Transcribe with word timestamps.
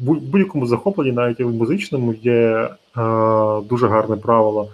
будь-якому 0.00 0.66
захопленні, 0.66 1.12
навіть 1.12 1.40
і 1.40 1.44
в 1.44 1.52
музичному, 1.52 2.14
є 2.14 2.30
е, 2.36 2.70
дуже 3.60 3.88
гарне 3.88 4.16
правило. 4.16 4.68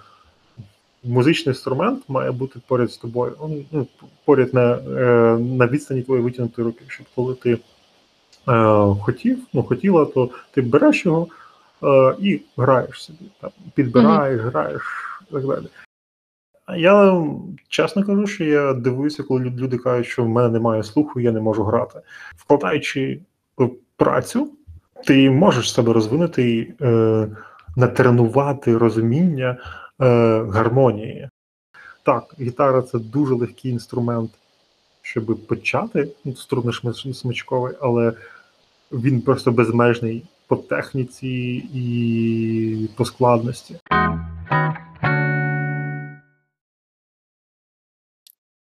Музичний 1.05 1.51
інструмент 1.51 2.05
має 2.09 2.31
бути 2.31 2.61
поряд 2.67 2.93
з 2.93 2.97
тобою. 2.97 3.37
Ну, 3.73 3.87
поряд 4.25 4.55
на 4.55 4.75
е, 4.75 5.39
на 5.39 5.67
відстані 5.67 6.03
твоєї 6.03 6.25
витягнутої 6.25 6.67
руки. 6.67 6.85
Щоб 6.89 7.07
коли 7.15 7.35
ти 7.35 7.53
е, 7.53 7.59
хотів, 9.01 9.39
ну 9.53 9.63
хотіла, 9.63 10.05
то 10.05 10.31
ти 10.51 10.63
береш 10.63 11.07
його 11.07 11.27
е, 11.83 12.17
і 12.21 12.41
граєш 12.57 13.03
собі. 13.03 13.31
Там, 13.41 13.51
Підбираєш, 13.75 14.41
mm-hmm. 14.41 14.51
граєш 14.51 14.83
і 15.31 15.33
так 15.33 15.47
далі. 15.47 15.67
Я 16.77 17.25
чесно 17.69 18.05
кажу, 18.05 18.27
що 18.27 18.45
я 18.45 18.73
дивуюся, 18.73 19.23
коли 19.23 19.45
люди 19.45 19.79
кажуть, 19.79 20.07
що 20.07 20.25
в 20.25 20.29
мене 20.29 20.49
немає 20.49 20.83
слуху, 20.83 21.21
я 21.21 21.33
не 21.33 21.41
можу 21.41 21.65
грати. 21.65 22.01
Вкладаючи 22.37 23.21
працю, 23.97 24.53
ти 25.05 25.31
можеш 25.31 25.73
себе 25.73 25.93
розвинути 25.93 26.51
і 26.51 26.75
е, 26.85 27.29
натренувати 27.77 28.79
розуміння 28.79 29.57
е, 30.01 30.07
гармонії. 30.43 31.29
Так, 32.03 32.35
гітара 32.41 32.83
це 32.83 32.99
дуже 32.99 33.35
легкий 33.35 33.71
інструмент, 33.71 34.31
щоб 35.03 35.47
почати 35.47 36.09
ну, 36.25 36.37
струнно 36.37 36.73
смичковий, 36.93 37.75
але 37.81 38.13
він 38.93 39.21
просто 39.21 39.53
безмежний 39.53 40.25
по 40.47 40.57
техніці 40.57 41.29
і 41.75 42.89
по 42.97 43.05
складності. 43.05 43.77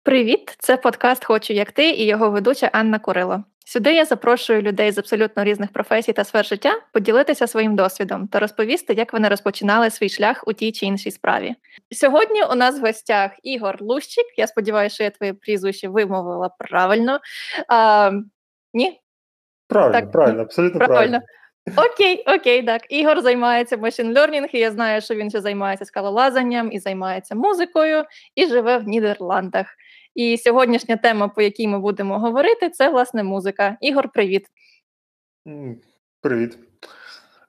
Привіт, 0.04 0.56
це 0.58 0.76
подкаст 0.76 1.24
Хочу 1.24 1.52
як 1.52 1.72
ти 1.72 1.90
і 1.90 2.06
його 2.06 2.30
ведуча 2.30 2.70
Анна 2.72 2.98
Курило. 2.98 3.44
Сюди 3.66 3.94
я 3.94 4.04
запрошую 4.04 4.62
людей 4.62 4.92
з 4.92 4.98
абсолютно 4.98 5.44
різних 5.44 5.72
професій 5.72 6.12
та 6.12 6.24
сфер 6.24 6.46
життя 6.46 6.72
поділитися 6.92 7.46
своїм 7.46 7.76
досвідом 7.76 8.28
та 8.28 8.40
розповісти, 8.40 8.94
як 8.94 9.12
вони 9.12 9.28
розпочинали 9.28 9.90
свій 9.90 10.08
шлях 10.08 10.44
у 10.46 10.52
тій 10.52 10.72
чи 10.72 10.86
іншій 10.86 11.10
справі. 11.10 11.54
Сьогодні 11.90 12.42
у 12.52 12.54
нас 12.54 12.80
в 12.80 12.86
гостях 12.86 13.30
Ігор 13.42 13.76
Лущик. 13.80 14.24
Я 14.36 14.46
сподіваюся, 14.46 14.94
що 14.94 15.04
я 15.04 15.10
твоє 15.10 15.32
прізвище 15.32 15.88
вимовила 15.88 16.48
правильно. 16.58 17.20
А, 17.68 18.10
Ні? 18.74 19.00
Правильно, 19.68 20.00
так, 20.00 20.12
правильно, 20.12 20.42
абсолютно 20.42 20.78
правильно. 20.78 20.96
правильно. 20.96 21.20
Окей, 21.76 22.24
окей, 22.26 22.62
так. 22.62 22.82
Ігор 22.88 23.20
займається 23.20 23.76
машин 23.76 24.14
learning, 24.14 24.48
і 24.52 24.58
я 24.58 24.70
знаю, 24.70 25.00
що 25.00 25.14
він 25.14 25.30
ще 25.30 25.40
займається 25.40 25.84
скалолазанням 25.84 26.72
і 26.72 26.78
займається 26.78 27.34
музикою, 27.34 28.04
і 28.34 28.46
живе 28.46 28.78
в 28.78 28.88
Нідерландах. 28.88 29.66
І 30.14 30.38
сьогоднішня 30.38 30.96
тема, 30.96 31.28
по 31.28 31.42
якій 31.42 31.68
ми 31.68 31.78
будемо 31.78 32.18
говорити, 32.18 32.70
це 32.70 32.90
власне 32.90 33.22
музика. 33.22 33.76
Ігор, 33.80 34.08
привіт. 34.08 34.46
Привіт. 36.20 36.58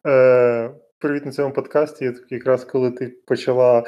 Е, 0.08 0.72
Привіт 1.00 1.26
на 1.26 1.32
цьому 1.32 1.54
подкасті. 1.54 2.14
Якраз 2.30 2.66
коли 2.66 2.92
ти 2.92 3.08
почала 3.28 3.84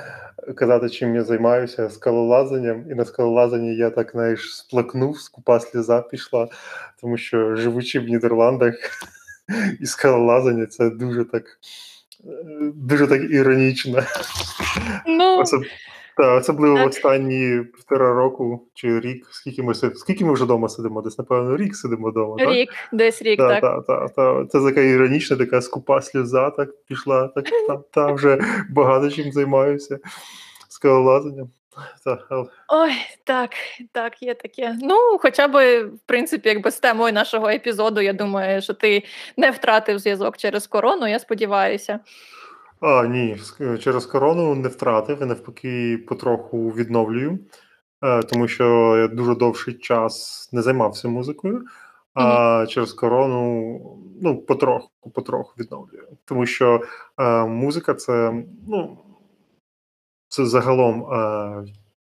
казати, 0.55 0.89
чим 0.89 1.15
я 1.15 1.23
займаюся 1.23 1.89
скалолазанням, 1.89 2.91
і 2.91 2.95
на 2.95 3.05
скалолазанні 3.05 3.75
я 3.75 3.89
так 3.89 4.11
знаєш, 4.11 4.57
сплакнув, 4.57 5.19
скупа 5.19 5.59
сльоза 5.59 6.01
пішла, 6.01 6.47
тому 7.01 7.17
що 7.17 7.55
живучи 7.55 7.99
в 7.99 8.03
Нідерландах 8.03 8.75
і 9.79 9.85
скалолазання, 9.85 10.65
це 10.65 10.89
дуже 10.89 11.25
так 11.25 11.43
е, 12.25 12.71
дуже 12.75 13.07
так 13.07 13.21
іронічно. 13.31 14.03
Ну... 15.07 15.43
Так, 16.17 16.41
особливо 16.41 16.77
так. 16.77 16.87
останні 16.87 17.63
півтора 17.63 18.13
року 18.13 18.67
чи 18.73 18.99
рік, 18.99 19.27
скільки 19.31 19.63
ми 19.63 19.73
скільки 19.73 20.25
ми 20.25 20.33
вже 20.33 20.43
вдома 20.43 20.69
сидимо? 20.69 21.01
Десь, 21.01 21.17
напевно, 21.17 21.57
рік 21.57 21.75
сидимо 21.75 22.09
вдома. 22.09 22.35
Рік, 22.39 22.69
так? 22.69 22.99
десь 22.99 23.21
рік, 23.21 23.39
так. 23.39 23.61
так. 23.61 23.85
так, 23.85 24.15
так. 24.15 24.51
Це 24.51 24.59
така 24.59 24.81
іронічна, 24.81 25.37
така 25.37 25.61
скупа 25.61 26.01
сльоза, 26.01 26.49
так 26.49 26.69
пішла, 26.87 27.27
так 27.27 27.45
та, 27.67 27.77
та 27.77 28.11
вже 28.11 28.39
багато 28.69 29.09
чим 29.09 29.31
займаюся 29.31 29.99
скалолазанням. 30.69 31.49
Ой, 32.67 32.91
так, 33.23 33.51
так, 33.91 34.23
є 34.23 34.33
таке. 34.33 34.75
Ну, 34.81 35.17
хоча 35.21 35.47
б, 35.47 35.83
в 35.83 35.99
принципі, 36.05 36.49
якби 36.49 36.71
з 36.71 36.79
темою 36.79 37.13
нашого 37.13 37.49
епізоду, 37.49 38.01
я 38.01 38.13
думаю, 38.13 38.61
що 38.61 38.73
ти 38.73 39.03
не 39.37 39.51
втратив 39.51 39.99
зв'язок 39.99 40.37
через 40.37 40.67
корону, 40.67 41.07
я 41.07 41.19
сподіваюся. 41.19 41.99
А, 42.79 43.07
ні, 43.07 43.37
через 43.79 44.05
корону 44.05 44.55
не 44.55 44.67
втратив, 44.67 45.21
і 45.21 45.25
навпаки, 45.25 45.97
потроху 46.07 46.69
відновлюю, 46.69 47.39
е, 48.03 48.23
тому 48.23 48.47
що 48.47 48.97
я 48.97 49.07
дуже 49.07 49.35
довший 49.35 49.73
час 49.73 50.49
не 50.53 50.61
займався 50.61 51.07
музикою, 51.07 51.65
а 52.13 52.23
mm-hmm. 52.23 52.67
через 52.67 52.93
корону 52.93 53.79
ну, 54.21 54.37
потроху 54.37 54.89
потроху 55.13 55.53
відновлюю. 55.59 56.07
Тому 56.25 56.45
що 56.45 56.81
е, 57.17 57.45
музика 57.45 57.93
це, 57.93 58.43
ну, 58.67 58.97
це 60.29 60.45
загалом. 60.45 61.05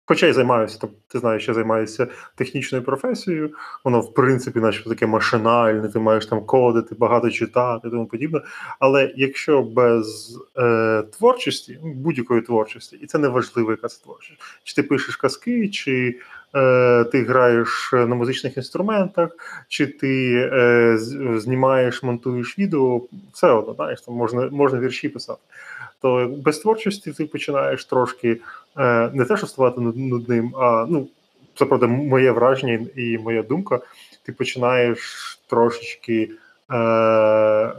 Хоча 0.09 0.27
й 0.27 0.33
займаюся, 0.33 0.77
тобто 0.81 0.95
ти 1.07 1.19
знаєш, 1.19 1.47
я 1.47 1.53
займаюся 1.53 2.07
технічною 2.35 2.83
професією, 2.83 3.49
воно 3.83 4.01
в 4.01 4.13
принципі, 4.13 4.59
наче 4.59 4.83
таке 4.83 5.05
машинальне, 5.05 5.87
ти 5.87 5.99
маєш 5.99 6.25
там 6.25 6.45
кодити, 6.45 6.95
багато 6.95 7.29
читати 7.29 7.87
і 7.87 7.91
тому 7.91 8.05
подібне. 8.05 8.41
Але 8.79 9.13
якщо 9.15 9.61
без 9.61 10.37
е, 10.57 11.03
творчості, 11.17 11.79
ну, 11.83 11.93
будь-якої 11.93 12.41
творчості, 12.41 12.99
і 13.01 13.05
це 13.05 13.17
не 13.17 13.27
важливо, 13.27 13.71
яка 13.71 13.87
це 13.87 14.03
творчість, 14.03 14.39
чи 14.63 14.75
ти 14.75 14.83
пишеш 14.83 15.15
казки, 15.15 15.69
чи 15.69 16.19
е, 16.55 17.03
ти 17.03 17.23
граєш 17.23 17.89
на 17.93 18.15
музичних 18.15 18.57
інструментах, 18.57 19.29
чи 19.67 19.87
ти 19.87 20.33
е, 20.53 20.97
знімаєш, 21.37 22.03
монтуєш 22.03 22.59
відео, 22.59 23.01
все 23.33 23.47
одно 23.47 23.73
знаєш, 23.73 24.01
там 24.01 24.15
можна, 24.15 24.49
можна 24.51 24.79
вірші 24.79 25.09
писати 25.09 25.41
то 26.01 26.27
без 26.37 26.59
творчості 26.59 27.11
ти 27.11 27.25
починаєш 27.25 27.85
трошки 27.85 28.41
е, 28.77 29.09
не 29.13 29.25
те, 29.25 29.37
що 29.37 29.47
ставати 29.47 29.81
нудним, 29.81 30.55
а 30.55 30.85
ну 30.89 31.07
це 31.55 31.65
правда 31.65 31.87
моє 31.87 32.31
враження 32.31 32.87
і 32.95 33.17
моя 33.17 33.43
думка. 33.43 33.79
Ти 34.23 34.31
починаєш 34.31 34.99
трошечки 35.47 36.31
е, 36.71 37.73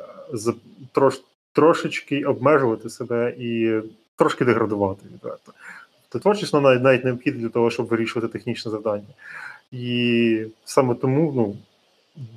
трош, 0.92 1.20
трошечки 1.52 2.24
обмежувати 2.24 2.90
себе 2.90 3.34
і 3.38 3.80
трошки 4.16 4.44
деградувати 4.44 5.02
відверто. 5.14 5.52
То 6.08 6.18
творчість 6.18 6.54
навіть, 6.54 6.82
навіть 6.82 7.04
необхідна 7.04 7.40
для 7.40 7.48
того, 7.48 7.70
щоб 7.70 7.86
вирішувати 7.86 8.32
технічне 8.32 8.70
завдання. 8.70 9.14
І 9.72 10.46
саме 10.64 10.94
тому 10.94 11.32
ну, 11.36 11.56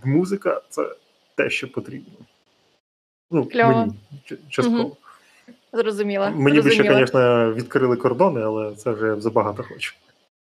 музика 0.03 0.61
це 0.69 0.95
те, 1.35 1.49
що 1.49 1.71
потрібно. 1.71 2.13
Ну, 3.31 3.47
Мені 3.53 3.93
частково. 4.49 4.83
Угу. 4.83 4.97
Зрозуміла. 5.73 6.29
Мені 6.29 6.61
би 6.61 6.71
ще, 6.71 6.95
звісно, 6.95 7.53
відкрили 7.53 7.95
кордони, 7.95 8.41
але 8.41 8.75
це 8.75 8.91
вже 8.91 9.21
забагато 9.21 9.63
хочу. 9.63 9.93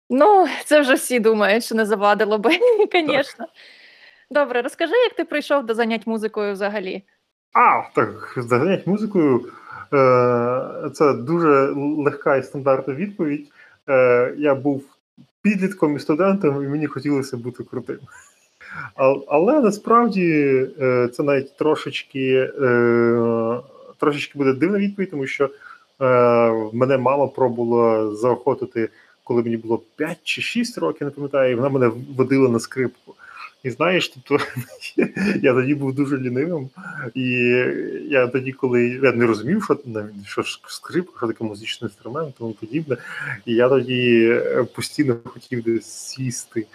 Ну, 0.09 0.47
це 0.65 0.81
вже 0.81 0.93
всі 0.93 1.19
думають, 1.19 1.63
що 1.63 1.75
не 1.75 1.85
завадило 1.85 2.37
би, 2.37 2.49
звісно. 2.93 3.45
Добре, 4.31 4.61
розкажи, 4.61 4.93
як 4.93 5.13
ти 5.13 5.25
прийшов 5.25 5.65
до 5.65 5.73
занять 5.73 6.07
музикою 6.07 6.53
взагалі? 6.53 7.03
А, 7.53 7.81
так, 7.95 8.33
занять 8.37 8.87
музикою 8.87 9.45
е, 9.93 10.89
це 10.93 11.13
дуже 11.13 11.73
легка 11.97 12.35
і 12.35 12.43
стандартна 12.43 12.93
відповідь. 12.93 13.47
Е, 13.89 14.33
Я 14.37 14.55
був 14.55 14.83
підлітком 15.41 15.95
і 15.95 15.99
студентом, 15.99 16.63
і 16.63 16.67
мені 16.67 16.87
хотілося 16.87 17.37
бути 17.37 17.63
крутим. 17.63 17.99
Але 19.27 19.61
насправді 19.61 20.67
е, 20.81 21.07
це 21.13 21.23
навіть 21.23 21.57
трошечки 21.57 22.49
трошечки 24.01 24.37
буде 24.37 24.53
дивна 24.53 24.77
відповідь, 24.77 25.11
тому 25.11 25.27
що 25.27 25.45
е, 25.45 25.49
мене 26.73 26.97
мама 26.97 27.27
пробувала 27.27 28.15
заохотити, 28.15 28.89
коли 29.23 29.43
мені 29.43 29.57
було 29.57 29.81
5 29.95 30.17
чи 30.23 30.41
6 30.41 30.77
років, 30.77 31.07
не 31.07 31.11
пам'ятаю, 31.11 31.51
і 31.51 31.55
вона 31.55 31.69
мене 31.69 31.91
водила 32.17 32.49
на 32.49 32.59
скрипку. 32.59 33.15
І 33.63 33.69
знаєш, 33.69 34.09
тобто 34.09 34.45
я 35.41 35.53
тоді 35.53 35.75
був 35.75 35.95
дуже 35.95 36.17
лінивим, 36.17 36.69
і 37.13 37.29
я 38.09 38.27
тоді, 38.27 38.51
коли 38.51 38.99
я 39.03 39.11
не 39.11 39.25
розумів, 39.25 39.63
що 39.63 40.43
що 40.43 40.43
скрипка, 40.67 41.13
що 41.17 41.27
таке 41.27 41.43
музичний 41.43 41.89
інструмент, 41.91 42.35
тому 42.37 42.53
подібне. 42.53 42.97
І 43.45 43.53
я 43.53 43.69
тоді 43.69 44.29
е, 44.31 44.63
постійно 44.75 45.17
хотів 45.25 45.63
десь 45.63 45.85
сісти 45.85 46.65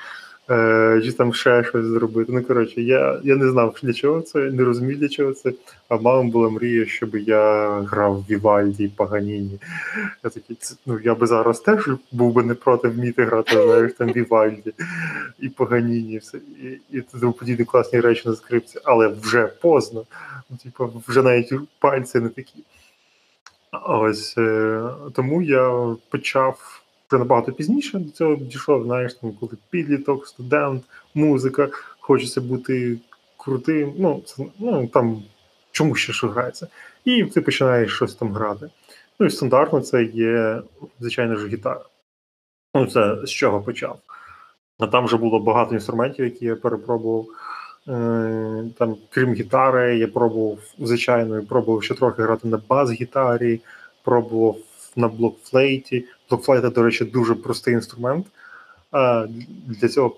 е, 0.50 1.00
чи 1.04 1.12
там 1.12 1.34
ще 1.34 1.64
щось 1.64 1.86
зробити. 1.86 2.32
Ну, 2.32 2.42
коротше, 2.42 2.82
я 2.82 3.20
я 3.24 3.36
не 3.36 3.50
знав, 3.50 3.76
для 3.82 3.92
чого 3.92 4.20
це, 4.20 4.38
не 4.38 4.64
розумів, 4.64 4.98
для 4.98 5.08
чого 5.08 5.32
це. 5.32 5.52
А 5.88 5.96
мама 5.96 6.30
була 6.30 6.50
мрія, 6.50 6.86
щоб 6.86 7.16
я 7.16 7.70
грав 7.80 8.14
в 8.14 8.24
Вівальді 8.30 8.88
Паганіні. 8.88 9.58
Я 10.24 10.30
такий, 10.30 10.56
ну 10.86 11.00
я 11.04 11.14
би 11.14 11.26
зараз 11.26 11.60
теж 11.60 11.88
був 12.12 12.32
би 12.32 12.42
не 12.42 12.54
проти 12.54 12.88
вміти 12.88 13.24
грати, 13.24 13.62
знаєш, 13.62 13.92
там 13.92 14.12
Вівальді 14.12 14.72
і 15.38 15.48
Паганіні, 15.48 16.18
все, 16.18 16.38
і, 16.38 16.96
і 16.96 17.00
тому 17.00 17.32
подібні 17.32 17.64
класні 17.64 18.00
речі 18.00 18.28
на 18.28 18.34
скрипці, 18.34 18.78
але 18.84 19.08
вже 19.08 19.46
поздно. 19.46 20.04
Ну, 20.50 20.56
типу, 20.62 21.02
вже 21.08 21.22
навіть 21.22 21.52
пальці 21.78 22.20
не 22.20 22.28
такі. 22.28 22.64
Ось 23.84 24.38
е, 24.38 24.82
тому 25.12 25.42
я 25.42 25.94
почав 26.10 26.82
вже 27.08 27.18
набагато 27.18 27.52
пізніше 27.52 27.98
до 27.98 28.10
цього 28.10 28.36
дійшов, 28.36 28.84
знаєш, 28.84 29.14
там, 29.14 29.32
коли 29.40 29.52
підліток, 29.70 30.26
студент, 30.26 30.82
музика, 31.14 31.68
хочеться 32.00 32.40
бути 32.40 32.98
крутим. 33.36 33.94
Ну, 33.98 34.22
це, 34.26 34.44
ну 34.58 34.86
там 34.86 35.22
чому 35.70 35.94
ще 35.94 36.12
що 36.12 36.28
грається? 36.28 36.68
І 37.04 37.24
ти 37.24 37.40
починаєш 37.40 37.94
щось 37.94 38.14
там 38.14 38.32
грати. 38.32 38.70
Ну 39.20 39.26
і 39.26 39.30
стандартно 39.30 39.80
це 39.80 40.04
є, 40.04 40.62
звичайно 41.00 41.36
ж, 41.36 41.48
гітара. 41.48 41.84
Ну, 42.74 42.86
це 42.86 43.26
з 43.26 43.30
чого 43.30 43.60
почав. 43.60 43.98
А 44.78 44.86
там 44.86 45.04
вже 45.04 45.16
було 45.16 45.40
багато 45.40 45.74
інструментів, 45.74 46.24
які 46.24 46.44
я 46.44 46.56
перепробував. 46.56 47.26
Е, 47.88 48.64
там, 48.78 48.96
крім 49.10 49.34
гітари, 49.34 49.98
я 49.98 50.08
пробував 50.08 50.58
звичайно, 50.78 51.42
пробував 51.48 51.82
ще 51.82 51.94
трохи 51.94 52.22
грати 52.22 52.48
на 52.48 52.60
бас-гітарі, 52.68 53.60
пробував 54.04 54.56
на 54.96 55.08
блокфлейті. 55.08 56.04
Блокфлейт, 56.30 56.72
до 56.72 56.82
речі, 56.82 57.04
дуже 57.04 57.34
простий 57.34 57.74
інструмент. 57.74 58.26
Для 59.66 59.88
цього 59.88 60.16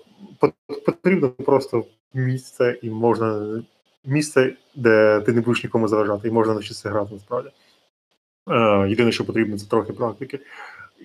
потрібно 0.85 1.29
просто 1.29 1.85
місце 2.13 2.79
і 2.81 2.89
можна 2.89 3.61
місце, 4.05 4.53
де 4.75 5.21
ти 5.21 5.33
не 5.33 5.41
будеш 5.41 5.63
нікому 5.63 5.87
заважати, 5.87 6.27
і 6.27 6.31
можна 6.31 6.53
навчитися 6.53 6.89
грати 6.89 7.13
насправді. 7.13 7.49
Єдине, 8.89 9.11
що 9.11 9.25
потрібно, 9.25 9.57
це 9.57 9.67
трохи 9.67 9.93
практики. 9.93 10.39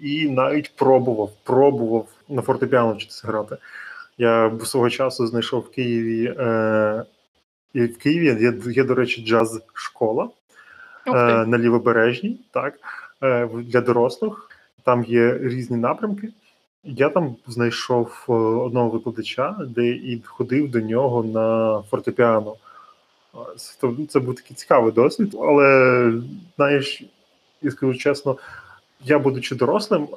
І 0.03 0.29
навіть 0.29 0.77
пробував, 0.77 1.31
пробував 1.45 2.09
на 2.29 2.43
фортепіано 2.43 2.95
вчитися 2.95 3.29
грати. 3.29 3.57
Я 4.19 4.53
свого 4.65 4.91
часу 4.91 5.27
знайшов 5.27 5.61
в 5.61 5.71
Києві. 5.71 6.35
Е, 6.39 7.05
і 7.75 7.85
в 7.85 7.99
Києві 7.99 8.25
є, 8.43 8.73
є, 8.73 8.85
до 8.85 8.95
речі, 8.95 9.25
джаз-школа 9.27 10.29
е, 11.07 11.13
на 11.47 11.59
лівобережній, 11.59 12.41
так, 12.51 12.75
для 13.55 13.81
дорослих. 13.81 14.51
Там 14.85 15.05
є 15.05 15.39
різні 15.39 15.77
напрямки. 15.77 16.29
Я 16.85 17.09
там 17.09 17.37
знайшов 17.47 18.27
е, 18.29 18.33
одного 18.33 18.91
викладача, 18.91 19.57
де 19.69 19.87
і 19.89 20.23
ходив 20.25 20.71
до 20.71 20.81
нього 20.81 21.25
на 21.25 21.83
фортепіано. 21.91 22.57
Це 24.09 24.21
був 24.21 24.35
такий 24.35 24.57
цікавий 24.57 24.93
досвід, 24.93 25.37
але 25.41 26.13
знаєш, 26.57 27.03
і 27.63 27.71
скажу 27.71 27.95
чесно, 27.95 28.37
я, 29.05 29.19
будучи 29.19 29.55
дорослим, 29.55 30.09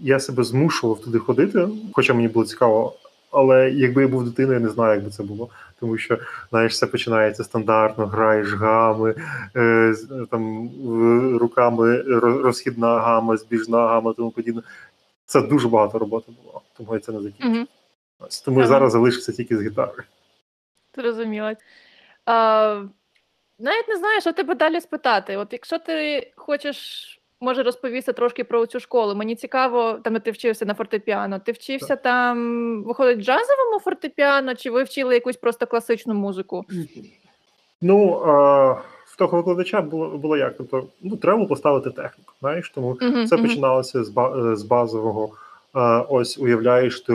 я 0.00 0.20
себе 0.20 0.44
змушував 0.44 1.00
туди 1.00 1.18
ходити, 1.18 1.68
хоча 1.92 2.14
мені 2.14 2.28
було 2.28 2.44
цікаво. 2.44 2.94
Але 3.30 3.70
якби 3.70 4.02
я 4.02 4.08
був 4.08 4.24
дитиною, 4.24 4.58
я 4.58 4.66
не 4.66 4.72
знаю, 4.72 4.94
як 4.94 5.04
би 5.04 5.10
це 5.10 5.22
було. 5.22 5.48
Тому 5.80 5.98
що, 5.98 6.18
знаєш, 6.50 6.72
все 6.72 6.86
починається 6.86 7.44
стандартно, 7.44 8.06
граєш 8.06 8.52
гами, 8.52 9.14
е, 9.56 9.94
там 10.30 10.70
руками 11.38 12.02
розхідна 12.20 13.00
гама, 13.00 13.36
збіжна 13.36 13.88
гама, 13.88 14.12
тому 14.12 14.30
подібне. 14.30 14.62
Це 15.26 15.40
дуже 15.40 15.68
багато 15.68 15.98
роботи 15.98 16.32
було, 16.42 16.62
тому 16.76 16.94
я 16.94 17.00
це 17.00 17.12
не 17.12 17.20
закінчив. 17.20 17.56
Угу. 17.56 17.66
Тому 18.44 18.58
ага. 18.58 18.68
зараз 18.68 18.92
залишився 18.92 19.32
тільки 19.32 19.56
з 19.56 19.62
гітарою. 19.62 20.02
Зрозуміло. 20.96 21.52
Навіть 23.58 23.88
не 23.88 23.96
знаю, 23.96 24.20
що 24.20 24.32
тебе 24.32 24.54
далі 24.54 24.80
спитати. 24.80 25.36
От 25.36 25.52
якщо 25.52 25.78
ти 25.78 26.30
хочеш 26.36 27.17
може 27.40 27.62
розповісти 27.62 28.12
трошки 28.12 28.44
про 28.44 28.66
цю 28.66 28.80
школу. 28.80 29.14
Мені 29.14 29.34
цікаво, 29.34 29.98
там 30.04 30.20
ти 30.20 30.30
вчився 30.30 30.64
на 30.64 30.74
фортепіано. 30.74 31.38
Ти 31.38 31.52
вчився 31.52 31.86
так. 31.86 32.02
там, 32.02 32.82
виходить, 32.82 33.18
джазовому 33.18 33.80
фортепіано, 33.84 34.54
чи 34.54 34.70
ви 34.70 34.82
вчили 34.82 35.14
якусь 35.14 35.36
просто 35.36 35.66
класичну 35.66 36.14
музику? 36.14 36.64
Ну 37.82 38.22
а, 38.26 38.72
в 39.06 39.16
того 39.16 39.36
викладача 39.36 39.80
було 39.80 40.08
було 40.08 40.36
як? 40.36 40.56
Тобто, 40.56 40.84
ну 41.02 41.16
треба 41.16 41.36
було 41.36 41.48
поставити 41.48 41.90
техніку. 41.90 42.32
Знаєш, 42.40 42.70
тому 42.70 42.92
uh-huh, 42.92 43.26
це 43.26 43.36
uh-huh. 43.36 43.42
починалося 43.42 44.04
з 44.04 44.08
ба- 44.08 44.56
з 44.56 44.62
базового. 44.62 45.30
А, 45.72 46.00
ось 46.00 46.38
уявляєш, 46.38 47.00
ти 47.00 47.12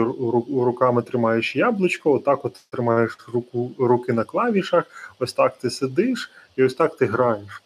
руками 0.56 1.02
тримаєш 1.02 1.56
яблучко, 1.56 2.12
отак 2.12 2.44
от 2.44 2.56
тримаєш 2.70 3.18
руку 3.32 3.70
руки 3.78 4.12
на 4.12 4.24
клавішах, 4.24 4.84
ось 5.18 5.32
так 5.32 5.56
ти 5.56 5.70
сидиш, 5.70 6.30
і 6.56 6.64
ось 6.64 6.74
так 6.74 6.96
ти 6.96 7.06
граєш. 7.06 7.63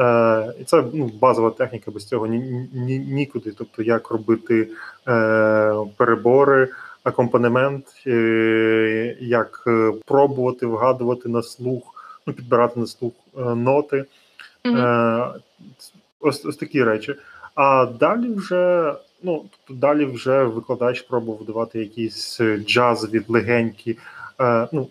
Е, 0.00 0.54
І 0.60 0.64
це 0.64 0.84
ну, 0.92 1.10
базова 1.20 1.50
техніка, 1.50 1.90
без 1.90 2.04
цього 2.04 2.26
ні, 2.26 2.68
ні, 2.72 2.98
нікуди. 2.98 3.52
Тобто, 3.58 3.82
як 3.82 4.10
робити 4.10 4.68
е, 5.08 5.74
перебори, 5.96 6.68
акомпанемент, 7.02 7.86
е, 8.06 9.16
як 9.20 9.64
е, 9.66 9.92
пробувати 10.06 10.66
вгадувати 10.66 11.28
на 11.28 11.42
слух, 11.42 11.82
ну, 12.26 12.32
підбирати 12.32 12.80
на 12.80 12.86
слух 12.86 13.12
е, 13.38 13.40
ноти. 13.54 14.04
Mm-hmm. 14.64 15.34
Ось 16.20 16.44
ось 16.44 16.56
такі 16.56 16.84
речі. 16.84 17.14
А 17.54 17.86
далі 17.86 18.34
вже 18.34 18.94
ну, 19.22 19.44
тобто 19.50 19.80
далі 19.80 20.04
вже 20.04 20.44
викладач 20.44 21.00
пробував 21.00 21.44
давати 21.44 21.78
якісь 21.78 22.40
джазові 22.40 23.22
легенькі, 23.28 23.98
е, 24.40 24.68
ну, 24.72 24.88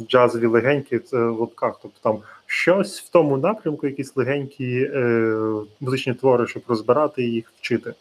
джазові 0.00 0.46
легенькі 0.46 0.98
це 0.98 1.16
в 1.16 1.40
лапках, 1.40 1.78
тобто 1.82 1.98
там 2.02 2.18
щось 2.46 3.00
в 3.00 3.08
тому 3.08 3.36
напрямку, 3.36 3.86
якісь 3.86 4.16
легенькі 4.16 4.90
е, 4.94 5.36
музичні 5.80 6.14
твори, 6.14 6.46
щоб 6.46 6.62
розбирати 6.68 7.22
їх, 7.22 7.52
вчити. 7.58 7.94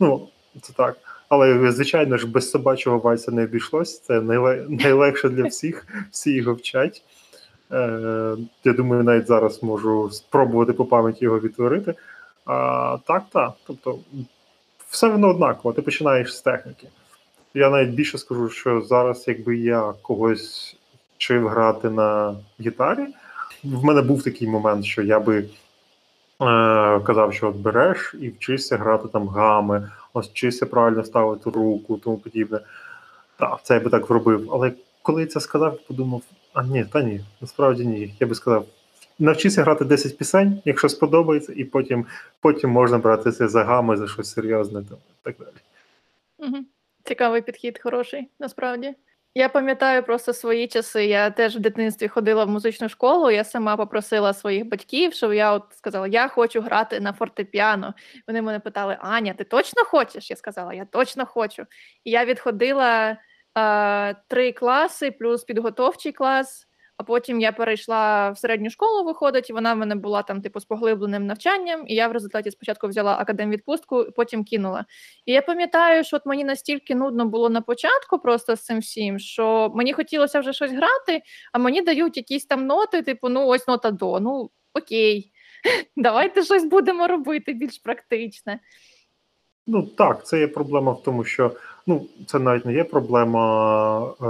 Ну, 0.00 0.28
це 0.62 0.72
так. 0.72 0.96
Але, 1.28 1.72
звичайно 1.72 2.18
ж, 2.18 2.26
без 2.26 2.50
собачого 2.50 2.98
вальса 2.98 3.32
не 3.32 3.44
обійшлось. 3.44 4.00
Це 4.00 4.20
найле... 4.20 4.66
найлегше 4.68 5.28
для 5.28 5.44
всіх, 5.44 5.86
всі 6.10 6.32
його 6.32 6.54
вчать. 6.54 7.02
Е, 7.72 8.36
Я 8.64 8.72
думаю, 8.72 9.02
навіть 9.02 9.26
зараз 9.26 9.62
можу 9.62 10.10
спробувати 10.10 10.72
по 10.72 10.84
пам'яті 10.84 11.24
його 11.24 11.40
відтворити. 11.40 11.94
А, 12.44 12.98
Так, 13.06 13.22
так. 13.32 13.52
Тобто, 13.66 13.98
все 14.88 15.08
воно 15.08 15.28
однаково, 15.28 15.72
ти 15.72 15.82
починаєш 15.82 16.36
з 16.36 16.40
техніки. 16.40 16.88
Я 17.54 17.70
навіть 17.70 17.90
більше 17.90 18.18
скажу, 18.18 18.48
що 18.48 18.80
зараз, 18.80 19.24
якби 19.28 19.56
я 19.56 19.94
когось 20.02 20.76
вчив 21.16 21.48
грати 21.48 21.90
на 21.90 22.36
гітарі, 22.60 23.06
в 23.64 23.84
мене 23.84 24.02
був 24.02 24.22
такий 24.22 24.48
момент, 24.48 24.84
що 24.84 25.02
я 25.02 25.20
би 25.20 25.38
е, 25.38 25.44
казав, 27.00 27.34
що 27.34 27.48
от 27.48 27.56
береш 27.56 28.14
і 28.20 28.28
вчишся 28.28 28.76
грати 28.76 29.08
там 29.08 29.28
гами, 29.28 29.90
ось 30.12 30.28
вчишся 30.28 30.66
правильно 30.66 31.04
ставити 31.04 31.50
руку, 31.50 31.96
тому 31.96 32.16
подібне. 32.16 32.60
Так, 33.38 33.60
це 33.62 33.74
я 33.74 33.80
би 33.80 33.90
так 33.90 34.06
зробив. 34.06 34.48
Але 34.52 34.72
коли 35.02 35.20
я 35.20 35.26
це 35.26 35.40
сказав, 35.40 35.78
подумав: 35.88 36.22
а 36.52 36.62
ні, 36.62 36.84
та 36.84 37.02
ні, 37.02 37.20
насправді 37.40 37.86
ні. 37.86 38.14
Я 38.20 38.26
би 38.26 38.34
сказав. 38.34 38.66
Навчися 39.18 39.62
грати 39.62 39.84
10 39.84 40.18
пісень, 40.18 40.62
якщо 40.64 40.88
сподобається, 40.88 41.52
і 41.56 41.64
потім 41.64 42.06
потім 42.40 42.70
можна 42.70 42.98
братися 42.98 43.48
за 43.48 43.64
гами, 43.64 43.96
за 43.96 44.08
щось 44.08 44.32
серйозне 44.32 44.82
там, 44.82 44.98
і 45.10 45.14
так 45.22 45.36
далі. 45.38 45.56
Цікавий 47.04 47.42
підхід, 47.42 47.80
хороший, 47.82 48.28
насправді. 48.38 48.94
Я 49.34 49.48
пам'ятаю 49.48 50.02
просто 50.02 50.32
свої 50.32 50.68
часи. 50.68 51.06
Я 51.06 51.30
теж 51.30 51.56
в 51.56 51.60
дитинстві 51.60 52.08
ходила 52.08 52.44
в 52.44 52.48
музичну 52.48 52.88
школу. 52.88 53.30
Я 53.30 53.44
сама 53.44 53.76
попросила 53.76 54.34
своїх 54.34 54.68
батьків, 54.68 55.14
щоб 55.14 55.34
я 55.34 55.52
от 55.52 55.64
сказала, 55.70 56.06
я 56.06 56.28
хочу 56.28 56.60
грати 56.60 57.00
на 57.00 57.12
фортепіано. 57.12 57.94
Вони 58.26 58.42
мене 58.42 58.60
питали: 58.60 58.98
Аня, 59.00 59.34
ти 59.34 59.44
точно 59.44 59.84
хочеш? 59.84 60.30
Я 60.30 60.36
сказала, 60.36 60.74
я 60.74 60.84
точно 60.84 61.26
хочу. 61.26 61.66
І 62.04 62.10
я 62.10 62.24
відходила 62.24 63.16
е, 63.58 64.14
три 64.28 64.52
класи, 64.52 65.10
плюс 65.10 65.44
підготовчий 65.44 66.12
клас. 66.12 66.66
А 67.00 67.02
потім 67.02 67.40
я 67.40 67.52
перейшла 67.52 68.30
в 68.30 68.38
середню 68.38 68.70
школу, 68.70 69.04
виходить, 69.04 69.50
і 69.50 69.52
вона 69.52 69.74
в 69.74 69.76
мене 69.76 69.94
була 69.94 70.22
там, 70.22 70.42
типу, 70.42 70.60
з 70.60 70.64
поглибленим 70.64 71.26
навчанням, 71.26 71.84
і 71.86 71.94
я 71.94 72.08
в 72.08 72.12
результаті 72.12 72.50
спочатку 72.50 72.88
взяла 72.88 73.16
академвідпустку, 73.18 74.06
потім 74.16 74.44
кинула. 74.44 74.84
І 75.26 75.32
я 75.32 75.42
пам'ятаю, 75.42 76.04
що 76.04 76.16
от 76.16 76.26
мені 76.26 76.44
настільки 76.44 76.94
нудно 76.94 77.26
було 77.26 77.50
на 77.50 77.60
початку 77.60 78.18
просто 78.18 78.56
з 78.56 78.64
цим 78.64 78.78
всім, 78.78 79.18
що 79.18 79.72
мені 79.74 79.92
хотілося 79.92 80.40
вже 80.40 80.52
щось 80.52 80.70
грати, 80.70 81.22
а 81.52 81.58
мені 81.58 81.82
дають 81.82 82.16
якісь 82.16 82.46
там 82.46 82.66
ноти, 82.66 83.02
типу, 83.02 83.28
ну 83.28 83.46
ось 83.46 83.68
нота 83.68 83.90
до. 83.90 84.20
Ну 84.20 84.50
окей, 84.74 85.32
давайте 85.96 86.42
щось 86.42 86.64
будемо 86.64 87.06
робити 87.08 87.52
більш 87.52 87.78
практичне. 87.78 88.60
Ну 89.66 89.82
так, 89.82 90.26
це 90.26 90.40
є 90.40 90.48
проблема 90.48 90.92
в 90.92 91.02
тому, 91.02 91.24
що 91.24 91.52
ну 91.90 92.06
це 92.26 92.38
навіть 92.38 92.66
не 92.66 92.74
є 92.74 92.84
проблема 92.84 94.02
е, 94.22 94.24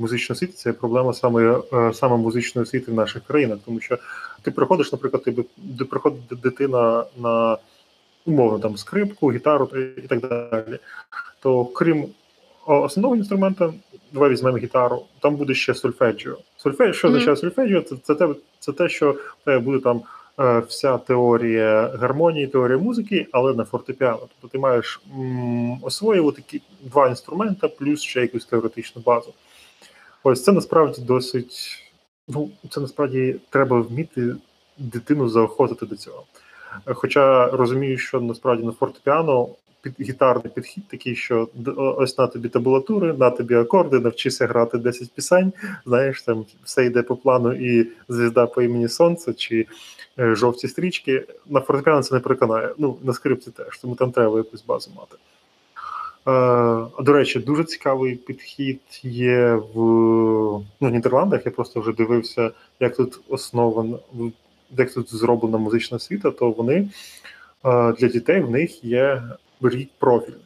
музичної 0.00 0.36
освіти, 0.36 0.52
це 0.52 0.68
є 0.68 0.72
проблема 0.72 1.12
саме 1.12 1.60
е, 1.72 1.92
саме 1.94 2.16
музичної 2.16 2.62
освіти 2.62 2.92
в 2.92 2.94
наших 2.94 3.22
країнах. 3.24 3.58
Тому 3.64 3.80
що 3.80 3.98
ти 4.42 4.50
приходиш, 4.50 4.92
наприклад, 4.92 5.22
ти 5.22 5.44
де 5.56 5.84
приходить 5.84 6.40
дитина 6.42 7.04
на 7.16 7.56
умовно 8.26 8.58
там 8.58 8.76
скрипку, 8.76 9.32
гітару 9.32 9.68
і 9.96 10.00
так 10.00 10.20
далі. 10.20 10.78
То 11.40 11.64
крім 11.64 12.06
основного 12.66 13.16
інструмента, 13.16 13.72
давай 14.12 14.30
візьмемо 14.30 14.58
гітару, 14.58 15.02
там 15.20 15.36
буде 15.36 15.54
ще 15.54 15.74
сольфеджіо. 15.74 16.38
Сольфеджіо, 16.56 16.92
що 16.92 17.08
означає 17.08 17.36
mm-hmm. 17.36 17.40
сольфеджіо? 17.40 17.80
Це, 17.80 17.96
це 18.02 18.14
те, 18.14 18.28
це 18.58 18.72
те, 18.72 18.88
що 18.88 19.10
в 19.12 19.44
тебе 19.44 19.58
буде 19.58 19.78
там. 19.78 20.02
Е, 20.40 20.58
вся 20.58 20.98
теорія 20.98 21.88
гармонії, 22.00 22.46
теорія 22.46 22.78
музики, 22.78 23.26
але 23.32 23.54
на 23.54 23.64
фортепіано. 23.64 24.18
Тобто 24.18 24.48
ти 24.48 24.58
маєш 24.58 25.00
м, 25.18 25.84
освоювати 25.84 26.60
два 26.80 27.08
інструмента, 27.08 27.68
плюс 27.68 28.02
ще 28.02 28.20
якусь 28.20 28.46
теоретичну 28.46 29.02
базу. 29.06 29.34
Ось 30.22 30.44
це 30.44 30.52
насправді 30.52 31.02
досить. 31.02 31.84
Ну, 32.28 32.50
це 32.70 32.80
насправді 32.80 33.36
треба 33.50 33.80
вміти 33.80 34.34
дитину 34.78 35.28
заохотити 35.28 35.86
до 35.86 35.96
цього. 35.96 36.24
Хоча 36.84 37.46
розумію, 37.46 37.98
що 37.98 38.20
насправді 38.20 38.66
на 38.66 38.72
фортепіано 38.72 39.48
під, 39.82 39.94
гітарний 40.00 40.52
підхід 40.54 40.88
такий, 40.88 41.16
що 41.16 41.48
ось 41.76 42.18
на 42.18 42.26
тобі 42.26 42.48
табулатури, 42.48 43.12
на 43.12 43.30
тобі 43.30 43.54
акорди, 43.54 43.98
навчися 43.98 44.46
грати 44.46 44.78
10 44.78 45.12
пісень. 45.12 45.52
Знаєш, 45.86 46.22
там 46.22 46.44
все 46.64 46.84
йде 46.84 47.02
по 47.02 47.16
плану, 47.16 47.52
і 47.52 47.86
звізда 48.08 48.46
по 48.46 48.62
імені 48.62 48.88
Сонце 48.88 49.32
чи 49.32 49.66
е, 50.18 50.34
жовті 50.34 50.68
стрічки. 50.68 51.24
На 51.46 51.60
фортепіано 51.60 52.02
це 52.02 52.14
не 52.14 52.20
переконає. 52.20 52.68
Ну, 52.78 52.96
на 53.02 53.12
скрипці 53.12 53.50
теж, 53.50 53.78
тому 53.78 53.94
там 53.94 54.12
треба 54.12 54.38
якусь 54.38 54.64
базу 54.64 54.90
мати. 54.96 55.16
Е, 56.28 57.02
до 57.02 57.12
речі, 57.12 57.38
дуже 57.38 57.64
цікавий 57.64 58.14
підхід 58.14 58.80
є 59.02 59.54
в 59.54 59.78
ну, 60.80 60.88
Нідерландах. 60.90 61.46
Я 61.46 61.52
просто 61.52 61.80
вже 61.80 61.92
дивився, 61.92 62.50
як 62.80 62.96
тут 62.96 63.20
основано, 63.28 63.98
як 64.78 64.92
тут 64.92 65.14
зроблена 65.14 65.58
музична 65.58 65.96
освіта, 65.96 66.30
то 66.30 66.50
вони 66.50 66.74
е, 67.64 67.92
для 67.92 68.08
дітей 68.08 68.40
в 68.40 68.50
них 68.50 68.84
є 68.84 69.22
рік 69.62 69.88
профільний. 69.98 70.40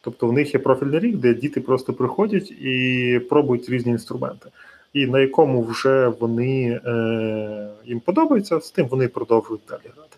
Тобто 0.00 0.26
в 0.26 0.32
них 0.32 0.54
є 0.54 0.60
профільний 0.60 0.98
рік, 0.98 1.16
де 1.16 1.34
діти 1.34 1.60
просто 1.60 1.92
приходять 1.92 2.50
і 2.50 3.20
пробують 3.30 3.68
різні 3.68 3.92
інструменти. 3.92 4.50
І 4.92 5.06
на 5.06 5.20
якому 5.20 5.62
вже 5.62 6.08
вони 6.08 6.80
е, 6.86 7.68
їм 7.84 8.00
подобається, 8.00 8.60
з 8.60 8.70
тим 8.70 8.86
вони 8.86 9.08
продовжують 9.08 9.62
далі 9.68 9.80
грати. 9.96 10.16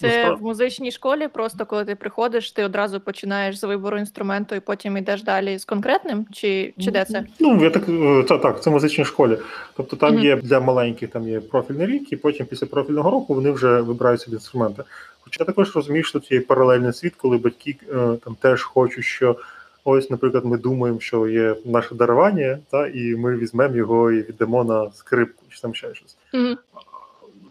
Це 0.00 0.30
в 0.32 0.42
музичній 0.42 0.90
школі, 0.90 1.28
просто 1.28 1.66
коли 1.66 1.84
ти 1.84 1.94
приходиш, 1.94 2.52
ти 2.52 2.64
одразу 2.64 3.00
починаєш 3.00 3.58
з 3.58 3.64
вибору 3.64 3.98
інструменту 3.98 4.54
і 4.54 4.60
потім 4.60 4.96
йдеш 4.96 5.22
далі 5.22 5.58
з 5.58 5.64
конкретним, 5.64 6.26
чи 6.32 6.74
чи 6.78 6.90
де 6.90 7.04
це? 7.04 7.24
Ну, 7.40 7.64
я 7.64 7.70
так 7.70 7.84
та, 8.28 8.38
так, 8.38 8.62
це 8.62 8.70
в 8.70 8.72
музичній 8.72 9.04
школі. 9.04 9.38
Тобто 9.76 9.96
там 9.96 10.14
mm-hmm. 10.14 10.24
є 10.24 10.36
для 10.36 10.60
маленьких 10.60 11.10
там 11.10 11.28
є 11.28 11.40
профільний 11.40 11.86
рік, 11.86 12.12
і 12.12 12.16
потім 12.16 12.46
після 12.46 12.66
профільного 12.66 13.10
року 13.10 13.34
вони 13.34 13.50
вже 13.50 13.80
вибирають 13.80 14.20
собі 14.20 14.34
інструменти. 14.34 14.82
Хоча 15.20 15.44
також 15.44 15.76
розумію, 15.76 16.04
що 16.04 16.20
тут 16.20 16.32
є 16.32 16.40
паралельний 16.40 16.92
світ, 16.92 17.14
коли 17.16 17.36
батьки 17.38 17.76
е, 17.92 17.94
там 18.24 18.36
теж 18.40 18.62
хочуть, 18.62 19.04
що 19.04 19.36
ось, 19.84 20.10
наприклад, 20.10 20.44
ми 20.44 20.58
думаємо, 20.58 21.00
що 21.00 21.28
є 21.28 21.54
наше 21.64 21.94
дарування, 21.94 22.58
та, 22.70 22.86
і 22.86 23.16
ми 23.16 23.36
візьмемо 23.36 23.76
його 23.76 24.12
і 24.12 24.22
віддамо 24.22 24.64
на 24.64 24.90
скрипку, 24.92 25.44
чи 25.48 25.60
там 25.60 25.74
ще 25.74 25.94
щось. 25.94 26.16
Mm-hmm 26.34 26.56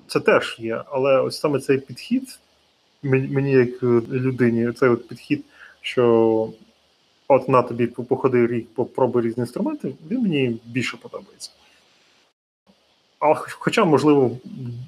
це 0.08 0.20
теж 0.20 0.56
є, 0.60 0.84
але 0.88 1.22
ось 1.22 1.40
саме 1.40 1.60
цей 1.60 1.78
підхід, 1.78 2.40
мені, 3.04 3.52
як 3.52 3.84
людині, 3.84 4.72
цей 4.72 4.90
от 4.90 5.08
підхід, 5.08 5.46
що 5.82 6.50
от 7.28 7.50
на 7.50 7.62
тобі 7.62 7.88
походи 7.88 8.48
рік, 8.48 8.68
попробуй 8.76 9.22
різні 9.22 9.42
інструменти, 9.42 9.94
він 10.12 10.22
мені 10.22 10.60
більше 10.66 10.98
подобається. 10.98 11.52
А 13.20 13.34
хоча, 13.36 13.86
можливо, 13.86 14.38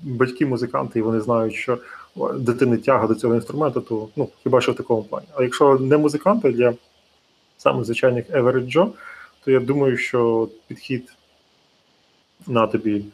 батьки-музиканти, 0.03 0.99
і 0.99 1.01
вони 1.01 1.21
знають, 1.21 1.55
що 1.55 1.79
дитини 2.35 2.77
тяга 2.77 3.07
до 3.07 3.15
цього 3.15 3.35
інструменту, 3.35 3.81
то 3.81 4.09
ну, 4.15 4.29
хіба 4.43 4.61
що 4.61 4.71
в 4.71 4.75
такому 4.75 5.03
плані. 5.03 5.27
А 5.35 5.43
якщо 5.43 5.79
не 5.79 5.97
музиканти 5.97 6.51
для 6.51 6.73
самих 7.57 7.85
звичайних 7.85 8.29
Joe, 8.29 8.89
то 9.45 9.51
я 9.51 9.59
думаю, 9.59 9.97
що 9.97 10.49
підхід 10.67 11.13
на 12.47 12.67
тобі 12.67 13.05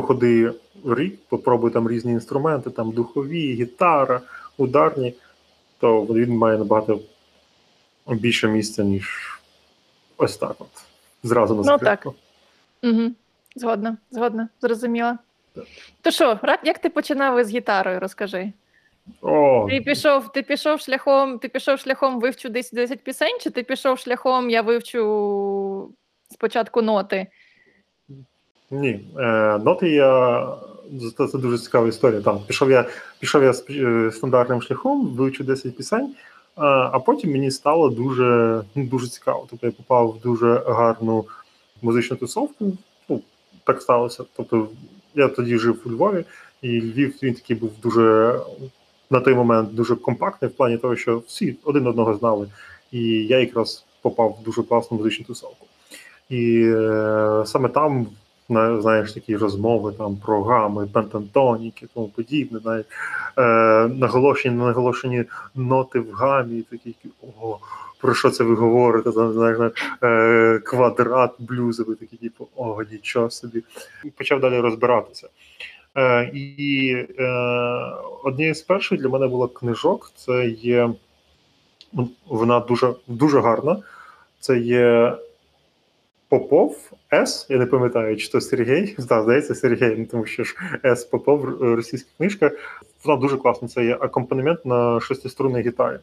походи 0.00 0.52
рік, 0.84 1.18
попробуй 1.28 1.70
там 1.70 1.88
різні 1.88 2.12
інструменти, 2.12 2.70
там 2.70 2.92
духові, 2.92 3.54
гітара, 3.54 4.20
ударні, 4.56 5.14
то 5.78 6.02
він 6.02 6.36
має 6.36 6.58
набагато 6.58 7.00
більше 8.06 8.48
місця, 8.48 8.84
ніж 8.84 9.38
ось 10.16 10.36
так 10.36 10.56
от. 10.58 10.84
Зразу 11.22 11.54
на 11.54 11.62
скрипку. 11.62 12.14
Ну 12.84 12.90
так. 12.90 12.94
Угу. 12.94 13.10
Згодна, 13.56 13.96
згодна, 14.10 14.48
зрозуміла. 14.60 15.18
Так. 15.54 15.64
То 16.02 16.10
що, 16.10 16.38
як 16.64 16.78
ти 16.78 16.90
починав 16.90 17.40
із 17.40 17.50
гітарою, 17.50 18.00
розкажи? 18.00 18.52
О. 19.22 19.66
Ти 19.70 19.80
пішов 19.80 20.32
ти 20.32 20.42
пішов 20.42 20.80
шляхом 20.80 21.38
ти 21.38 21.48
пішов 21.48 21.78
шляхом 21.78 22.20
вивчу 22.20 22.48
десь 22.48 22.72
10 22.72 23.04
пісень, 23.04 23.38
чи 23.40 23.50
ти 23.50 23.62
пішов 23.62 23.98
шляхом 23.98 24.50
я 24.50 24.62
вивчу 24.62 25.94
спочатку 26.30 26.82
ноти? 26.82 27.26
Ні, 28.70 29.00
е, 29.18 29.58
ноти 29.58 29.88
я 29.88 30.46
це, 31.16 31.26
це 31.26 31.38
дуже 31.38 31.58
цікава 31.58 31.88
історія. 31.88 32.20
Там 32.20 32.40
пішов 32.46 32.70
я 32.70 32.84
пішов 33.20 33.42
я 33.42 33.52
е, 33.70 34.12
стандартним 34.12 34.62
шляхом, 34.62 35.06
вивчу 35.06 35.44
10 35.44 35.76
пісень, 35.76 36.14
а 36.56 36.90
а 36.92 36.98
потім 36.98 37.32
мені 37.32 37.50
стало 37.50 37.88
дуже 37.88 38.62
ну, 38.74 38.84
дуже 38.84 39.08
цікаво. 39.08 39.46
Тобто 39.50 39.66
я 39.66 39.72
попав 39.72 40.08
в 40.08 40.20
дуже 40.20 40.62
гарну 40.66 41.24
музичну 41.82 42.16
тусовку. 42.16 42.72
Ну, 43.08 43.20
так 43.64 43.82
сталося. 43.82 44.24
Тобто 44.36 44.68
я 45.14 45.28
тоді 45.28 45.58
жив 45.58 45.82
у 45.86 45.90
Львові, 45.90 46.24
і 46.62 46.80
Львів 46.80 47.14
він 47.22 47.34
такий 47.34 47.56
був 47.56 47.72
дуже 47.82 48.36
на 49.10 49.20
той 49.20 49.34
момент 49.34 49.74
дуже 49.74 49.96
компактний 49.96 50.50
в 50.50 50.54
плані 50.54 50.78
того, 50.78 50.96
що 50.96 51.22
всі 51.26 51.56
один 51.64 51.86
одного 51.86 52.14
знали. 52.14 52.48
І 52.92 53.02
я 53.26 53.38
якраз 53.38 53.84
попав 54.02 54.38
в 54.40 54.44
дуже 54.44 54.62
класну 54.62 54.96
музичну 54.96 55.24
тусовку. 55.26 55.66
І 56.28 56.62
е, 56.66 57.42
саме 57.46 57.68
там 57.68 58.06
знаєш, 58.48 59.12
такі 59.12 59.36
розмови 59.36 59.92
там 59.98 60.16
про 60.16 60.42
гами, 60.42 60.88
пентантоніки, 60.92 61.86
тому 61.94 62.08
подібне, 62.08 62.60
навіть 62.64 62.86
е, 63.38 63.42
наголошені, 63.88 64.56
наголошені 64.56 65.24
ноти 65.54 66.00
в 66.00 66.12
гамі, 66.12 66.62
такі 66.62 66.94
ого, 67.22 67.58
про 68.00 68.14
що 68.14 68.30
це 68.30 68.44
ви 68.44 68.54
говорите? 68.54 69.10
знаєш, 69.12 69.72
е, 70.02 70.60
квадрат 70.64 71.30
блюзовий, 71.38 71.96
такий, 71.96 72.18
типу, 72.18 72.48
ого, 72.56 72.82
нічого 72.92 73.30
собі. 73.30 73.62
Почав 74.16 74.40
далі 74.40 74.60
розбиратися. 74.60 75.28
Е, 75.96 76.30
І 76.34 76.90
е, 77.18 77.24
однією 78.24 78.54
з 78.54 78.62
перших 78.62 79.00
для 79.00 79.08
мене 79.08 79.26
була 79.26 79.48
книжок. 79.48 80.12
Це 80.16 80.48
є 80.48 80.90
вона 82.26 82.60
дуже 82.60 82.94
дуже 83.06 83.40
гарна. 83.40 83.76
Це 84.40 84.58
є 84.58 85.16
Попов 86.28 86.92
С, 87.12 87.46
я 87.48 87.58
не 87.58 87.66
пам'ятаю, 87.66 88.16
чи 88.16 88.28
то 88.28 88.40
Сергій, 88.40 88.94
да, 89.08 89.22
здається, 89.22 89.54
Сергій, 89.54 89.96
ну, 89.98 90.06
тому 90.06 90.26
що 90.26 90.44
ж 90.44 90.56
С 90.84 91.04
Попов, 91.04 91.62
російська 91.62 92.10
книжка. 92.16 92.50
Вона 93.04 93.20
дуже 93.20 93.36
класна. 93.36 93.68
Це 93.68 93.84
є 93.84 93.96
акомпанемент 94.00 94.66
на 94.66 95.00
шестиструнній 95.00 95.60
гітарі. 95.60 95.98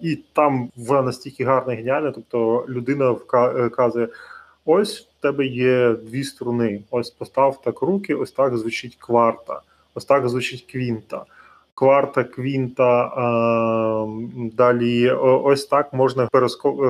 І 0.00 0.18
там 0.32 0.70
вона 0.76 1.02
настільки 1.02 1.44
гарна 1.44 1.72
і 1.72 1.76
геніальна, 1.76 2.10
тобто 2.10 2.66
людина 2.68 3.10
вказує: 3.10 4.08
ось 4.64 5.00
в 5.00 5.22
тебе 5.22 5.46
є 5.46 5.92
дві 5.92 6.24
струни. 6.24 6.82
Ось 6.90 7.10
постав 7.10 7.60
так 7.62 7.82
руки, 7.82 8.14
ось 8.14 8.32
так 8.32 8.56
звучить 8.56 8.96
кварта, 8.96 9.60
ось 9.94 10.04
так 10.04 10.28
звучить 10.28 10.62
квінта. 10.72 11.24
Кварта, 11.74 12.24
квінта, 12.24 13.00
а, 13.00 14.06
далі 14.36 15.10
ось 15.20 15.66
так 15.66 15.92
можна 15.92 16.26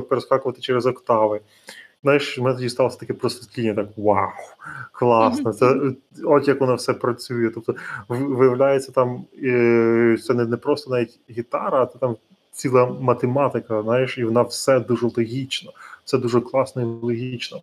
перескакувати 0.08 0.60
через 0.60 0.86
октави. 0.86 1.40
Знаєш, 2.02 2.38
в 2.38 2.42
мене 2.42 2.56
тоді 2.56 2.68
сталося 2.68 2.98
таке 2.98 3.14
просвітління, 3.14 3.74
так 3.74 3.88
вау, 3.96 4.28
класно. 4.92 5.52
Це 5.52 5.80
от 6.24 6.48
як 6.48 6.60
воно 6.60 6.74
все 6.74 6.94
працює. 6.94 7.50
Тобто, 7.50 7.74
виявляється, 8.08 8.92
там 8.92 9.24
це 10.22 10.34
не, 10.34 10.56
просто 10.56 10.90
навіть 10.90 11.20
гітара, 11.30 11.82
а 11.82 11.86
це 11.86 11.98
там 11.98 12.16
ціла 12.52 12.86
математика, 12.86 13.82
знаєш, 13.82 14.18
і 14.18 14.24
вона 14.24 14.42
все 14.42 14.80
дуже 14.80 15.06
логічно, 15.06 15.72
це 16.04 16.18
дуже 16.18 16.40
класно 16.40 16.82
і 16.82 16.84
логічно. 16.84 17.60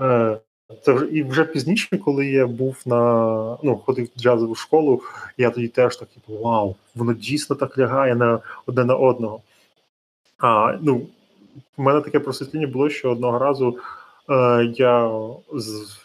Е, 0.00 0.38
це 0.82 0.92
вже 0.92 1.06
і 1.06 1.22
вже 1.22 1.44
пізніше, 1.44 1.98
коли 1.98 2.26
я 2.26 2.46
був 2.46 2.82
на 2.86 3.58
ну, 3.62 3.76
ходив 3.76 4.08
в 4.16 4.20
джазову 4.20 4.54
школу, 4.54 5.02
я 5.38 5.50
тоді 5.50 5.68
теж 5.68 5.96
так, 5.96 6.08
типу, 6.08 6.38
вау, 6.38 6.76
воно 6.94 7.12
дійсно 7.12 7.56
так 7.56 7.78
лягає 7.78 8.14
на 8.14 8.40
одне 8.66 8.84
на 8.84 8.94
одного. 8.94 9.40
А, 10.38 10.78
ну, 10.82 11.06
у 11.76 11.82
мене 11.82 12.00
таке 12.00 12.20
просвітлення 12.20 12.66
було, 12.66 12.88
що 12.88 13.10
одного 13.10 13.38
разу 13.38 13.78
е, 14.30 14.64
я 14.76 15.10
з, 15.52 15.96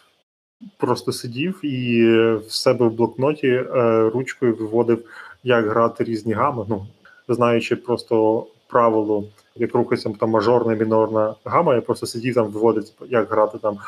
просто 0.76 1.12
сидів 1.12 1.64
і 1.64 2.06
в 2.36 2.52
себе 2.52 2.86
в 2.86 2.92
блокноті 2.92 3.48
е, 3.48 4.10
ручкою 4.14 4.54
виводив, 4.54 5.04
як 5.42 5.66
грати 5.66 6.04
різні 6.04 6.32
гами. 6.32 6.64
Ну, 6.68 6.86
знаючи 7.28 7.76
просто 7.76 8.46
правило, 8.68 9.24
як 9.56 9.74
рухається 9.74 10.10
там 10.20 10.30
мажорна, 10.30 10.74
мінорна 10.74 11.34
гама, 11.44 11.74
я 11.74 11.80
просто 11.80 12.06
сидів 12.06 12.34
там, 12.34 12.46
виводив, 12.46 12.84
як 13.08 13.30
грати 13.30 13.58
там 13.58 13.78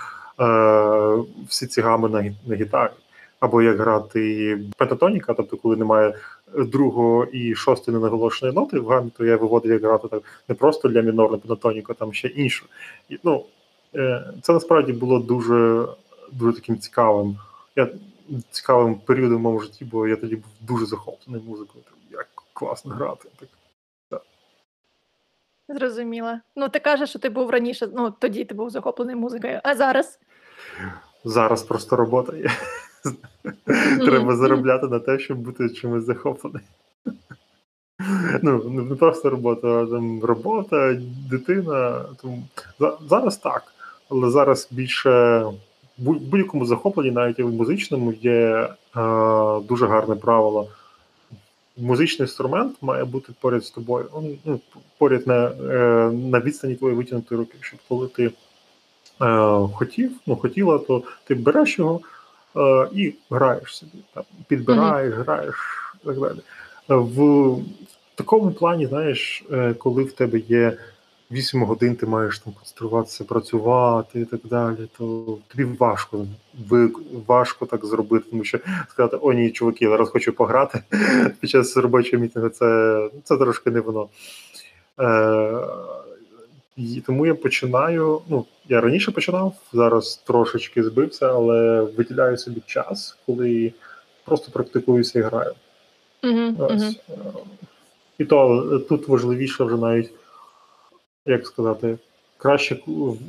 е, 0.40 1.24
всі 1.48 1.66
ці 1.66 1.80
гами 1.80 2.08
на, 2.08 2.34
на 2.46 2.56
гітарі. 2.56 2.90
Або 3.40 3.62
як 3.62 3.78
грати 3.78 4.58
пентатоніка, 4.76 5.34
тобто, 5.34 5.56
коли 5.56 5.76
немає 5.76 6.14
другого 6.58 7.24
і 7.24 7.54
шостої 7.54 7.96
ненаголошеної 7.96 8.54
ноти 8.54 8.78
в 8.78 8.86
гамі, 8.86 9.10
то 9.16 9.24
я 9.24 9.36
виводив 9.36 9.72
як 9.72 9.82
грати 9.82 10.08
так 10.08 10.22
не 10.48 10.54
просто 10.54 10.88
для 10.88 11.02
мінорної 11.02 11.40
пентатоніку, 11.40 11.92
а 11.92 11.94
там 11.94 12.12
ще 12.12 12.28
іншу. 12.28 12.66
І, 13.08 13.18
ну, 13.24 13.44
е, 13.94 14.32
Це 14.42 14.52
насправді 14.52 14.92
було 14.92 15.18
дуже 15.18 15.88
дуже 16.32 16.52
таким 16.52 16.78
цікавим. 16.78 17.38
Я 17.76 17.88
цікавим 18.50 18.94
періодом 18.94 19.38
в 19.38 19.40
моєму 19.40 19.60
житті, 19.60 19.84
бо 19.84 20.08
я 20.08 20.16
тоді 20.16 20.36
був 20.36 20.50
дуже 20.60 20.86
захоплений 20.86 21.42
музикою. 21.46 21.84
Як 22.10 22.28
класно 22.52 22.94
грати. 22.94 23.28
Так. 23.38 23.48
так. 24.08 24.22
Зрозуміла. 25.68 26.40
Ну, 26.56 26.68
ти 26.68 26.78
кажеш, 26.78 27.10
що 27.10 27.18
ти 27.18 27.28
був 27.28 27.50
раніше, 27.50 27.88
ну 27.94 28.10
тоді 28.18 28.44
ти 28.44 28.54
був 28.54 28.70
захоплений 28.70 29.16
музикою, 29.16 29.60
а 29.64 29.74
зараз? 29.74 30.18
Зараз 31.24 31.62
просто 31.62 31.96
робота 31.96 32.36
є. 32.36 32.50
Треба 34.00 34.36
заробляти 34.36 34.86
на 34.86 34.98
те, 34.98 35.18
щоб 35.18 35.38
бути 35.38 35.70
чимось 35.70 36.04
захопленим. 36.04 36.60
Ну, 38.42 38.64
не 38.70 38.94
просто 38.94 39.30
робота, 39.30 39.68
а 39.68 39.86
там 39.86 40.24
робота, 40.24 40.96
дитина. 41.30 42.04
Тому 42.22 42.42
зараз 43.08 43.36
так. 43.36 43.62
Але 44.10 44.30
зараз 44.30 44.68
більше 44.70 45.44
в 45.98 46.02
будь-якому 46.02 46.66
захопленні, 46.66 47.10
навіть 47.10 47.38
і 47.38 47.42
в 47.42 47.52
музичному, 47.52 48.12
є 48.12 48.32
е, 48.32 48.68
дуже 49.60 49.86
гарне 49.86 50.14
правило. 50.14 50.68
Музичний 51.76 52.26
інструмент 52.26 52.76
має 52.82 53.04
бути 53.04 53.32
поряд 53.40 53.64
з 53.64 53.70
тобою. 53.70 54.06
Ну, 54.44 54.60
поряд 54.98 55.26
на 55.26 55.46
е, 55.46 56.10
на 56.12 56.40
відстані 56.40 56.74
твоєї 56.74 56.98
витягнутої 56.98 57.40
руки. 57.40 57.54
Щоб 57.60 57.80
коли 57.88 58.08
ти 58.08 58.24
е, 58.26 58.32
хотів, 59.74 60.12
ну 60.26 60.36
хотіла, 60.36 60.78
то 60.78 61.02
ти 61.24 61.34
береш 61.34 61.78
його 61.78 62.00
е, 62.56 62.88
і 62.92 63.14
граєш 63.30 63.76
собі. 63.76 63.92
Там, 64.14 64.24
Підбираєш, 64.48 65.14
mm-hmm. 65.14 65.24
граєш 65.24 65.54
і 66.02 66.06
так 66.06 66.18
далі. 66.18 66.38
В 66.88 67.56
такому 68.14 68.52
плані, 68.52 68.86
знаєш, 68.86 69.44
е, 69.52 69.74
коли 69.74 70.04
в 70.04 70.12
тебе 70.12 70.38
є 70.38 70.76
8 71.30 71.62
годин, 71.62 71.96
ти 71.96 72.06
маєш 72.06 72.38
там 72.38 72.52
концентруватися, 72.52 73.24
працювати 73.24 74.20
і 74.20 74.24
так 74.24 74.40
далі, 74.44 74.88
то 74.98 75.38
тобі 75.48 75.64
важко 75.64 76.26
важко 77.26 77.66
так 77.66 77.84
зробити, 77.84 78.26
тому 78.30 78.44
що 78.44 78.58
сказати, 78.88 79.16
о, 79.20 79.32
ні, 79.32 79.50
чуваки, 79.50 79.88
зараз 79.88 80.08
хочу 80.08 80.32
пограти 80.32 80.82
під 81.40 81.50
час 81.50 81.76
робочого 81.76 82.22
мітингу, 82.22 82.48
це 82.48 83.10
це 83.24 83.36
трошки 83.36 83.70
не 83.70 83.80
воно. 83.80 84.08
Е, 85.00 85.04
і 86.76 87.02
Тому 87.06 87.26
я 87.26 87.34
починаю. 87.34 88.20
Ну, 88.28 88.44
я 88.68 88.80
раніше 88.80 89.10
починав, 89.10 89.54
зараз 89.72 90.22
трошечки 90.26 90.82
збився, 90.82 91.28
але 91.28 91.80
виділяю 91.80 92.38
собі 92.38 92.62
час, 92.66 93.18
коли 93.26 93.72
просто 94.24 94.52
практикуюся 94.52 95.18
і 95.18 95.22
граю. 95.22 95.52
Uh-huh, 96.22 96.56
uh-huh. 96.56 96.94
І 98.18 98.24
то 98.24 98.78
тут 98.88 99.08
важливіше 99.08 99.64
вже 99.64 99.76
навіть, 99.76 100.10
як 101.26 101.46
сказати, 101.46 101.98
краще 102.36 102.76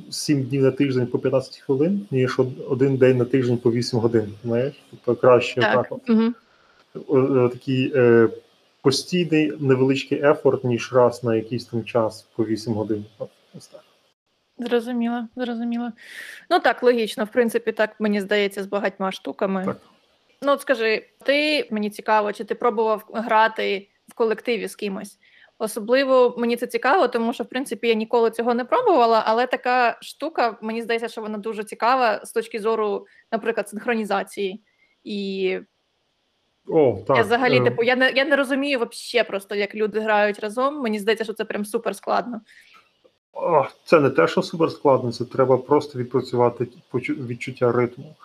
7 0.09 0.43
днів 0.43 0.63
на 0.63 0.71
тиждень 0.71 1.07
по 1.07 1.19
15 1.19 1.57
хвилин, 1.57 2.07
ніж 2.11 2.39
один 2.69 2.97
день 2.97 3.17
на 3.17 3.25
тиждень 3.25 3.57
по 3.57 3.71
8 3.71 3.99
годин. 3.99 4.33
знаєш? 4.43 4.73
Тобто 4.89 5.21
краще 5.21 5.61
так. 5.61 5.89
так 5.89 5.99
uh-huh. 6.07 7.49
Такий 7.49 7.91
е, 7.95 8.29
постійний 8.85 9.53
невеличкий 9.59 10.21
ефорт, 10.23 10.63
ніж 10.63 10.93
раз 10.93 11.23
на 11.23 11.35
якийсь 11.35 11.65
там 11.65 11.83
час 11.83 12.21
по 12.35 12.45
8 12.45 12.73
годин. 12.73 13.05
Ось 13.57 13.67
так. 13.67 13.81
Зрозуміло, 14.57 15.27
зрозуміло. 15.35 15.91
Ну 16.49 16.59
так, 16.59 16.83
логічно, 16.83 17.23
в 17.23 17.27
принципі, 17.27 17.71
так 17.71 17.95
мені 17.99 18.21
здається, 18.21 18.63
з 18.63 18.67
багатьма 18.67 19.11
штуками. 19.11 19.65
Так. 19.65 19.77
Ну, 20.41 20.51
от 20.51 20.61
скажи, 20.61 21.09
ти 21.23 21.67
мені 21.71 21.89
цікаво, 21.89 22.33
чи 22.33 22.43
ти 22.43 22.55
пробував 22.55 23.09
грати 23.13 23.89
в 24.07 24.13
колективі 24.13 24.67
з 24.67 24.75
кимось? 24.75 25.17
Особливо 25.57 26.35
мені 26.37 26.55
це 26.55 26.67
цікаво, 26.67 27.07
тому 27.07 27.33
що 27.33 27.43
в 27.43 27.49
принципі 27.49 27.87
я 27.87 27.93
ніколи 27.93 28.31
цього 28.31 28.53
не 28.53 28.65
пробувала, 28.65 29.23
але 29.25 29.47
така 29.47 29.97
штука, 30.01 30.57
мені 30.61 30.81
здається, 30.81 31.07
що 31.07 31.21
вона 31.21 31.37
дуже 31.37 31.63
цікава 31.63 32.25
з 32.25 32.31
точки 32.31 32.59
зору, 32.59 33.07
наприклад, 33.31 33.69
синхронізації. 33.69 34.63
І 35.03 35.59
О, 36.67 36.97
так. 37.07 37.17
я 37.17 37.23
взагалі, 37.23 37.57
е. 37.57 37.63
типу, 37.63 37.83
я 37.83 37.95
не 37.95 38.11
я 38.11 38.25
не 38.25 38.35
розумію 38.35 38.79
вообще 38.79 39.23
просто, 39.23 39.55
як 39.55 39.75
люди 39.75 39.99
грають 39.99 40.39
разом. 40.39 40.81
Мені 40.81 40.99
здається, 40.99 41.23
що 41.23 41.33
це 41.33 41.45
прям 41.45 41.65
супер 41.65 41.95
складно. 41.95 42.41
О, 43.33 43.65
Це 43.85 43.99
не 43.99 44.09
те, 44.09 44.27
що 44.27 44.41
супер 44.41 44.71
складно, 44.71 45.11
це 45.11 45.25
треба 45.25 45.57
просто 45.57 45.99
відпрацювати 45.99 46.67
відчуття 46.93 47.71
ритму. 47.71 48.15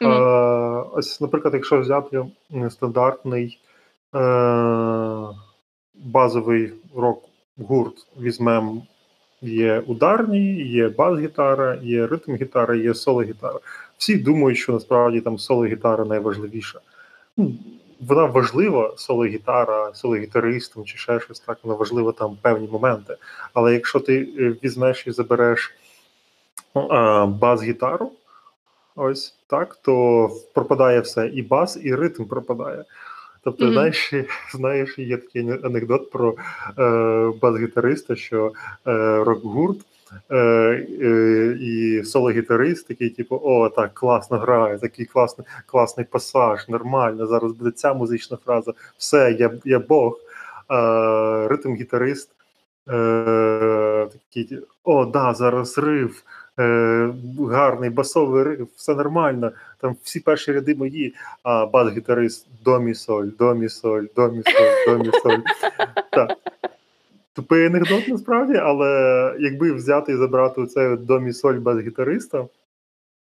Mm-hmm. 0.00 0.86
Ось, 0.92 1.20
наприклад, 1.20 1.54
якщо 1.54 1.80
взяти 1.80 2.24
стандартний 2.70 3.60
е, 4.14 4.18
базовий 5.94 6.72
рок-гурт, 6.96 8.06
візьмемо, 8.20 8.82
є 9.42 9.82
ударні, 9.86 10.54
є 10.54 10.88
бас-гітара, 10.88 11.78
є 11.82 12.06
ритм-гітара, 12.06 12.74
є 12.74 12.94
соло-гітара. 12.94 13.58
Всі 13.98 14.16
думають, 14.16 14.58
що 14.58 14.72
насправді 14.72 15.20
там 15.20 15.38
соло-гітара 15.38 16.04
найважливіша. 16.04 16.80
Ну, 18.02 18.08
вона 18.08 18.24
важлива, 18.24 18.94
соло-гітара, 18.96 19.92
соло-гітарист 19.94 20.84
чи 20.84 20.98
ще 20.98 21.20
щось 21.20 21.40
так, 21.40 21.58
вона 21.62 21.78
важлива 21.78 22.12
там 22.12 22.38
певні 22.42 22.68
моменти. 22.68 23.16
Але 23.54 23.74
якщо 23.74 24.00
ти 24.00 24.28
е, 24.38 24.56
візьмеш 24.64 25.06
і 25.06 25.10
забереш 25.10 25.74
бас-гітару, 27.26 28.12
ось 28.96 29.34
так, 29.46 29.78
то 29.82 30.28
пропадає 30.54 31.00
все, 31.00 31.26
і 31.26 31.42
бас, 31.42 31.78
і 31.82 31.94
ритм 31.94 32.24
пропадає. 32.24 32.84
Тобто, 33.44 33.64
mm-hmm. 33.64 33.72
знаєш, 33.72 34.14
знаєш, 34.52 34.98
є 34.98 35.16
такий 35.16 35.50
анекдот 35.64 36.10
про 36.10 36.34
е, 36.78 37.32
бас-гітариста, 37.40 38.16
що 38.16 38.52
е, 38.86 39.24
рок-гурт 39.24 39.78
е, 40.30 40.36
е, 40.36 41.56
і 41.60 42.02
соло-гітарист 42.04 42.88
такий, 42.88 43.10
типу, 43.10 43.40
о, 43.42 43.68
так, 43.68 43.94
класно 43.94 44.38
грає, 44.38 44.78
такий 44.78 45.06
класний 45.06 45.46
класний 45.66 46.06
пасаж, 46.10 46.68
нормально. 46.68 47.26
Зараз 47.26 47.52
буде 47.52 47.70
ця 47.70 47.94
музична 47.94 48.38
фраза. 48.44 48.72
Все, 48.98 49.36
я 49.38 49.50
я 49.64 49.78
Бог. 49.78 50.18
Е, 50.70 50.74
Ритм-гітарист. 51.48 52.28
Е, 52.88 54.08
такий, 54.12 54.58
О, 54.84 55.04
да, 55.04 55.34
зараз 55.34 55.78
рив 55.78 56.22
е, 56.58 57.12
гарний 57.50 57.90
басовий 57.90 58.44
риф, 58.44 58.68
все 58.76 58.94
нормально. 58.94 59.52
Там 59.80 59.96
всі 60.02 60.20
перші 60.20 60.52
ряди 60.52 60.74
мої, 60.74 61.14
а 61.42 61.66
бас-гітарист 61.66 62.46
домі 62.64 62.94
соль, 62.94 63.26
домі 63.38 63.68
соль, 63.68 64.04
домі 64.16 64.42
соль, 64.42 64.86
домі 64.86 65.10
соль. 65.22 65.40
Так. 66.10 66.30
Тупий 67.34 67.66
анекдот 67.66 68.08
насправді, 68.08 68.56
але 68.56 69.36
якби 69.40 69.72
взяти 69.72 70.12
і 70.12 70.16
забрати 70.16 70.66
цей 70.66 70.96
домі 70.96 71.32
соль 71.32 71.58
бас-гітариста, 71.58 72.46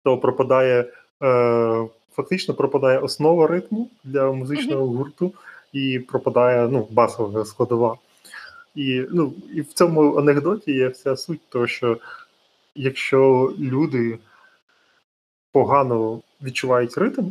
то 0.04 0.18
пропадає 0.18 0.92
е, 1.24 1.88
фактично 2.16 2.54
пропадає 2.54 3.00
основа 3.00 3.48
ритму 3.48 3.89
для 4.04 4.32
музичного 4.32 4.88
гурту 4.88 5.34
і 5.74 6.00
пропадає 6.00 6.68
ну, 6.68 6.88
басова 6.92 7.46
складова. 7.46 7.98
І 8.76 9.06
ну, 9.12 9.34
і 9.54 9.62
в 9.62 9.74
цьому 9.74 10.18
анекдоті 10.18 10.72
є 10.72 10.88
вся 10.88 11.18
суть, 11.18 11.42
того, 11.50 11.68
що 11.68 11.98
якщо 12.76 13.54
люди 13.60 14.20
погано 15.52 16.22
відчувають 16.42 16.98
ритм 16.98 17.26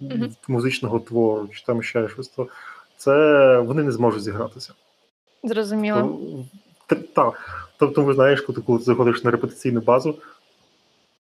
mm-hmm. 0.00 0.34
музичного 0.48 1.00
твору, 1.00 1.48
чи 1.48 1.64
там 1.64 1.82
ще 1.82 2.08
щось, 2.08 2.28
то 2.28 2.48
це 2.96 3.58
вони 3.58 3.82
не 3.82 3.92
зможуть 3.92 4.22
зігратися. 4.22 4.74
Зрозуміло. 5.44 6.18
Так. 7.12 7.64
Тобто, 7.78 8.02
ви 8.02 8.14
знаєш, 8.14 8.40
коли 8.40 8.78
ти 8.78 8.84
заходиш 8.84 9.24
на 9.24 9.30
репетиційну 9.30 9.80
базу, 9.80 10.14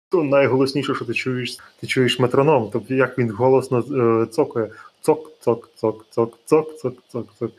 то 0.09 0.23
найголосніше, 0.23 0.95
що 0.95 1.05
ти 1.05 1.15
чуєш, 1.15 1.59
ти 1.81 1.87
чуєш 1.87 2.19
метроном, 2.19 2.71
тобто 2.73 2.95
як 2.95 3.19
він 3.19 3.31
голосно 3.31 3.79
е, 3.79 4.27
цокає. 4.27 4.71
Цок, 5.01 5.31
цок, 5.41 5.69
цок, 5.75 6.07
цок, 6.11 6.37
цок, 6.45 6.77
цок, 6.77 6.95
цок, 7.09 7.27
цок. 7.39 7.51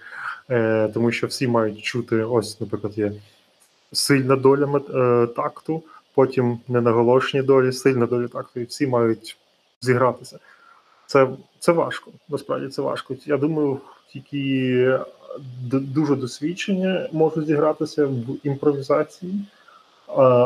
Е, 0.49 0.89
Тому 0.93 1.11
що 1.11 1.27
всі 1.27 1.47
мають 1.47 1.81
чути, 1.81 2.23
ось, 2.23 2.61
наприклад, 2.61 2.97
є 2.97 3.11
сильна 3.91 4.35
доля 4.35 4.81
е, 4.95 5.27
такту, 5.27 5.83
потім 6.15 6.59
ненаголошені 6.67 7.43
долі, 7.43 7.71
сильна 7.71 8.05
доля 8.05 8.27
такту, 8.27 8.59
і 8.59 8.63
всі 8.63 8.87
мають 8.87 9.37
зігратися. 9.81 10.39
Це 11.05 11.27
це 11.59 11.71
важко, 11.71 12.11
насправді 12.29 12.67
це 12.67 12.81
важко. 12.81 13.15
Я 13.25 13.37
думаю, 13.37 13.79
тільки 14.13 14.99
дуже 15.71 16.15
досвідчення 16.15 17.09
можуть 17.11 17.47
зігратися 17.47 18.05
в 18.05 18.25
імпровізації. 18.43 19.33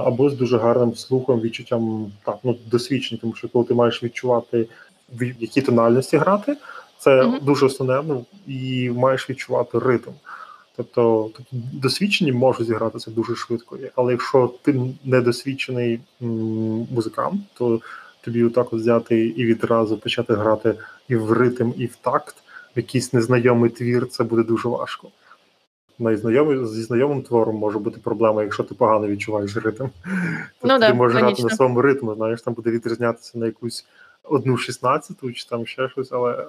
Або 0.06 0.30
з 0.30 0.34
дуже 0.34 0.58
гарним 0.58 0.96
слухом, 0.96 1.42
відчуттям 1.42 2.12
так, 2.26 2.36
ну 2.44 2.58
досвідчення, 2.72 3.22
тому 3.22 3.36
що 3.36 3.50
коли 3.50 3.66
ти 3.66 3.74
маєш 3.74 4.04
відчувати 4.04 4.68
в 5.14 5.24
якій 5.40 5.62
тональності 5.62 6.18
грати, 6.18 6.58
це 7.00 7.22
mm-hmm. 7.22 7.44
дуже 7.44 7.66
основне, 7.66 8.02
ну 8.08 8.26
і 8.48 8.90
маєш 8.90 9.30
відчувати 9.30 9.80
ритм. 9.80 10.12
Тобто 10.78 11.30
досвідчені 11.52 12.32
можуть 12.32 12.68
зігратися 12.68 13.12
дуже 13.12 13.36
швидко, 13.36 13.78
але 13.96 14.12
якщо 14.12 14.54
ти 14.62 14.82
недосвідчений 15.04 16.00
музикант, 16.92 17.42
то 17.54 17.82
тобі 18.22 18.44
отак 18.44 18.74
от 18.74 18.80
взяти 18.80 19.28
і 19.28 19.46
відразу 19.46 19.98
почати 19.98 20.34
грати 20.34 20.76
і 21.08 21.16
в 21.16 21.32
ритм, 21.32 21.72
і 21.78 21.86
в 21.86 21.96
такт, 21.96 22.36
якийсь 22.76 23.14
незнайомий 23.14 23.70
твір, 23.70 24.08
це 24.08 24.24
буде 24.24 24.44
дуже 24.44 24.70
важко. 24.70 25.08
Найзнайомий 26.00 26.66
зі 26.66 26.82
знайомим 26.82 27.22
твором 27.22 27.56
може 27.56 27.80
бути 27.80 28.00
проблема, 28.04 28.44
якщо 28.44 28.64
ти 28.64 28.76
погано 28.76 29.08
відчуваєш 29.08 29.58
ритм. 29.58 29.84
Ну, 29.84 29.92
Тобто 30.62 30.88
ти 30.88 30.94
можеш 30.94 31.22
грати 31.22 31.44
на 31.44 31.50
своєму 31.50 31.82
ритму, 31.82 32.16
знаєш, 32.16 32.42
там 32.42 32.54
буде 32.54 32.72
відрізнятися 32.72 33.38
на 33.40 33.46
якусь 33.46 33.86
одну 34.24 34.58
шістнадцяту 34.58 35.32
чи 35.32 35.50
там 35.50 35.66
ще 35.66 35.90
щось, 35.90 36.12
але 36.12 36.46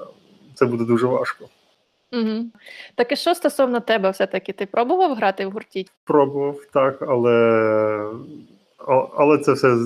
це 0.55 0.67
буде 0.67 0.85
дуже 0.85 1.07
важко. 1.07 1.49
Угу. 2.13 2.45
Так 2.95 3.13
і 3.13 3.17
що 3.17 3.35
стосовно 3.35 3.81
тебе, 3.81 4.11
все-таки 4.11 4.53
ти 4.53 4.67
пробував 4.67 5.15
грати 5.15 5.47
в 5.47 5.51
гурті? 5.51 5.87
Пробував, 6.05 6.61
так, 6.73 7.03
але 7.03 8.11
але 9.17 9.39
це 9.39 9.53
все 9.53 9.77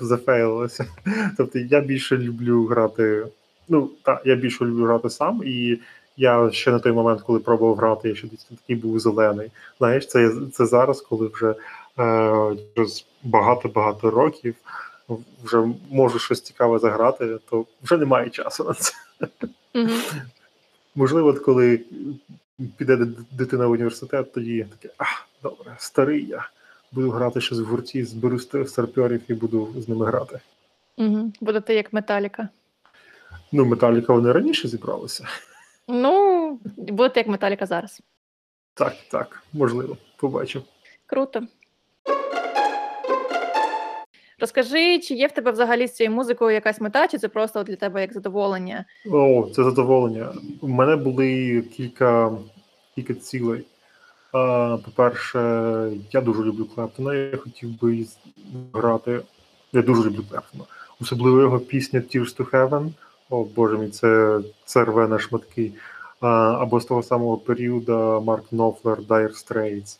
зафейлилося. 0.00 0.86
Тобто 1.36 1.58
я 1.58 1.80
більше 1.80 2.16
люблю 2.16 2.66
грати. 2.66 3.26
Ну, 3.68 3.90
так, 4.02 4.22
я 4.24 4.34
більше 4.34 4.64
люблю 4.64 4.84
грати 4.84 5.10
сам, 5.10 5.42
і 5.44 5.78
Я 6.18 6.50
ще 6.50 6.70
на 6.70 6.78
той 6.78 6.92
момент, 6.92 7.22
коли 7.22 7.38
пробував 7.38 7.76
грати, 7.76 8.08
я 8.08 8.14
ще 8.14 8.26
десь 8.26 8.44
такий 8.44 8.76
був 8.76 8.98
зелений. 8.98 9.50
Знаєш, 9.78 10.06
це 10.06 10.30
це 10.52 10.66
зараз, 10.66 11.00
коли 11.00 11.30
вже 11.34 11.54
е, 11.98 12.56
через 12.74 13.06
багато-багато 13.22 14.10
років 14.10 14.54
вже 15.44 15.68
можу 15.90 16.18
щось 16.18 16.40
цікаве 16.40 16.78
заграти, 16.78 17.38
то 17.50 17.66
вже 17.82 17.96
немає 17.96 18.30
часу 18.30 18.64
на 18.64 18.74
це. 18.74 18.92
Mm-hmm. 19.74 20.22
Можливо, 20.94 21.34
коли 21.34 21.80
піде 22.76 23.06
дитина 23.30 23.66
в 23.66 23.70
університет, 23.70 24.32
тоді 24.32 24.66
таке, 24.80 24.94
а, 24.98 25.04
добре, 25.42 25.76
старий 25.78 26.26
я 26.26 26.48
буду 26.92 27.10
грати 27.10 27.40
щось 27.40 27.58
в 27.58 27.64
гурті, 27.64 28.04
зберу 28.04 28.38
старпьорів 28.66 29.20
і 29.28 29.34
буду 29.34 29.68
з 29.76 29.88
ними 29.88 30.06
грати. 30.06 30.40
Угу. 30.96 31.32
Будете 31.40 31.74
як 31.74 31.92
Металіка. 31.92 32.48
Ну, 33.52 33.64
Металіка 33.64 34.12
вони 34.12 34.32
раніше 34.32 34.68
зібралися. 34.68 35.24
Ну, 35.88 36.60
будете 36.76 37.20
як 37.20 37.28
Металіка 37.28 37.66
зараз. 37.66 38.02
Так, 38.74 38.94
так, 39.10 39.42
можливо, 39.52 39.96
побачимо. 40.16 40.64
Круто. 41.06 41.42
Розкажи, 44.38 44.98
чи 44.98 45.14
є 45.14 45.26
в 45.26 45.32
тебе 45.32 45.50
взагалі 45.50 45.86
з 45.86 45.92
цією 45.92 46.14
музикою 46.14 46.54
якась 46.54 46.80
мета, 46.80 47.08
чи 47.08 47.18
це 47.18 47.28
просто 47.28 47.62
для 47.62 47.76
тебе 47.76 48.00
як 48.00 48.12
задоволення? 48.12 48.84
О, 49.12 49.48
це 49.54 49.64
задоволення. 49.64 50.32
У 50.60 50.68
мене 50.68 50.96
були 50.96 51.62
кілька 51.62 52.32
кілька 52.94 53.14
цілей. 53.14 53.64
По-перше, 54.84 55.38
я 56.12 56.20
дуже 56.20 56.42
люблю 56.42 56.64
Клептона, 56.64 57.14
я 57.14 57.36
хотів 57.36 57.80
би 57.80 58.06
грати. 58.72 59.20
Я 59.72 59.82
дуже 59.82 60.02
люблю 60.02 60.24
Клептона. 60.30 60.64
Особливо 61.00 61.40
його 61.40 61.58
пісня 61.58 62.00
Tears 62.00 62.36
to 62.36 62.50
Heaven. 62.50 62.92
О 63.30 63.44
Боже 63.44 63.78
мій, 63.78 63.88
це 63.88 64.40
це 64.64 64.84
рве 64.84 65.08
на 65.08 65.18
шматки. 65.18 65.72
Або 66.20 66.80
з 66.80 66.84
того 66.84 67.02
самого 67.02 67.36
періоду 67.36 68.22
Марк 68.26 68.52
Нофлер, 68.52 68.98
Dire 69.00 69.32
Straits 69.32 69.98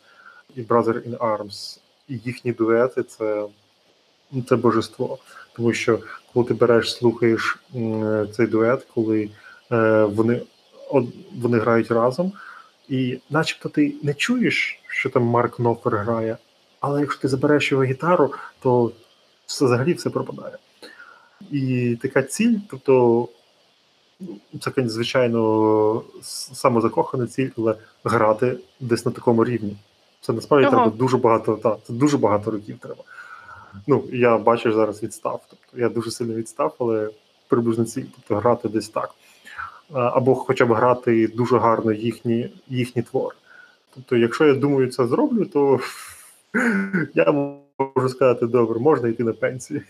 і 0.57 0.63
Brother 0.63 1.09
in 1.09 1.17
Arms. 1.17 1.79
І 2.09 2.21
їхні 2.25 2.53
дуети 2.53 3.03
це 3.03 3.47
це 4.49 4.57
божество. 4.57 5.19
Тому 5.53 5.73
що 5.73 5.99
коли 6.35 6.47
ти 6.47 6.55
береш, 6.55 6.95
слухаєш 6.95 7.59
цей 8.33 8.47
дует, 8.47 8.87
коли 8.95 9.31
е, 9.73 10.05
вони 10.05 10.43
вони 11.35 11.59
грають 11.59 11.91
разом, 11.91 12.33
і 12.89 13.19
начебто 13.31 13.69
ти 13.69 13.95
не 14.03 14.15
чуєш, 14.15 14.81
що 14.89 15.11
там 15.11 15.23
Марк 15.23 15.59
Нофер 15.59 15.97
грає, 15.97 16.37
але 16.81 17.01
якщо 17.01 17.23
ти 17.23 17.29
забереш 17.29 17.73
його 17.73 17.85
гітару, 17.85 18.33
то 18.61 18.93
все 19.47 19.65
взагалі 19.65 19.93
все 19.93 20.11
пропадає. 20.11 20.57
І 21.51 21.97
така 22.03 22.23
ціль, 22.23 22.59
тобто 22.71 23.29
це, 24.61 24.73
звичайно, 24.77 26.03
самозакохана 26.53 27.27
ціль, 27.27 27.51
але 27.59 27.75
грати 28.05 28.59
десь 28.81 29.07
на 29.07 29.13
такому 29.13 29.45
рівні. 29.45 29.77
Це 30.21 30.33
насправді 30.33 30.67
ага. 30.67 30.77
треба 30.77 30.97
дуже 30.97 31.17
багато, 31.17 31.57
та, 31.57 31.77
це 31.87 31.93
дуже 31.93 32.19
багато 32.19 32.51
років 32.51 32.79
треба. 32.79 33.05
Ну, 33.87 34.05
я 34.13 34.39
бачу 34.39 34.73
зараз 34.73 35.03
відстав. 35.03 35.41
Тобто 35.51 35.83
я 35.83 35.89
дуже 35.89 36.11
сильно 36.11 36.35
відстав, 36.35 36.75
але 36.79 37.11
приблизно 37.49 37.85
ціль, 37.85 38.05
тобто 38.15 38.37
грати 38.37 38.69
десь 38.69 38.89
так. 38.89 39.15
Або 39.93 40.35
хоча 40.35 40.67
б 40.67 40.73
грати 40.73 41.29
дуже 41.29 41.59
гарно 41.59 41.93
їхні 41.93 42.51
їхні 42.69 43.03
твори. 43.03 43.37
Тобто, 43.95 44.17
якщо 44.17 44.47
я 44.47 44.55
думаю, 44.55 44.91
це 44.91 45.07
зроблю, 45.07 45.45
то 45.45 45.81
я 47.15 47.33
можу 47.79 48.09
сказати, 48.09 48.47
добре, 48.47 48.81
можна 48.81 49.09
йти 49.09 49.25
на 49.25 49.33
пенсію. 49.33 49.83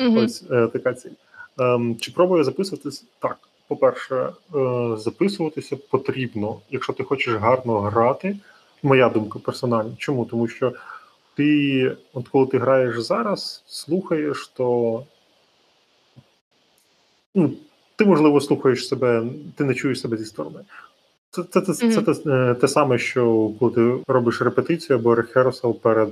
Mm-hmm. 0.00 0.24
Ось 0.24 0.44
е, 0.50 0.68
така 0.72 0.94
ціль. 0.94 1.10
Ем, 1.58 1.96
Чи 2.00 2.12
пробую 2.12 2.44
записуватись? 2.44 3.04
Так. 3.18 3.38
По-перше, 3.68 4.14
е, 4.54 4.96
записуватися 4.96 5.76
потрібно, 5.76 6.60
якщо 6.70 6.92
ти 6.92 7.04
хочеш 7.04 7.34
гарно 7.34 7.80
грати. 7.80 8.36
Моя 8.82 9.08
думка 9.08 9.38
персональна. 9.38 9.90
Чому? 9.98 10.24
Тому 10.24 10.48
що 10.48 10.72
ти, 11.36 11.96
от 12.12 12.28
коли 12.28 12.46
ти 12.46 12.58
граєш 12.58 13.00
зараз, 13.00 13.62
слухаєш, 13.66 14.48
то 14.48 15.04
ну, 17.34 17.52
ти, 17.96 18.04
можливо, 18.04 18.40
слухаєш 18.40 18.88
себе, 18.88 19.24
ти 19.56 19.64
не 19.64 19.74
чуєш 19.74 20.00
себе 20.00 20.16
зі 20.16 20.24
сторони. 20.24 20.58
Це 21.30 21.42
це, 21.42 21.60
це, 21.60 21.72
mm-hmm. 21.72 22.04
це, 22.04 22.14
це 22.14 22.30
е, 22.30 22.54
те 22.54 22.68
саме, 22.68 22.98
що 22.98 23.50
коли 23.58 23.72
ти 23.72 24.12
робиш 24.12 24.42
репетицію 24.42 24.98
або 24.98 25.14
рехерсал 25.14 25.74
перед 25.80 26.08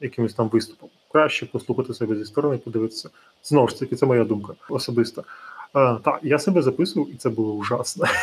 якимось 0.00 0.34
там 0.34 0.48
виступом. 0.48 0.88
Краще 1.12 1.46
послухати 1.46 1.94
себе 1.94 2.16
зі 2.16 2.24
сторони, 2.24 2.58
подивитися. 2.58 3.10
Знову 3.42 3.68
ж 3.68 3.78
таки, 3.78 3.96
це 3.96 4.06
моя 4.06 4.24
думка 4.24 4.54
особиста. 4.68 5.22
А, 5.72 5.94
Так, 6.04 6.20
я 6.22 6.38
себе 6.38 6.62
записував, 6.62 7.10
і 7.10 7.16
це 7.16 7.30
було 7.30 7.52
ужасно. 7.52 8.06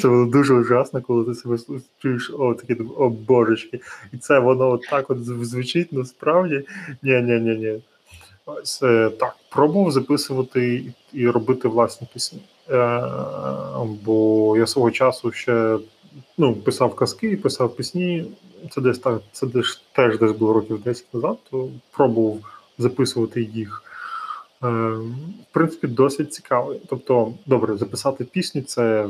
Це 0.00 0.08
було 0.08 0.24
дуже 0.24 0.54
ужасно, 0.54 1.02
коли 1.02 1.24
ти 1.24 1.34
себе 1.34 1.58
чуєш, 1.98 2.32
о, 2.38 2.54
такі 2.54 2.82
о 2.96 3.08
божечки. 3.08 3.80
І 4.12 4.16
це 4.16 4.38
воно 4.38 4.70
от 4.70 4.82
так 4.90 5.10
от 5.10 5.24
звучить 5.24 5.92
насправді. 5.92 6.62
Ні-ні-ні-ні. 7.02 7.82
Ось 8.46 8.82
е, 8.82 9.10
так, 9.10 9.36
пробував 9.50 9.92
записувати 9.92 10.84
і 11.12 11.28
робити 11.28 11.68
власні 11.68 12.08
пісні. 12.12 12.42
Е, 12.70 13.02
Бо 14.04 14.56
я 14.56 14.66
свого 14.66 14.90
часу 14.90 15.32
ще 15.32 15.78
ну, 16.38 16.54
писав 16.54 16.94
казки, 16.94 17.36
писав 17.36 17.76
пісні. 17.76 18.32
Це 18.70 18.80
десь 18.80 18.98
так, 18.98 19.22
це 19.32 19.46
десь 19.46 19.82
теж 19.92 20.18
десь 20.18 20.32
було 20.32 20.52
років 20.52 20.82
10 20.82 21.14
назад, 21.14 21.36
то 21.50 21.68
пробував 21.90 22.38
записувати 22.78 23.42
їх. 23.42 23.82
Е, 24.64 24.68
В 24.68 25.52
принципі, 25.52 25.86
досить 25.86 26.32
цікаво. 26.32 26.76
Тобто, 26.88 27.34
добре, 27.46 27.76
записати 27.76 28.24
пісню 28.24 28.62
це 28.62 29.08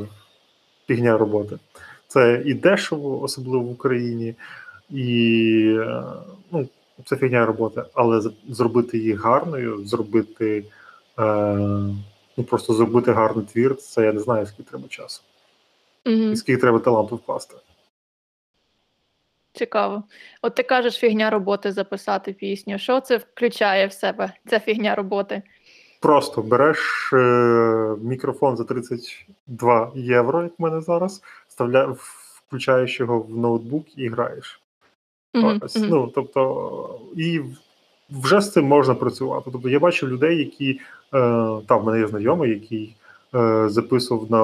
фігня 0.87 1.17
роботи. 1.17 1.57
Це 2.07 2.43
і 2.45 2.53
дешево, 2.53 3.21
особливо 3.21 3.63
в 3.63 3.71
Україні, 3.71 4.35
і 4.89 5.77
е, 5.79 6.03
ну, 6.51 6.67
це 7.05 7.15
фігня 7.15 7.45
роботи, 7.45 7.83
але 7.93 8.21
зробити 8.49 8.97
її 8.97 9.13
гарною, 9.13 9.85
зробити 9.85 10.65
е, 11.19 11.23
ну 12.37 12.43
просто 12.43 12.73
зробити 12.73 13.11
гарний 13.11 13.45
твір, 13.45 13.75
це 13.75 14.05
я 14.05 14.13
не 14.13 14.19
знаю, 14.19 14.45
скільки 14.45 14.69
треба 14.69 14.87
часу. 14.87 15.21
Mm-hmm. 16.05 16.31
І 16.31 16.35
скільки 16.35 16.61
треба 16.61 16.79
таланту 16.79 17.15
вкласти. 17.15 17.55
Цікаво. 19.53 20.03
От 20.41 20.55
ти 20.55 20.63
кажеш 20.63 20.95
фігня 20.95 21.29
роботи 21.29 21.71
записати 21.71 22.33
пісню. 22.33 22.79
Що 22.79 22.99
це 22.99 23.17
включає 23.17 23.87
в 23.87 23.93
себе, 23.93 24.33
ця 24.47 24.59
фігня 24.59 24.95
роботи? 24.95 25.41
Просто 26.01 26.41
береш 26.41 27.09
е, 27.13 27.17
мікрофон 28.01 28.57
за 28.57 28.63
32 28.63 29.91
євро, 29.95 30.43
як 30.43 30.51
в 30.59 30.61
мене 30.61 30.81
зараз, 30.81 31.21
вставля, 31.47 31.95
включаєш 32.47 32.99
його 32.99 33.19
в 33.19 33.37
ноутбук 33.37 33.97
і 33.97 34.09
граєш. 34.09 34.61
Mm-hmm. 35.33 35.59
Ось, 35.61 35.77
mm-hmm. 35.77 35.87
Ну, 35.89 36.11
тобто, 36.15 36.99
і 37.15 37.41
вже 38.09 38.41
з 38.41 38.51
цим 38.51 38.65
можна 38.65 38.95
працювати. 38.95 39.49
Тобто 39.51 39.69
я 39.69 39.79
бачу 39.79 40.07
людей, 40.07 40.37
які 40.37 40.71
е, 40.71 40.79
там 41.67 41.81
в 41.81 41.83
мене 41.83 41.99
є 41.99 42.07
знайомий, 42.07 42.49
який 42.49 42.95
записував 43.69 44.31
на 44.31 44.37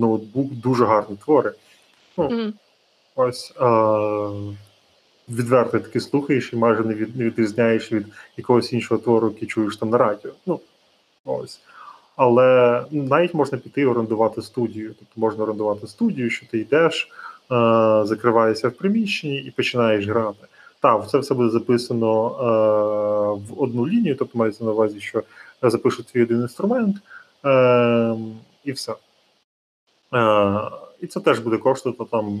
ноутбук 0.00 0.52
дуже 0.52 0.84
гарні 0.84 1.16
твори. 1.24 1.52
Ну, 2.18 2.28
mm-hmm. 2.28 2.52
Ось 3.16 3.52
е, 3.60 3.66
відверто 5.28 5.78
таки 5.78 6.00
слухаєш 6.00 6.52
і 6.52 6.56
майже 6.56 6.82
не, 6.82 6.94
від, 6.94 7.16
не 7.16 7.24
відрізняєш 7.24 7.92
від 7.92 8.06
якогось 8.36 8.72
іншого 8.72 9.00
твору, 9.00 9.28
який 9.28 9.48
чуєш 9.48 9.76
там 9.76 9.90
на 9.90 9.98
радіо. 9.98 10.30
Ну, 10.46 10.60
ось. 11.24 11.60
Але 12.16 12.82
навіть 12.90 13.34
можна 13.34 13.58
піти 13.58 13.80
і 13.80 13.86
орендувати 13.86 14.42
студію. 14.42 14.94
Тобто 14.98 15.20
можна 15.20 15.42
орендувати 15.44 15.86
студію, 15.86 16.30
що 16.30 16.46
ти 16.46 16.58
йдеш, 16.58 17.04
е, 17.04 17.08
закриваєшся 18.04 18.68
в 18.68 18.72
приміщенні 18.72 19.36
і 19.36 19.50
починаєш 19.50 20.06
грати. 20.06 20.46
Так, 20.80 21.10
це 21.10 21.18
все 21.18 21.34
буде 21.34 21.50
записано 21.50 22.26
е, 22.26 23.52
в 23.52 23.62
одну 23.62 23.88
лінію, 23.88 24.16
тобто 24.16 24.38
мається 24.38 24.64
на 24.64 24.70
увазі, 24.70 25.00
що 25.00 25.22
я 25.62 25.70
запишу 25.70 26.02
твій 26.02 26.22
один 26.22 26.40
інструмент 26.40 26.96
е, 27.44 28.16
і 28.64 28.72
все. 28.72 28.94
Е, 30.14 30.60
І 31.00 31.06
це 31.06 31.20
теж 31.20 31.38
буде 31.38 31.56
коштувати 31.56 32.04
там 32.10 32.40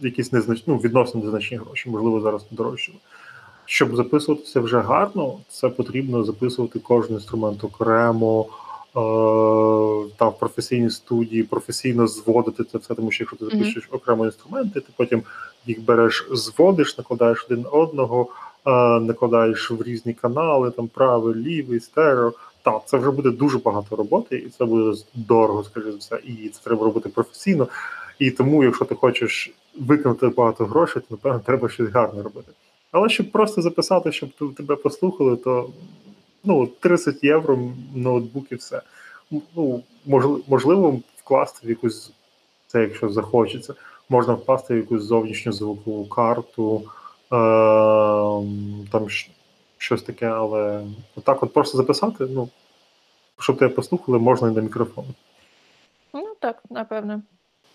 якісь 0.00 0.32
незнач... 0.32 0.62
ну, 0.66 0.76
відносно 0.76 1.20
незначні 1.20 1.56
гроші, 1.56 1.90
можливо, 1.90 2.20
зараз 2.20 2.42
подорожчали. 2.42 2.98
Щоб 3.64 3.96
записуватися 3.96 4.60
вже 4.60 4.80
гарно, 4.80 5.38
це 5.48 5.68
потрібно 5.68 6.24
записувати 6.24 6.78
кожен 6.78 7.14
інструмент 7.14 7.64
окремо, 7.64 8.40
е- 8.40 8.50
та 10.16 10.28
в 10.28 10.38
професійній 10.38 10.90
студії, 10.90 11.42
професійно 11.42 12.06
зводити 12.06 12.64
це 12.64 12.78
все, 12.78 12.94
тому 12.94 13.10
що 13.10 13.24
якщо 13.24 13.36
ти 13.36 13.44
запишеш 13.44 13.88
mm-hmm. 13.88 13.96
окремо 13.96 14.24
інструменти, 14.24 14.80
ти 14.80 14.88
потім 14.96 15.22
їх 15.66 15.84
береш, 15.84 16.28
зводиш, 16.32 16.98
накладаєш 16.98 17.46
один 17.50 17.66
одного, 17.72 18.28
е- 18.66 18.70
накладаєш 19.00 19.70
в 19.70 19.82
різні 19.82 20.14
канали, 20.14 20.70
там 20.70 20.88
правий, 20.88 21.34
лівий, 21.34 21.80
стерео. 21.80 22.32
Так, 22.62 22.82
це 22.86 22.98
вже 22.98 23.10
буде 23.10 23.30
дуже 23.30 23.58
багато 23.58 23.96
роботи, 23.96 24.36
і 24.36 24.48
це 24.48 24.64
буде 24.64 24.98
дорого, 25.14 25.64
скажімо 25.64 25.96
все, 25.96 26.20
і 26.24 26.48
це 26.48 26.60
треба 26.64 26.84
робити 26.84 27.08
професійно. 27.08 27.68
І 28.18 28.30
тому, 28.30 28.64
якщо 28.64 28.84
ти 28.84 28.94
хочеш 28.94 29.50
виконати 29.80 30.28
багато 30.28 30.64
грошей, 30.64 31.02
то 31.02 31.06
напевно 31.10 31.40
треба 31.46 31.68
щось 31.68 31.90
гарне 31.90 32.22
робити. 32.22 32.52
Але 32.92 33.08
щоб 33.08 33.30
просто 33.30 33.62
записати, 33.62 34.12
щоб 34.12 34.54
тебе 34.56 34.76
послухали, 34.76 35.36
то 35.36 35.70
ну 36.44 36.66
30 36.80 37.24
євро 37.24 37.58
ноутбук 37.94 38.52
і 38.52 38.54
все. 38.54 38.82
Ну, 39.30 39.82
Можливо, 40.48 41.00
вкласти 41.16 41.66
в 41.66 41.70
якусь, 41.70 42.12
це 42.66 42.80
якщо 42.80 43.08
захочеться, 43.08 43.74
можна 44.08 44.34
вкласти 44.34 44.74
в 44.74 44.76
якусь 44.76 45.02
зовнішню 45.02 45.52
звукову 45.52 46.04
карту, 46.04 46.82
е, 47.32 47.36
там 48.90 49.08
щось 49.80 50.02
таке, 50.02 50.26
але 50.26 50.86
отак 51.16 51.42
от 51.42 51.52
просто 51.52 51.78
записати, 51.78 52.26
ну, 52.30 52.48
щоб 53.38 53.58
тебе 53.58 53.74
послухали, 53.74 54.18
можна 54.18 54.48
і 54.48 54.54
на 54.54 54.60
мікрофон. 54.60 55.04
Ну 56.14 56.36
так, 56.40 56.62
напевно. 56.70 57.22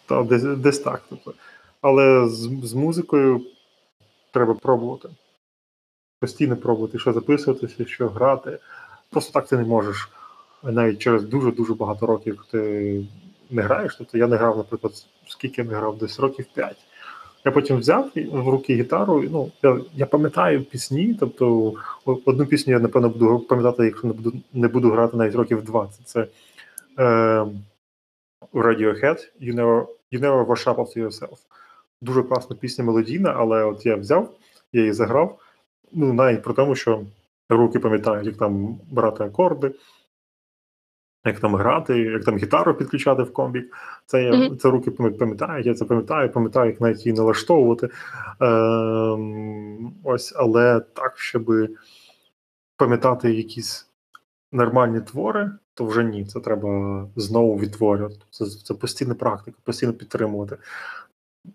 Та, 0.06 0.24
десь, 0.24 0.44
десь 0.44 0.80
так. 0.80 1.02
Тобто. 1.10 1.34
Але 1.82 2.30
з, 2.30 2.50
з 2.64 2.74
музикою 2.74 3.42
треба 4.32 4.54
пробувати. 4.54 5.10
Постійно 6.20 6.58
пробувати, 6.58 7.00
що 7.00 7.14
записуватися, 7.14 7.86
що 7.86 8.10
грати. 8.10 8.60
Просто 9.10 9.32
так 9.32 9.48
ти 9.48 9.58
не 9.58 9.64
можеш. 9.64 10.10
Навіть 10.64 11.00
через 11.00 11.24
дуже-дуже 11.24 11.74
багато 11.74 12.06
років 12.06 12.46
ти 12.52 12.60
не 13.50 13.62
граєш. 13.62 13.96
Тобто 13.96 14.18
я 14.18 14.28
не 14.28 14.36
грав, 14.36 14.58
наприклад, 14.58 14.94
скільки 15.28 15.62
я 15.62 15.68
не 15.68 15.76
грав, 15.76 15.98
десь 15.98 16.20
років 16.20 16.46
5. 16.54 16.78
Я 17.46 17.52
потім 17.52 17.78
взяв 17.78 18.12
в 18.16 18.50
руки 18.50 18.76
гітару. 18.76 19.24
Ну, 19.32 19.52
Я 19.64 19.80
я 19.94 20.06
пам'ятаю 20.06 20.64
пісні. 20.64 21.18
Тобто, 21.20 21.74
одну 22.06 22.46
пісню 22.46 22.74
я, 22.74 22.80
напевно, 22.80 23.10
буду 23.10 23.40
пам'ятати, 23.40 23.86
якщо 23.86 24.08
не 24.08 24.14
буду 24.14 24.34
не 24.54 24.68
буду 24.68 24.90
грати 24.90 25.18
навіть 25.18 25.36
років 25.36 25.64
20. 25.64 26.08
Це 26.08 26.28
е, 27.00 27.04
Radiohead 28.54 29.30
You 29.42 29.56
Never 29.56 29.86
You 30.12 30.20
Never 30.20 30.46
Wash 30.46 30.66
Up 30.66 30.76
After 30.76 30.98
Yourself. 30.98 31.38
Дуже 32.02 32.24
класна 32.24 32.56
пісня 32.56 32.84
мелодійна, 32.84 33.34
але 33.38 33.64
от 33.64 33.86
я 33.86 33.96
взяв, 33.96 34.34
я 34.74 34.82
її 34.82 34.94
заграв. 34.94 35.40
Ну, 35.92 36.14
навіть 36.14 36.44
про 36.44 36.54
тому, 36.54 36.76
що 36.76 37.02
руки 37.50 37.80
пам'ятають, 37.80 38.26
як 38.28 38.38
там 38.38 38.80
брати 38.92 39.24
акорди, 39.24 39.72
як 41.26 41.40
там 41.40 41.56
грати, 41.56 42.00
як 42.00 42.24
там 42.24 42.38
гітару 42.38 42.74
підключати 42.74 43.24
в 43.24 43.34
комбік. 43.34 43.78
Це 44.06 44.24
я 44.24 44.32
mm-hmm. 44.32 44.58
це 44.58 44.70
руки 44.70 44.92
пам'ятають, 44.92 45.66
я 45.66 45.74
це 45.74 45.86
пам'ятаю, 45.86 46.32
пам'ятаю, 46.32 46.70
як 46.72 46.82
навіть 46.82 47.06
її 47.06 47.18
налаштовувати. 47.18 47.90
Е, 48.42 48.48
Ось, 50.04 50.34
але 50.36 50.80
так, 50.80 51.18
щоб 51.18 51.52
пам'ятати 52.78 53.34
якісь 53.34 53.90
нормальні 54.52 55.02
твори, 55.02 55.52
то 55.74 55.86
вже 55.86 56.04
ні. 56.04 56.26
Це 56.26 56.40
треба 56.40 57.08
знову 57.16 57.60
відтворювати. 57.60 58.16
Це 58.30 58.46
це 58.46 58.74
постійна 58.74 59.16
практика, 59.16 59.58
постійно 59.64 59.94
підтримувати. 59.94 60.58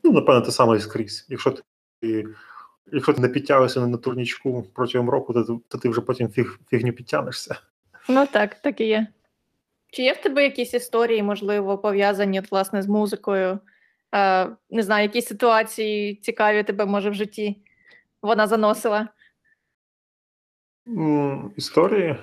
Ну, 0.05 0.13
напевно, 0.13 0.41
те 0.41 0.51
саме 0.51 0.77
і 0.77 0.81
скрізь. 0.81 1.27
Якщо 1.29 1.55
ти 2.01 2.27
якщо 2.93 3.13
ти 3.13 3.21
не 3.21 3.29
підтягуєшся 3.29 3.87
на 3.87 3.97
турнічку 3.97 4.67
протягом 4.73 5.11
року, 5.11 5.33
то, 5.33 5.61
то 5.69 5.79
ти 5.79 5.89
вже 5.89 6.01
потім 6.01 6.29
фіг, 6.29 6.59
фігню 6.71 6.93
підтягнешся. 6.93 7.57
Ну 8.09 8.27
так, 8.33 8.55
так 8.55 8.81
і 8.81 8.87
є. 8.87 9.07
Чи 9.93 10.03
є 10.03 10.13
в 10.13 10.17
тебе 10.17 10.43
якісь 10.43 10.75
історії, 10.75 11.23
можливо, 11.23 11.79
пов'язані 11.79 12.41
власне 12.51 12.83
з 12.83 12.87
музикою? 12.87 13.59
Е, 14.15 14.49
Не 14.71 14.83
знаю, 14.83 15.03
якісь 15.03 15.27
ситуації 15.27 16.15
цікаві 16.15 16.63
тебе, 16.63 16.87
може, 16.87 17.11
в 17.11 17.15
житті 17.15 17.57
вона 18.23 18.47
заносила? 18.47 19.09
Mm, 20.87 21.51
історії? 21.57 22.17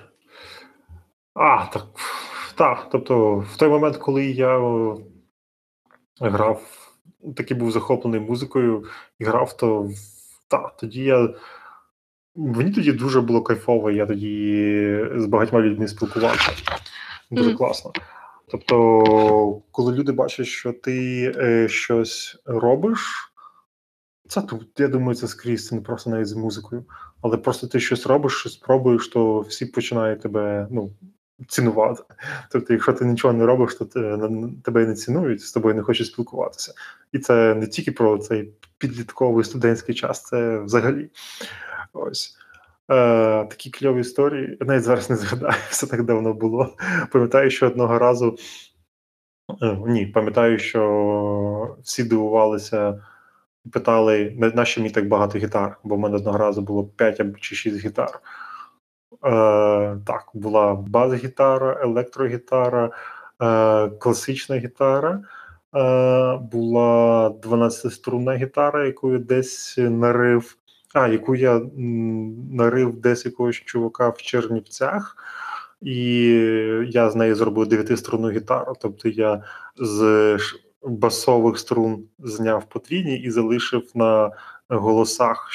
А, 1.34 1.66
так. 1.66 1.86
Так. 2.56 2.88
Тобто, 2.92 3.36
в 3.36 3.58
той 3.58 3.70
момент, 3.70 3.98
коли 3.98 4.26
я 4.26 4.60
грав, 6.20 6.62
такий 7.38 7.58
був 7.58 7.72
захоплений 7.72 8.20
музикою 8.20 8.86
і 9.20 9.24
грав, 9.24 9.58
то 9.58 9.90
так, 10.48 10.78
тоді 10.78 11.04
я. 11.04 11.30
Мені 12.36 12.72
тоді 12.72 12.92
дуже 12.92 13.22
було 13.22 13.42
кайфово, 13.42 13.92
я 13.92 14.06
тоді 14.06 15.00
з 15.16 15.26
багатьма 15.26 15.62
людьми 15.62 15.88
спілкувався. 15.88 16.52
Дуже 17.32 17.50
mm-hmm. 17.50 17.58
класно. 17.58 17.92
Тобто, 18.48 19.62
коли 19.72 19.94
люди 19.94 20.12
бачать, 20.12 20.48
що 20.48 20.74
ти 20.74 21.24
е, 21.38 21.68
щось 21.70 22.38
робиш, 22.46 23.34
це 24.28 24.42
тут, 24.42 24.80
я 24.80 24.88
думаю, 24.88 25.16
це 25.16 25.28
скрізь 25.28 25.68
це 25.68 25.76
не 25.76 25.82
просто 25.82 26.10
навіть 26.10 26.28
з 26.28 26.34
музикою. 26.34 26.86
Але 27.22 27.38
просто 27.38 27.68
ти 27.68 27.80
щось 27.80 28.08
робиш, 28.08 28.34
щось 28.34 28.56
пробуєш, 28.56 29.08
то 29.08 29.40
всі 29.40 29.66
починають 29.66 30.22
тебе 30.22 30.68
ну, 30.72 30.92
цінувати. 31.48 32.04
Тобто, 32.52 32.74
якщо 32.74 32.94
ти 32.94 33.06
нічого 33.06 33.34
не 33.34 33.46
робиш, 33.46 33.76
то 33.76 33.86
тебе 34.64 34.86
не 34.86 34.96
цінують, 34.96 35.42
з 35.42 35.52
тобою 35.52 35.76
не 35.76 35.82
хочуть 35.82 36.08
спілкуватися. 36.08 36.74
І 37.12 37.20
це 37.20 37.56
не 37.56 37.68
тільки 37.68 37.92
про 37.92 38.18
цей 38.18 38.54
підлітковий 38.78 39.46
студентський 39.46 39.96
час, 39.96 40.24
це 40.24 40.60
взагалі. 40.60 41.10
Ось. 41.94 42.38
Е, 42.90 43.46
Такі 43.46 43.70
кльові 43.70 44.02
історії. 44.02 44.58
Навіть 44.62 44.84
зараз 44.84 45.10
не 45.10 45.16
згадаю, 45.16 45.54
все 45.70 45.88
так 45.88 46.04
давно 46.04 46.34
було. 46.34 46.76
Пам'ятаю, 47.12 47.52
що 47.52 47.68
одного 47.68 48.00
разу. 48.00 48.38
Е, 49.62 49.78
ні, 49.88 50.06
пам'ятаю, 50.06 50.60
що 50.60 51.78
всі 51.84 52.04
дивувалися 52.04 53.04
питали, 53.72 54.34
на 54.56 54.66
що 54.66 54.82
мені 54.82 54.94
так 54.94 55.08
багато 55.08 55.40
гітар, 55.40 55.78
бо 55.84 55.96
в 55.96 56.00
мене 56.00 56.16
одного 56.16 56.38
разу 56.38 56.62
було 56.62 56.84
5 56.84 57.20
або 57.20 57.38
чи 57.40 57.56
6 57.56 57.86
гітар. 57.86 58.20
Е, 59.26 59.98
Так, 60.06 60.30
була 60.34 60.76
бас-гітара, 60.76 61.80
електрогітара, 61.84 62.92
е, 63.42 63.90
класична 63.90 64.58
гітара, 64.58 65.22
е, 65.76 66.38
була 66.38 67.30
12-струнна 67.30 68.36
гітара, 68.36 68.86
яку 68.86 69.12
я 69.12 69.20
десь 69.20 69.76
нарив, 69.78 70.58
а, 70.94 71.08
яку 71.08 71.36
я 71.36 71.62
нарив 72.52 73.02
десь 73.02 73.26
якогось 73.26 73.56
чувака 73.56 74.10
в 74.10 74.18
Чернівцях. 74.18 75.18
І 75.82 76.24
я 76.90 77.10
з 77.10 77.16
неї 77.16 77.34
зробив 77.34 77.68
9-струнну 77.68 78.32
гітару. 78.32 78.74
Тобто 78.82 79.10
я 79.10 79.44
з 79.78 80.38
басових 80.84 81.60
струн 81.60 82.04
зняв 82.20 82.70
потрійні 82.70 83.18
і 83.20 83.32
залишив 83.32 83.92
на 83.96 84.32
голосах 84.70 85.50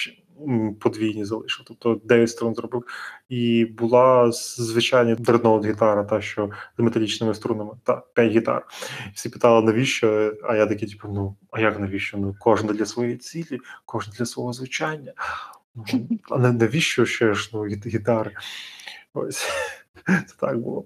подвійні 0.80 1.24
залишив. 1.24 1.64
Тобто 1.66 2.00
9 2.04 2.30
струн 2.30 2.54
зробив. 2.54 2.84
І 3.28 3.64
була 3.64 4.32
звичайна 4.32 5.14
дредноут 5.14 5.66
гітара, 5.66 6.04
та 6.04 6.20
що 6.20 6.50
з 6.78 6.82
металічними 6.82 7.34
струнами, 7.34 7.70
та 7.84 8.02
5 8.14 8.32
гітар. 8.32 8.66
Всі 9.14 9.28
питали, 9.28 9.66
навіщо? 9.66 10.34
А 10.44 10.56
я 10.56 10.66
такий, 10.66 10.88
типу, 10.88 11.08
ну 11.08 11.36
а 11.50 11.60
як 11.60 11.80
навіщо? 11.80 12.18
Ну 12.18 12.36
кожен 12.40 12.66
для 12.66 12.86
своєї 12.86 13.16
цілі, 13.16 13.60
кожен 13.86 14.14
для 14.18 14.26
свого 14.26 14.52
звучання. 14.52 15.12
Ну, 15.74 15.84
а 16.30 16.38
навіщо 16.38 17.04
ще 17.04 17.34
ж 17.34 17.50
ну, 17.52 17.64
гітари? 17.64 18.30
Ось 19.14 19.50
це 20.06 20.34
так 20.38 20.58
було. 20.58 20.84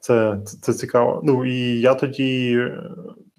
Це, 0.00 0.40
це 0.46 0.58
це, 0.60 0.74
цікаво. 0.74 1.20
Ну 1.24 1.44
і 1.44 1.80
я 1.80 1.94
тоді, 1.94 2.68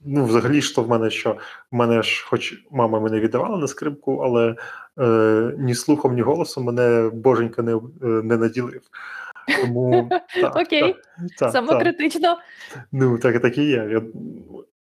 ну, 0.05 0.25
взагалі, 0.25 0.61
що 0.61 0.81
в 0.81 0.89
мене 0.89 1.09
що 1.09 1.37
в 1.71 1.75
мене 1.75 2.03
ж, 2.03 2.25
хоч 2.27 2.63
мама 2.71 2.99
мене 2.99 3.19
віддавала 3.19 3.57
на 3.57 3.67
скрипку, 3.67 4.17
але 4.17 4.55
е, 4.99 5.55
ні 5.57 5.75
слухом, 5.75 6.15
ні 6.15 6.21
голосом 6.21 6.63
мене 6.63 7.09
боженька 7.13 7.61
не 7.61 7.75
е, 7.75 7.79
не 8.01 8.37
наділив. 8.37 8.81
Тому 9.61 10.09
так, 10.41 10.55
Окей, 10.55 10.95
так, 11.37 11.51
самокритично. 11.51 12.37
Так. 12.73 12.83
Ну, 12.91 13.17
так 13.17 13.41
так 13.41 13.57
і 13.57 13.63
є. 13.63 13.89
Я, 13.91 14.01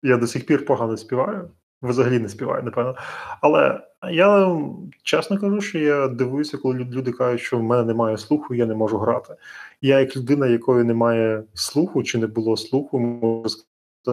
Я 0.02 0.16
до 0.16 0.26
сих 0.26 0.46
пір 0.46 0.64
погано 0.64 0.96
співаю. 0.96 1.50
Взагалі 1.82 2.18
не 2.18 2.28
співаю, 2.28 2.62
напевно. 2.62 2.96
Але 3.40 3.80
я 4.10 4.58
чесно 5.02 5.38
кажу, 5.38 5.60
що 5.60 5.78
я 5.78 6.08
дивуюся, 6.08 6.58
коли 6.58 6.78
люди 6.78 7.12
кажуть, 7.12 7.40
що 7.40 7.58
в 7.58 7.62
мене 7.62 7.84
немає 7.84 8.18
слуху, 8.18 8.54
я 8.54 8.66
не 8.66 8.74
можу 8.74 8.98
грати. 8.98 9.34
Я, 9.80 10.00
як 10.00 10.16
людина, 10.16 10.46
якої 10.46 10.84
немає 10.84 11.42
слуху 11.54 12.02
чи 12.02 12.18
не 12.18 12.26
було 12.26 12.56
слуху, 12.56 12.98
можу 12.98 13.48
сказати, 13.48 13.69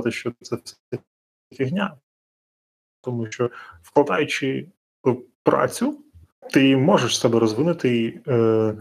що 0.07 0.33
це 0.41 0.55
все 0.63 0.77
фігня. 1.51 1.97
Тому 3.01 3.31
що 3.31 3.49
вкладаючи 3.81 4.67
працю, 5.43 5.99
ти 6.53 6.77
можеш 6.77 7.19
себе 7.19 7.39
розвинути, 7.39 8.21
е, 8.27 8.73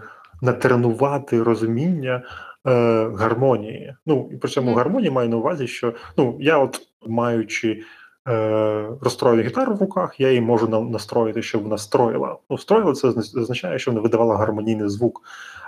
натренувати 0.42 1.42
розуміння 1.42 2.22
е, 2.66 2.70
гармонії. 3.08 3.94
Ну 4.06 4.30
і 4.32 4.36
при 4.36 4.50
цьому 4.50 4.74
гармонії 4.74 5.10
маю 5.10 5.28
на 5.28 5.36
увазі, 5.36 5.66
що 5.66 5.94
ну 6.16 6.36
я, 6.40 6.58
от 6.58 6.80
маючи 7.06 7.82
е, 8.28 8.88
розстроєну 9.00 9.42
гітару 9.42 9.74
в 9.74 9.80
руках, 9.80 10.20
я 10.20 10.28
її 10.28 10.40
можу 10.40 10.68
настроїти, 10.68 11.42
щоб 11.42 11.62
вона 11.62 11.78
строїла. 11.78 12.36
Ну, 12.50 12.58
строїла 12.58 12.92
це 12.92 13.08
означає, 13.08 13.78
що 13.78 13.90
вона 13.90 14.00
видавала 14.00 14.36
гармонійний 14.36 14.88
звук. 14.88 15.22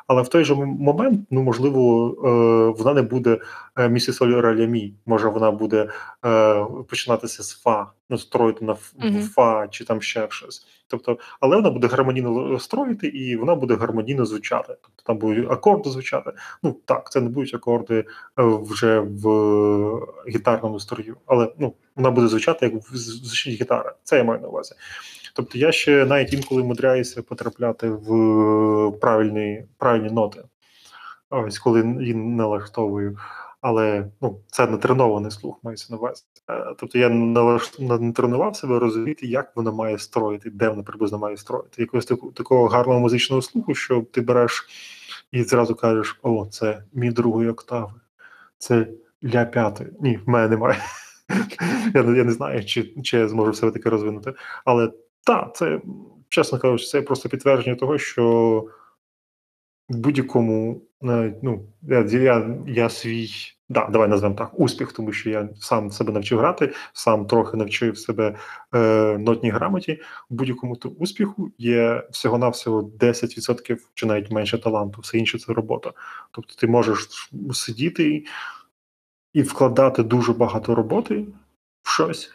Але 0.09 0.23
в 0.23 0.29
той 0.29 0.45
же 0.45 0.55
момент, 0.55 1.21
ну 1.31 1.43
можливо, 1.43 2.09
е, 2.25 2.79
вона 2.79 2.95
не 2.95 3.03
буде 3.03 3.39
е, 3.77 3.89
місі 3.89 4.13
соль. 4.13 4.57
Може, 5.07 5.29
вона 5.29 5.51
буде 5.51 5.89
е, 6.27 6.65
починатися 6.89 7.43
з 7.43 7.53
фа, 7.53 7.87
ну 8.11 8.19
строїти 8.19 8.65
на 8.65 8.75
фа 9.35 9.69
чи 9.69 9.85
там 9.85 10.03
ще 10.03 10.27
щось. 10.31 10.67
Тобто, 10.87 11.19
але 11.41 11.57
вона 11.57 11.71
буде 11.71 11.87
гармонійно 11.87 12.59
строїти, 12.59 13.07
і 13.07 13.37
вона 13.37 13.55
буде 13.55 13.75
гармонійно 13.75 14.25
звучати. 14.25 14.77
Тобто 14.83 15.03
там 15.07 15.19
будуть 15.19 15.51
акорди 15.51 15.91
звучати. 15.91 16.31
Ну 16.63 16.77
так, 16.85 17.11
це 17.13 17.21
не 17.21 17.29
будуть 17.29 17.55
акорди 17.55 18.05
вже 18.37 19.01
в 19.01 19.29
гітарному 20.29 20.81
строю, 20.81 21.17
але 21.27 21.53
ну 21.59 21.75
вона 21.97 22.11
буде 22.11 22.29
звучати 22.29 22.67
як 22.67 22.83
звучить 22.93 23.61
гітара. 23.61 23.95
Це 24.03 24.17
я 24.17 24.25
маю 24.25 24.41
на 24.41 24.49
увазі. 24.49 24.75
Тобто 25.39 25.59
я 25.59 25.73
ще 25.73 26.07
навіть 26.07 26.33
інколи 26.33 26.65
мудряюся 26.65 27.23
потрапляти 27.23 27.91
в 27.91 28.09
правильні 29.01 29.65
правильні 29.79 30.11
ноти, 30.11 30.43
ось 31.31 31.59
коли 31.59 31.97
її 32.01 32.15
налаштовую. 32.15 33.19
але 33.61 34.09
ну, 34.21 34.41
це 34.47 34.67
не 34.67 34.77
тренований 34.77 35.31
слух, 35.31 35.59
мається 35.63 35.87
на 35.91 35.99
увазі. 35.99 36.23
Е, 36.51 36.75
тобто 36.79 36.99
я 36.99 37.09
не 37.09 38.13
тренував 38.13 38.57
себе 38.57 38.79
розуміти, 38.79 39.27
як 39.27 39.57
воно 39.57 39.73
має 39.73 39.99
строїти, 39.99 40.51
де 40.51 40.69
воно 40.69 40.85
приблизно 40.85 41.19
має 41.19 41.37
строїти. 41.37 41.83
Якогось 41.83 42.07
такого 42.35 42.69
гарного 42.69 43.01
музичного 43.01 43.43
слуху, 43.43 43.75
що 43.75 44.05
ти 44.13 44.21
береш 44.21 44.67
і 45.33 45.43
зразу 45.43 45.75
кажеш: 45.75 46.19
о, 46.23 46.47
це 46.51 46.83
мій 46.93 47.11
другої 47.11 47.49
октави, 47.49 47.93
це 48.59 48.89
ля 49.35 49.45
п'ятої. 49.45 49.91
Ні, 50.01 50.17
в 50.17 50.29
мене 50.29 50.49
немає. 50.49 50.79
Я 51.95 52.03
я 52.03 52.25
не 52.25 52.33
знаю, 52.33 52.65
чи 52.65 52.95
чи 53.03 53.19
я 53.19 53.29
зможу 53.29 53.51
все 53.51 53.71
таки 53.71 53.89
розвинути. 53.89 54.35
Але 54.65 54.91
так, 55.25 55.57
це, 55.57 55.81
чесно 56.29 56.59
кажучи, 56.59 56.87
це 56.87 57.03
просто 57.03 57.29
підтвердження 57.29 57.77
того, 57.77 57.99
що 57.99 58.65
в 59.89 59.97
будь-якому 59.97 60.83
ну, 61.01 61.67
я 61.83 62.05
я, 62.11 62.57
я 62.67 62.89
свій, 62.89 63.29
да, 63.69 63.87
давай 63.87 64.09
назвемо 64.09 64.35
так, 64.35 64.61
успіх, 64.61 64.93
тому 64.93 65.13
що 65.13 65.31
я 65.31 65.49
сам 65.61 65.91
себе 65.91 66.13
навчив 66.13 66.39
грати, 66.39 66.73
сам 66.93 67.27
трохи 67.27 67.57
навчив 67.57 67.99
себе 67.99 68.37
е, 68.75 69.19
нотній 69.19 69.51
грамоті. 69.51 70.01
В 70.31 70.35
будь-якому 70.35 70.77
успіху 70.99 71.53
є 71.59 72.03
всього-навсього 72.11 72.83
10% 72.83 73.79
чи 73.95 74.07
навіть 74.07 74.31
менше 74.31 74.59
таланту, 74.59 75.01
все 75.01 75.19
інше 75.19 75.39
це 75.39 75.53
робота. 75.53 75.93
Тобто 76.31 76.55
ти 76.55 76.67
можеш 76.67 77.31
сидіти 77.53 78.25
і 79.33 79.43
вкладати 79.43 80.03
дуже 80.03 80.33
багато 80.33 80.75
роботи 80.75 81.27
в 81.83 81.91
щось, 81.91 82.33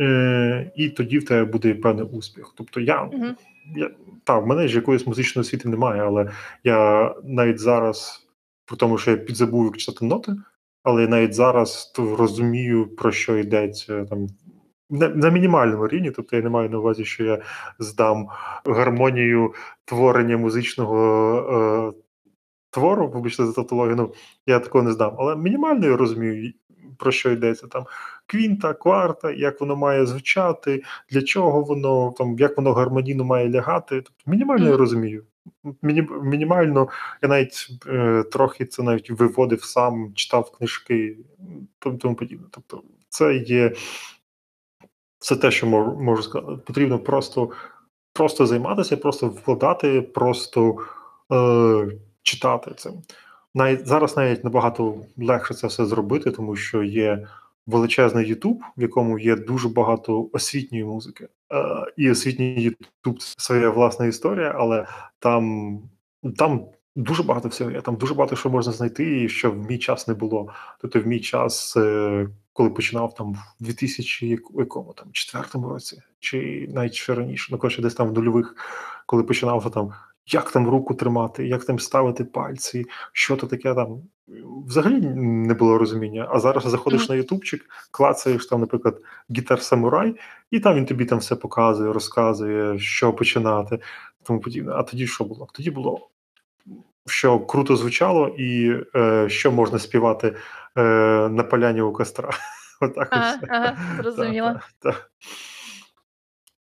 е, 0.00 0.70
і 0.76 0.88
тоді 0.88 1.18
в 1.18 1.24
тебе 1.24 1.44
буде 1.44 1.74
певний 1.74 2.04
успіх. 2.04 2.52
Тобто 2.56 2.80
я. 2.80 3.02
Mm-hmm 3.02 3.34
я, 3.76 3.90
так, 4.24 4.42
в 4.42 4.46
мене 4.46 4.68
ж 4.68 4.76
якоїсь 4.76 5.06
музичної 5.06 5.40
освіти 5.40 5.68
немає, 5.68 6.02
але 6.02 6.30
я 6.64 7.14
навіть 7.24 7.58
зараз, 7.58 8.28
при 8.66 8.76
тому, 8.76 8.98
що 8.98 9.10
я 9.10 9.16
підзабув 9.16 9.64
як 9.64 9.76
читати 9.76 10.04
ноти, 10.04 10.36
але 10.82 11.02
я 11.02 11.08
навіть 11.08 11.34
зараз 11.34 11.92
розумію, 11.98 12.96
про 12.96 13.12
що 13.12 13.36
йдеться 13.36 14.04
там. 14.04 14.26
На, 14.90 15.08
на 15.08 15.30
мінімальному 15.30 15.88
рівні, 15.88 16.10
тобто 16.10 16.36
я 16.36 16.42
не 16.42 16.50
маю 16.50 16.70
на 16.70 16.78
увазі, 16.78 17.04
що 17.04 17.24
я 17.24 17.42
здам 17.78 18.28
гармонію 18.64 19.54
творення 19.84 20.36
музичного 20.36 21.94
е, 21.96 22.02
твору, 22.70 23.08
вибачте 23.08 23.46
за 23.46 23.52
тавтологію, 23.52 23.96
ну 23.96 24.14
я 24.46 24.58
такого 24.58 24.84
не 24.84 24.92
здам. 24.92 25.14
Але 25.18 25.36
мінімально 25.36 25.86
я 25.86 25.96
розумію, 25.96 26.52
про 26.98 27.12
що 27.12 27.30
йдеться 27.30 27.66
там 27.66 27.84
квінта, 28.28 28.74
кварта, 28.74 29.30
як 29.30 29.60
воно 29.60 29.76
має 29.76 30.06
звучати, 30.06 30.82
для 31.10 31.22
чого 31.22 31.62
воно 31.62 32.14
там, 32.18 32.38
як 32.38 32.56
воно 32.56 32.72
гармонійно 32.72 33.24
має 33.24 33.50
лягати. 33.50 33.94
Тобто 33.94 34.30
мінімально 34.30 34.66
mm. 34.66 34.70
я 34.70 34.76
розумію. 34.76 35.24
Міні, 35.82 36.08
мінімально 36.22 36.88
я 37.22 37.28
навіть 37.28 37.68
е, 37.86 38.24
трохи 38.32 38.64
це 38.64 38.82
навіть 38.82 39.10
виводив 39.10 39.64
сам, 39.64 40.12
читав 40.14 40.50
книжки 40.50 41.16
тому 41.78 42.14
подібне. 42.14 42.46
Тобто, 42.50 42.82
це 43.08 43.34
є 43.36 43.72
це 45.18 45.36
те, 45.36 45.50
що 45.50 45.66
можу, 45.66 45.96
можу 46.00 46.22
сказати. 46.22 46.62
Потрібно 46.66 46.98
просто 46.98 47.50
просто 48.12 48.46
займатися, 48.46 48.96
просто 48.96 49.28
вкладати, 49.28 50.02
просто 50.02 50.76
е, 51.32 51.98
читати 52.22 52.70
цим. 52.76 52.92
Навіть 53.54 53.86
зараз 53.86 54.16
навіть 54.16 54.44
набагато 54.44 54.94
легше 55.16 55.54
це 55.54 55.66
все 55.66 55.86
зробити, 55.86 56.30
тому 56.30 56.56
що 56.56 56.82
є 56.82 57.26
величезний 57.68 58.26
Ютуб, 58.26 58.60
в 58.76 58.82
якому 58.82 59.18
є 59.18 59.36
дуже 59.36 59.68
багато 59.68 60.30
освітньої 60.32 60.84
музики. 60.84 61.28
Е, 61.52 61.92
І 61.96 62.10
освітній 62.10 62.62
Ютуб 62.62 63.18
це 63.18 63.34
своя 63.38 63.70
власна 63.70 64.06
історія, 64.06 64.54
але 64.58 64.86
там 65.18 65.78
там 66.36 66.66
дуже 66.96 67.22
багато 67.22 67.48
всього 67.48 67.70
є. 67.70 67.80
Там 67.80 67.96
дуже 67.96 68.14
багато 68.14 68.36
що 68.36 68.50
можна 68.50 68.72
знайти, 68.72 69.22
і 69.22 69.28
що 69.28 69.50
в 69.50 69.70
мій 69.70 69.78
час 69.78 70.08
не 70.08 70.14
було. 70.14 70.52
Тобто, 70.80 71.00
в 71.00 71.06
мій 71.06 71.20
час, 71.20 71.76
е, 71.76 72.28
коли 72.52 72.70
починав 72.70 73.14
там 73.14 73.32
в 73.32 73.64
2000 73.64 74.38
якому 74.54 74.92
там 74.92 75.08
четвертому 75.12 75.68
році, 75.68 76.02
чи 76.18 76.68
навіть 76.74 76.94
ще 76.94 77.14
раніше, 77.14 77.48
ну 77.52 77.58
коротше, 77.58 77.82
десь 77.82 77.94
там 77.94 78.08
в 78.08 78.12
нульових, 78.12 78.56
коли 79.06 79.22
починав 79.22 79.70
там 79.70 79.92
як 80.28 80.50
там 80.50 80.68
руку 80.68 80.94
тримати, 80.94 81.46
як 81.46 81.64
там 81.64 81.78
ставити 81.78 82.24
пальці, 82.24 82.86
що 83.12 83.36
то 83.36 83.46
таке 83.46 83.74
там. 83.74 84.02
Взагалі 84.66 85.00
не 85.16 85.54
було 85.54 85.78
розуміння. 85.78 86.28
А 86.30 86.38
зараз 86.40 86.64
заходиш 86.64 87.02
mm-hmm. 87.02 87.10
на 87.10 87.16
Ютубчик, 87.16 87.64
клацаєш 87.90 88.46
там, 88.46 88.60
наприклад, 88.60 89.00
гітар 89.36 89.62
самурай, 89.62 90.16
і 90.50 90.60
там 90.60 90.74
він 90.74 90.86
тобі 90.86 91.04
там 91.04 91.18
все 91.18 91.36
показує, 91.36 91.92
розказує, 91.92 92.78
що 92.78 93.12
починати, 93.12 93.78
тому 94.22 94.40
подібне. 94.40 94.72
А 94.72 94.82
тоді 94.82 95.06
що 95.06 95.24
було? 95.24 95.48
Тоді 95.52 95.70
було. 95.70 96.08
Що 97.06 97.40
круто 97.40 97.76
звучало, 97.76 98.28
і 98.28 98.80
е, 98.96 99.28
що 99.28 99.52
можна 99.52 99.78
співати 99.78 100.36
е, 100.76 100.82
на 101.28 101.42
поляні 101.42 101.80
у 101.80 101.92
костра. 101.92 102.30
Отак 102.80 103.08
ага, 103.10 103.38
ага, 103.48 103.76
зрозуміло. 104.02 104.60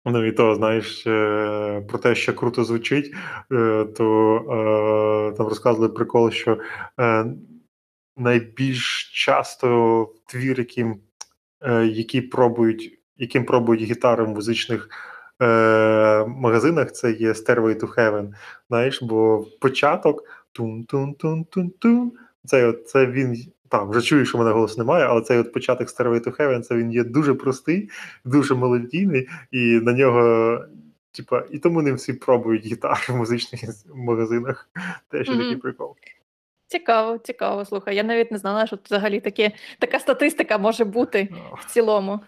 Ну 0.05 0.25
і 0.27 0.33
то, 0.33 0.55
знаєш, 0.55 1.07
е, 1.07 1.85
про 1.89 1.99
те, 1.99 2.15
що 2.15 2.35
круто 2.35 2.65
звучить, 2.65 3.15
е, 3.53 3.85
то 3.97 4.37
е, 4.37 5.37
там 5.37 5.47
розказували 5.47 5.89
прикол, 5.93 6.31
що 6.31 6.59
найбільш 8.17 9.11
часто 9.25 10.09
твір, 10.27 10.59
яким 10.59 11.01
які 11.85 12.21
пробують, 12.21 12.99
яким 13.17 13.45
пробують 13.45 13.83
гітари 13.83 14.25
в 14.25 14.29
музичних 14.29 14.89
магазинах, 16.27 16.93
це 16.93 17.13
є 17.13 17.33
Stairway 17.33 17.81
to 17.81 17.95
Heaven. 17.95 18.33
Знаєш, 18.69 19.03
бо 19.03 19.47
початок 19.61 20.25
тун-тун-тун-тун-тун, 20.53 22.11
це, 22.45 22.73
це 22.73 23.07
він 23.07 23.37
так, 23.73 23.89
вже 23.89 24.03
чую, 24.03 24.25
що 24.25 24.39
в 24.39 24.41
мене 24.41 24.53
голосу 24.53 24.79
немає, 24.79 25.05
але 25.05 25.21
цей 25.21 25.39
от 25.39 25.53
початок 25.53 25.89
Stairway 25.89 26.25
to 26.25 26.37
Heaven, 26.37 26.61
це 26.61 26.75
він 26.75 26.93
є 26.93 27.05
дуже 27.05 27.35
простий, 27.35 27.91
дуже 28.25 28.55
мелодійний, 28.55 29.29
і 29.51 29.59
на 29.59 29.93
нього, 29.93 30.59
типа, 31.13 31.45
і 31.51 31.59
тому 31.59 31.83
не 31.83 31.93
всі 31.93 32.13
пробують 32.13 32.67
гітари 32.67 33.01
в 33.09 33.17
музичних 33.17 33.61
магазинах. 33.95 34.71
Теж 35.09 35.29
mm-hmm. 35.29 35.39
такий 35.39 35.57
прикол. 35.57 35.97
Цікаво, 36.67 37.19
цікаво. 37.19 37.65
Слухай. 37.65 37.97
Я 37.97 38.03
навіть 38.03 38.33
не 38.33 38.39
знала, 38.39 38.67
що 38.67 38.79
взагалі 38.85 39.21
такі, 39.21 39.51
така 39.79 39.99
статистика 39.99 40.59
може 40.59 40.85
бути 40.85 41.29
в 41.59 41.73
цілому. 41.73 42.21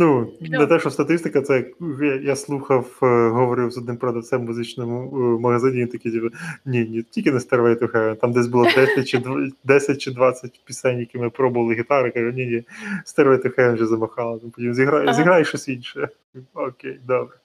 Ну, 0.00 0.32
не 0.40 0.66
те, 0.66 0.80
що 0.80 0.90
статистика, 0.90 1.42
це 1.42 1.64
я, 2.02 2.14
я 2.14 2.36
слухав, 2.36 2.98
е, 3.02 3.28
говорив 3.28 3.70
з 3.70 3.78
одним 3.78 3.96
продавцем 3.96 4.40
в 4.40 4.44
музичному 4.44 5.10
е, 5.12 5.40
магазині, 5.40 5.82
і 5.82 5.86
такі 5.86 6.10
типу, 6.10 6.26
ні, 6.64 6.84
ні, 6.84 7.02
тільки 7.02 7.32
не 7.32 7.38
Stairway 7.38 7.78
to 7.78 7.92
Heaven. 7.92 8.16
Там 8.16 8.32
десь 8.32 8.46
було 8.46 8.64
10 8.64 9.08
чи 9.08 9.22
10 9.64 9.98
чи 9.98 10.10
20 10.10 10.60
пісень, 10.64 10.98
які 10.98 11.18
ми 11.18 11.30
пробували 11.30 11.74
гітари. 11.74 12.10
Кажу, 12.10 12.30
ні, 12.30 12.46
ні, 12.46 12.64
Stairway 13.06 13.42
to 13.42 13.58
Heaven 13.58 13.74
вже 13.74 13.86
замахала. 13.86 14.38
Потім 14.54 14.74
зіграй, 14.74 15.02
ага. 15.02 15.12
зіграй 15.12 15.44
щось 15.44 15.68
інше. 15.68 16.08
Окей, 16.54 17.00
добре. 17.06 17.36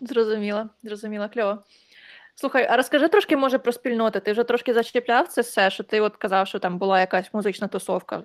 Зрозуміло, 0.00 0.68
зрозуміло, 0.82 1.28
кльово. 1.34 1.58
Слухай, 2.34 2.66
а 2.70 2.76
розкажи 2.76 3.08
трошки, 3.08 3.36
може, 3.36 3.58
про 3.58 3.72
спільноти. 3.72 4.20
Ти 4.20 4.32
вже 4.32 4.44
трошки 4.44 4.74
зачіпляв 4.74 5.28
це 5.28 5.40
все, 5.40 5.70
що 5.70 5.82
ти 5.82 6.00
от 6.00 6.16
казав, 6.16 6.46
що 6.46 6.58
там 6.58 6.78
була 6.78 7.00
якась 7.00 7.34
музична 7.34 7.68
тусовка. 7.68 8.22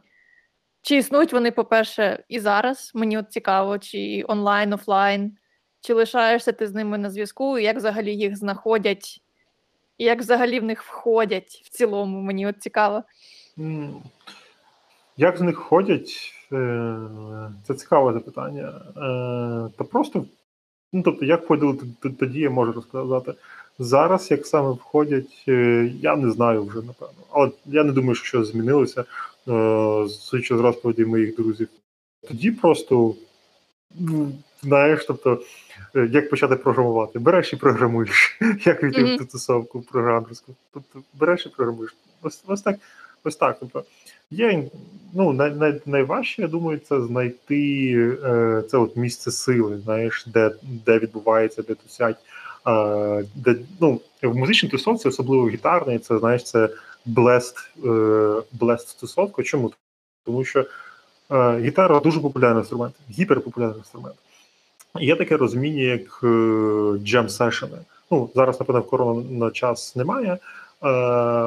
Чи 0.85 0.95
існують 0.95 1.33
вони, 1.33 1.51
по-перше, 1.51 2.23
і 2.29 2.39
зараз? 2.39 2.91
Мені 2.95 3.17
от 3.17 3.31
цікаво, 3.31 3.79
чи 3.79 4.23
онлайн, 4.27 4.73
офлайн, 4.73 5.37
чи 5.81 5.93
лишаєшся 5.93 6.51
ти 6.51 6.67
з 6.67 6.73
ними 6.73 6.97
на 6.97 7.09
зв'язку, 7.09 7.59
і 7.59 7.63
як 7.63 7.77
взагалі 7.77 8.15
їх 8.15 8.37
знаходять, 8.37 9.21
і 9.97 10.03
як 10.03 10.19
взагалі 10.19 10.59
в 10.59 10.63
них 10.63 10.83
входять 10.83 11.61
в 11.65 11.69
цілому, 11.69 12.21
мені 12.21 12.47
от 12.47 12.61
цікаво. 12.61 13.03
Як 15.17 15.37
з 15.37 15.41
них 15.41 15.59
входять? 15.59 16.33
Е, 16.53 16.97
це 17.67 17.73
цікаве 17.73 18.13
запитання. 18.13 18.81
Е, 18.87 19.69
та 19.77 19.83
просто, 19.83 20.25
ну 20.93 21.01
тобто, 21.01 21.25
як 21.25 21.43
входили 21.43 21.77
тоді, 22.19 22.39
я 22.39 22.49
можу 22.49 22.71
розказати. 22.71 23.33
Зараз, 23.79 24.31
як 24.31 24.45
саме 24.45 24.71
входять, 24.71 25.43
е, 25.47 25.91
я 26.01 26.15
не 26.15 26.31
знаю 26.31 26.63
вже, 26.63 26.77
напевно. 26.77 27.23
Але 27.31 27.51
я 27.65 27.83
не 27.83 27.91
думаю, 27.91 28.15
що 28.15 28.25
щось 28.25 28.51
змінилося. 28.51 29.05
Е, 29.47 30.07
з 30.07 30.51
розповіді 30.51 31.05
моїх 31.05 31.35
друзів. 31.35 31.67
Тоді 32.27 32.51
просто 32.51 33.15
ну, 33.99 34.31
знаєш, 34.63 35.05
тобто, 35.05 35.41
е, 35.95 36.09
як 36.11 36.29
почати 36.29 36.55
програмувати? 36.55 37.19
Береш 37.19 37.53
і 37.53 37.55
програмуєш, 37.55 38.39
як 38.65 38.83
війти 38.83 39.03
mm-hmm. 39.03 39.23
в 39.23 39.31
тусовку 39.31 39.81
програмерську. 39.81 40.55
Тобто 40.73 40.99
береш 41.13 41.45
і 41.45 41.49
програмуєш. 41.49 41.95
Ось 42.21 42.43
ось 42.47 42.61
так. 42.61 42.75
Ось 43.23 43.35
так. 43.35 43.57
Тобто, 43.59 43.83
є 44.31 44.63
ну, 45.13 45.33
най, 45.33 45.55
най, 45.55 45.81
найважче, 45.85 46.41
я 46.41 46.47
думаю, 46.47 46.79
це 46.79 47.01
знайти 47.01 47.93
е, 48.23 48.63
це 48.69 48.77
от 48.77 48.95
місце 48.95 49.31
сили, 49.31 49.79
знаєш, 49.83 50.25
де 50.27 50.51
де 50.85 50.99
відбувається, 50.99 51.61
де 51.61 51.73
тусять. 51.73 52.17
Е, 52.67 53.23
де, 53.35 53.55
ну, 53.79 54.01
В 54.23 54.35
музичній 54.35 54.69
тусовці, 54.69 55.07
особливо 55.07 55.49
гітарний, 55.49 55.99
це 55.99 56.19
знаєш, 56.19 56.43
це 56.43 56.69
блест 57.05 57.71
блест 58.51 58.87
стосовку. 58.87 59.43
Чому? 59.43 59.71
Тому 60.25 60.43
що 60.43 60.65
е, 61.31 61.59
гітара 61.59 61.99
дуже 61.99 62.19
популярний 62.19 62.59
інструмент, 62.59 62.95
гіперпопулярний 63.11 63.77
інструмент. 63.77 64.15
Є 64.99 65.15
таке 65.15 65.37
розуміння, 65.37 65.83
як 65.83 66.19
джем 67.03 67.29
сешени. 67.29 67.77
Ну, 68.11 68.29
зараз, 68.35 68.59
напевно, 68.59 68.81
в 68.81 68.87
корона 68.87 69.51
час 69.51 69.95
немає, 69.95 70.37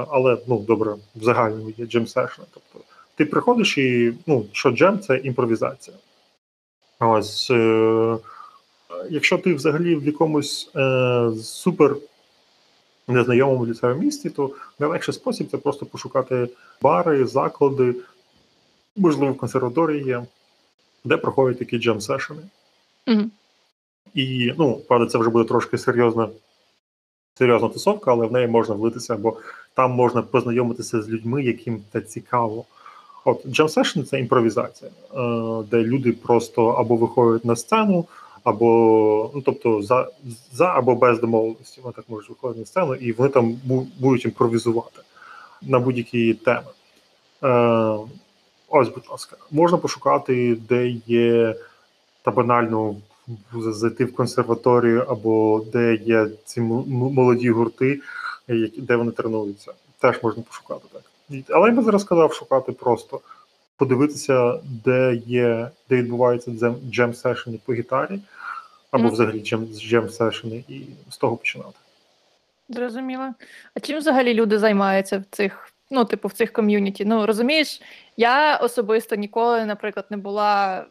але 0.08 0.38
ну 0.46 0.58
добре, 0.58 0.94
в 1.16 1.24
загальному 1.24 1.72
є 1.76 1.86
джем 1.86 2.06
сешн. 2.06 2.42
Тобто 2.54 2.88
ти 3.18 3.24
приходиш 3.24 3.78
і 3.78 4.14
ну, 4.26 4.44
що 4.52 4.70
джем 4.70 4.98
це 4.98 5.16
імпровізація. 5.16 5.96
Ось, 7.00 7.50
е, 7.50 8.16
якщо 9.10 9.38
ти 9.38 9.54
взагалі 9.54 9.96
в 9.96 10.06
якомусь 10.06 10.70
е, 10.76 11.30
супер 11.42 11.96
незнайомому 13.12 13.66
для 13.66 13.74
себе 13.74 13.94
місті, 13.94 14.30
то 14.30 14.50
найлегший 14.78 15.14
спосіб 15.14 15.50
це 15.50 15.56
просто 15.56 15.86
пошукати 15.86 16.48
бари, 16.82 17.26
заклади, 17.26 17.94
можливо, 18.96 19.32
в 19.32 19.36
консерваторії 19.36 20.04
є, 20.04 20.24
де 21.04 21.16
проходять 21.16 21.58
такі 21.58 21.78
джем 21.78 22.00
сешени. 22.00 22.42
Mm-hmm. 23.06 23.28
І, 24.14 24.54
ну, 24.58 24.80
правда, 24.88 25.06
це 25.06 25.18
вже 25.18 25.30
буде 25.30 25.48
трошки 25.48 25.78
серйозна 25.78 26.28
серйозна 27.38 27.68
тусовка, 27.68 28.12
але 28.12 28.26
в 28.26 28.32
неї 28.32 28.48
можна 28.48 28.74
влитися, 28.74 29.16
бо 29.16 29.36
там 29.74 29.90
можна 29.90 30.22
познайомитися 30.22 31.02
з 31.02 31.08
людьми, 31.08 31.42
яким 31.42 31.82
це 31.92 32.00
цікаво. 32.00 32.64
От 33.24 33.46
Jam 33.46 33.68
Session– 33.68 34.02
це 34.04 34.20
імпровізація, 34.20 34.90
е, 34.90 35.16
де 35.70 35.82
люди 35.82 36.12
просто 36.12 36.66
або 36.66 36.96
виходять 36.96 37.44
на 37.44 37.56
сцену, 37.56 38.04
або 38.44 39.30
ну 39.34 39.40
тобто 39.40 39.82
за 39.82 40.08
за 40.52 40.66
або 40.66 40.94
без 40.94 41.20
домовленості. 41.20 41.80
Вони 41.80 41.92
так 41.96 42.04
можуть 42.08 42.30
виходити 42.30 42.60
на 42.60 42.66
сцену, 42.66 42.94
і 42.94 43.12
вони 43.12 43.30
там 43.30 43.60
будуть 44.00 44.24
імпровізувати 44.24 45.00
на 45.62 45.78
будь-які 45.78 46.34
теми. 46.34 46.70
Е, 47.44 47.98
Ось, 48.70 48.88
будь 48.88 49.08
ласка, 49.10 49.36
можна 49.50 49.78
пошукати, 49.78 50.58
де 50.68 50.88
є 51.06 51.56
та 52.22 52.30
банально 52.30 52.96
зайти 53.52 54.04
в 54.04 54.14
консерваторію, 54.14 55.04
або 55.08 55.64
де 55.72 55.94
є 55.94 56.26
ці 56.44 56.60
молоді 56.60 57.50
гурти, 57.50 58.00
де 58.78 58.96
вони 58.96 59.10
тренуються. 59.10 59.72
Теж 59.98 60.22
можна 60.22 60.42
пошукати 60.42 60.84
так. 60.92 61.02
Але 61.48 61.68
я 61.68 61.74
би 61.74 61.82
зараз 61.82 62.02
сказав 62.02 62.32
шукати 62.32 62.72
просто 62.72 63.20
подивитися, 63.78 64.60
де 64.84 65.14
є, 65.26 65.70
де 65.88 65.96
відбуваються 65.96 66.74
джем 66.90 67.14
сешени 67.14 67.58
по 67.64 67.74
гітарі, 67.74 68.20
або 68.90 69.08
mm. 69.08 69.10
взагалі 69.10 69.40
джем 69.74 70.08
сешени, 70.08 70.64
і 70.68 70.82
з 71.10 71.16
того 71.16 71.36
починати. 71.36 71.78
Зрозуміло. 72.68 73.34
А 73.74 73.80
чим 73.80 73.98
взагалі 73.98 74.34
люди 74.34 74.58
займаються 74.58 75.18
в 75.18 75.24
цих, 75.30 75.72
ну, 75.90 76.04
типу, 76.04 76.28
в 76.28 76.32
цих 76.32 76.52
ком'юніті? 76.52 77.04
Ну, 77.04 77.26
розумієш, 77.26 77.82
я 78.16 78.56
особисто 78.56 79.16
ніколи, 79.16 79.64
наприклад, 79.64 80.06
не 80.10 80.16
була 80.16 80.84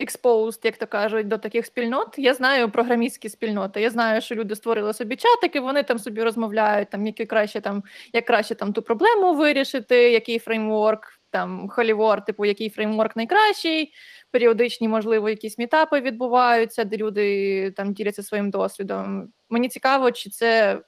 exposed, 0.00 0.60
як 0.64 0.76
то 0.76 0.86
кажуть, 0.86 1.28
до 1.28 1.38
таких 1.38 1.66
спільнот. 1.66 2.14
Я 2.16 2.34
знаю 2.34 2.70
програмістські 2.70 3.28
спільноти. 3.28 3.80
Я 3.80 3.90
знаю, 3.90 4.20
що 4.20 4.34
люди 4.34 4.56
створили 4.56 4.94
собі 4.94 5.16
чатики, 5.16 5.60
вони 5.60 5.82
там 5.82 5.98
собі 5.98 6.22
розмовляють, 6.22 6.90
там 6.90 7.06
які 7.06 7.26
краще 7.26 7.60
там, 7.60 7.82
як 8.12 8.24
краще 8.24 8.54
там 8.54 8.72
ту 8.72 8.82
проблему 8.82 9.34
вирішити, 9.34 9.96
який 9.96 10.38
фреймворк, 10.38 11.19
там 11.30 11.68
холівор, 11.68 12.24
типу, 12.24 12.44
який 12.44 12.70
фреймворк 12.70 13.16
найкращий. 13.16 13.92
Періодичні, 14.30 14.88
можливо, 14.88 15.28
якісь 15.30 15.58
мітапи 15.58 16.00
відбуваються, 16.00 16.84
де 16.84 16.96
люди 16.96 17.70
там 17.70 17.92
діляться 17.92 18.22
своїм 18.22 18.50
досвідом. 18.50 19.28
Мені 19.50 19.68
цікаво, 19.68 20.10
чи 20.10 20.30
це 20.30 20.80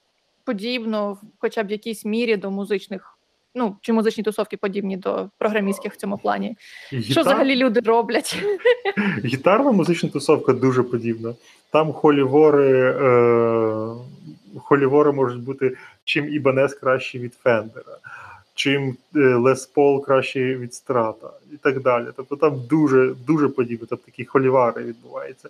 подібно, 0.45 1.19
хоча 1.39 1.63
б 1.63 1.67
в 1.67 1.71
якійсь 1.71 2.05
мірі 2.05 2.37
до 2.37 2.51
музичних 2.51 3.19
ну, 3.55 3.77
чи 3.81 3.93
музичні 3.93 4.25
тусовки 4.25 4.57
подібні 4.57 4.97
до 4.97 5.29
програмістських 5.39 5.93
в 5.93 5.97
цьому 5.97 6.19
плані. 6.19 6.57
Гітар... 6.93 7.13
Що 7.13 7.21
взагалі 7.21 7.57
люди 7.57 7.81
роблять? 7.81 8.45
Гітарна 9.25 9.73
музична 9.73 10.09
тусовка 10.09 10.53
дуже 10.53 10.83
подібна. 10.83 11.35
Там 11.71 11.93
холівори 11.93 12.81
е... 12.81 13.87
холівори 14.59 15.13
можуть 15.13 15.43
бути 15.43 15.77
чим 16.05 16.29
Ібанес 16.29 16.75
краще 16.75 17.19
від 17.19 17.35
Фендера, 17.35 17.97
чим 18.55 18.97
Лес 19.15 19.67
Пол 19.67 20.05
краще 20.05 20.57
від 20.57 20.75
страта 20.75 21.31
і 21.53 21.57
так 21.57 21.83
далі. 21.83 22.07
Тобто 22.17 22.37
там 22.37 22.63
дуже 22.71 23.15
дуже 23.27 23.49
подібно, 23.49 23.87
тобто 23.91 24.07
такі 24.07 24.25
холівари 24.25 24.85
відбуваються. 24.85 25.49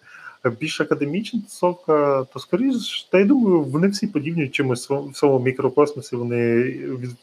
Більш 0.61 0.81
академічна 0.81 1.41
тусовка, 1.41 2.25
то 2.33 2.39
скоріш, 2.39 3.09
та 3.13 3.19
я 3.19 3.25
думаю, 3.25 3.61
вони 3.61 3.89
всі 3.89 4.07
подібні 4.07 4.49
чимось 4.49 4.91
в 4.91 5.11
своєму 5.15 5.41
мікрокосмосі. 5.41 6.17
Вони 6.17 6.75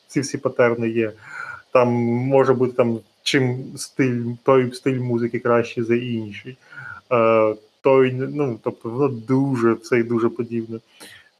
ці 0.07 0.19
всі 0.19 0.37
патерни 0.37 0.89
є. 0.89 1.11
Там 1.73 1.87
може 2.03 2.53
бути 2.53 2.73
там 2.73 2.99
чим 3.23 3.63
стиль, 3.75 4.23
той 4.43 4.71
стиль 4.73 4.99
музики 4.99 5.39
кращий 5.39 5.83
за 5.83 5.95
інший. 5.95 6.57
Е, 7.11 7.55
той, 7.81 8.13
ну, 8.13 8.59
тобто 8.63 8.89
воно 8.89 9.07
дуже 9.07 9.73
все 9.73 10.03
дуже 10.03 10.29
подібне. 10.29 10.79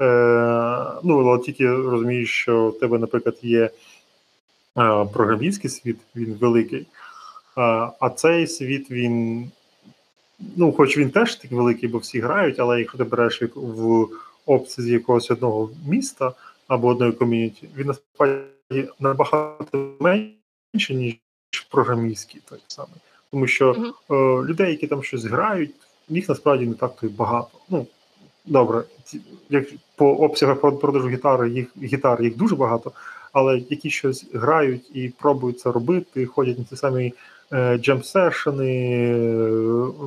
Е, 0.02 0.80
Ну, 1.04 1.20
але 1.20 1.40
тільки 1.40 1.68
розумієш, 1.70 2.30
що 2.30 2.68
в 2.68 2.80
тебе, 2.80 3.00
наприклад, 3.00 3.38
є 3.42 3.70
програмістський 5.14 5.70
світ, 5.70 5.98
він 6.16 6.34
великий, 6.34 6.82
е, 6.82 6.88
а 8.00 8.10
цей 8.16 8.48
світ 8.48 8.92
він 8.92 9.46
Ну, 10.56 10.72
хоч 10.72 10.98
він 10.98 11.10
теж 11.10 11.36
такий 11.36 11.58
великий, 11.58 11.90
бо 11.90 11.98
всі 11.98 12.20
грають, 12.20 12.60
але 12.60 12.80
якщо 12.80 12.98
ти 12.98 13.04
береш 13.04 13.42
в 13.56 14.08
опції 14.46 14.92
якогось 14.92 15.32
одного 15.32 15.70
міста 15.88 16.34
або 16.68 16.88
одної 16.88 17.12
ком'юніті, 17.12 17.70
він 17.78 17.88
насправді 17.88 18.90
набагато 19.00 19.92
менше, 20.00 20.96
ніж 20.96 21.16
програмістський 21.72 22.42
той 22.50 22.60
самий. 22.68 22.96
Тому 23.32 23.48
що 23.48 23.72
mm-hmm. 23.72 24.42
е, 24.42 24.48
людей, 24.48 24.72
які 24.72 24.88
там 24.88 25.04
щось 25.04 25.26
грають, 25.26 25.72
їх 26.10 26.30
насправді 26.30 26.66
не 26.66 26.74
так 26.74 26.96
то 26.96 27.08
й 27.08 27.10
багато. 27.10 27.60
Ну, 27.70 27.88
добре, 28.46 28.84
як 29.50 29.66
по 29.96 30.16
обсягах 30.16 30.80
продажу 30.80 31.10
гітари, 31.10 31.50
їх 31.50 31.68
гітар 31.84 32.24
їх 32.24 32.38
дуже 32.38 32.56
багато, 32.56 32.92
але 33.34 33.62
які 33.70 33.90
щось 33.90 34.26
грають 34.34 34.92
і 34.94 35.14
пробують 35.20 35.60
це 35.60 35.72
робити, 35.72 36.26
ходять 36.26 36.60
на 36.60 36.66
ті 36.66 36.76
самі 36.76 37.14
джемп-сешени, 37.52 39.14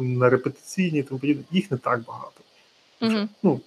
на 0.02 0.30
репетиційні, 0.30 1.02
тому 1.02 1.20
подібне, 1.20 1.42
їх 1.50 1.70
не 1.70 1.76
так 1.76 2.00
багато. 2.04 2.40
Mm-hmm. 3.00 3.28
Ну, 3.42 3.60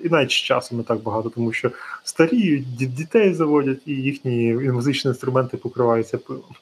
І 0.00 0.08
навіть 0.08 0.30
з 0.30 0.34
часом 0.34 0.78
не 0.78 0.84
так 0.84 1.02
багато, 1.02 1.30
тому 1.30 1.52
що 1.52 1.70
старіють, 2.04 2.76
дітей 2.76 3.34
заводять, 3.34 3.80
і 3.86 3.92
їхні 3.92 4.54
музичні 4.54 5.08
інструменти 5.08 5.56
покриваються 5.56 6.18
пилом. 6.18 6.54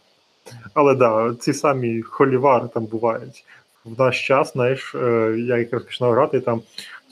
Але 0.75 0.95
да, 0.95 1.35
ці 1.41 1.53
самі 1.53 2.03
холівари 2.03 2.69
там 2.75 2.85
бувають. 2.85 3.45
В 3.85 3.99
наш 3.99 4.27
час, 4.27 4.53
знаєш, 4.53 4.95
е, 4.95 5.37
я 5.39 5.59
якраз 5.59 5.83
починав 5.83 6.13
грати, 6.13 6.41
там 6.41 6.63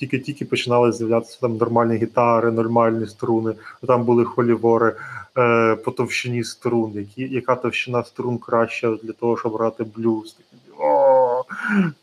тільки-тільки 0.01 0.45
починали 0.45 0.93
з'являтися 0.93 1.39
там 1.41 1.57
нормальні 1.57 1.97
гітари, 1.97 2.51
нормальні 2.51 3.07
струни. 3.07 3.55
Там 3.87 4.05
були 4.05 4.25
холівори 4.25 4.97
е, 5.39 5.77
по 5.77 5.91
товщині 5.91 6.45
струн, 6.45 6.93
які, 6.95 7.23
яка 7.35 7.57
товщина 7.57 8.05
струн 8.05 8.39
краща 8.39 8.97
для 9.03 9.13
того, 9.13 9.37
щоб 9.37 9.55
грати 9.55 9.85
блюз. 9.85 10.37
О, 10.79 11.45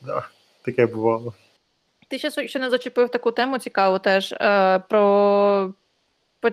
да, 0.01 0.27
Таке 0.61 0.85
бувало. 0.85 1.33
Ти 2.07 2.19
ще 2.19 2.47
ще 2.47 2.59
не 2.59 2.69
зачепив 2.69 3.09
таку 3.09 3.31
тему 3.31 3.57
цікаву 3.57 3.99
теж 3.99 4.31
е, 4.31 4.79
про 4.89 5.73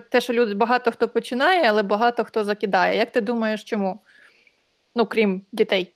те, 0.09 0.21
що 0.21 0.33
люди 0.33 0.53
багато 0.53 0.91
хто 0.91 1.07
починає, 1.07 1.69
але 1.69 1.83
багато 1.83 2.23
хто 2.23 2.43
закидає. 2.43 2.97
Як 2.97 3.11
ти 3.11 3.21
думаєш, 3.21 3.63
чому? 3.63 3.99
Ну, 4.95 5.05
крім 5.05 5.41
дітей? 5.51 5.91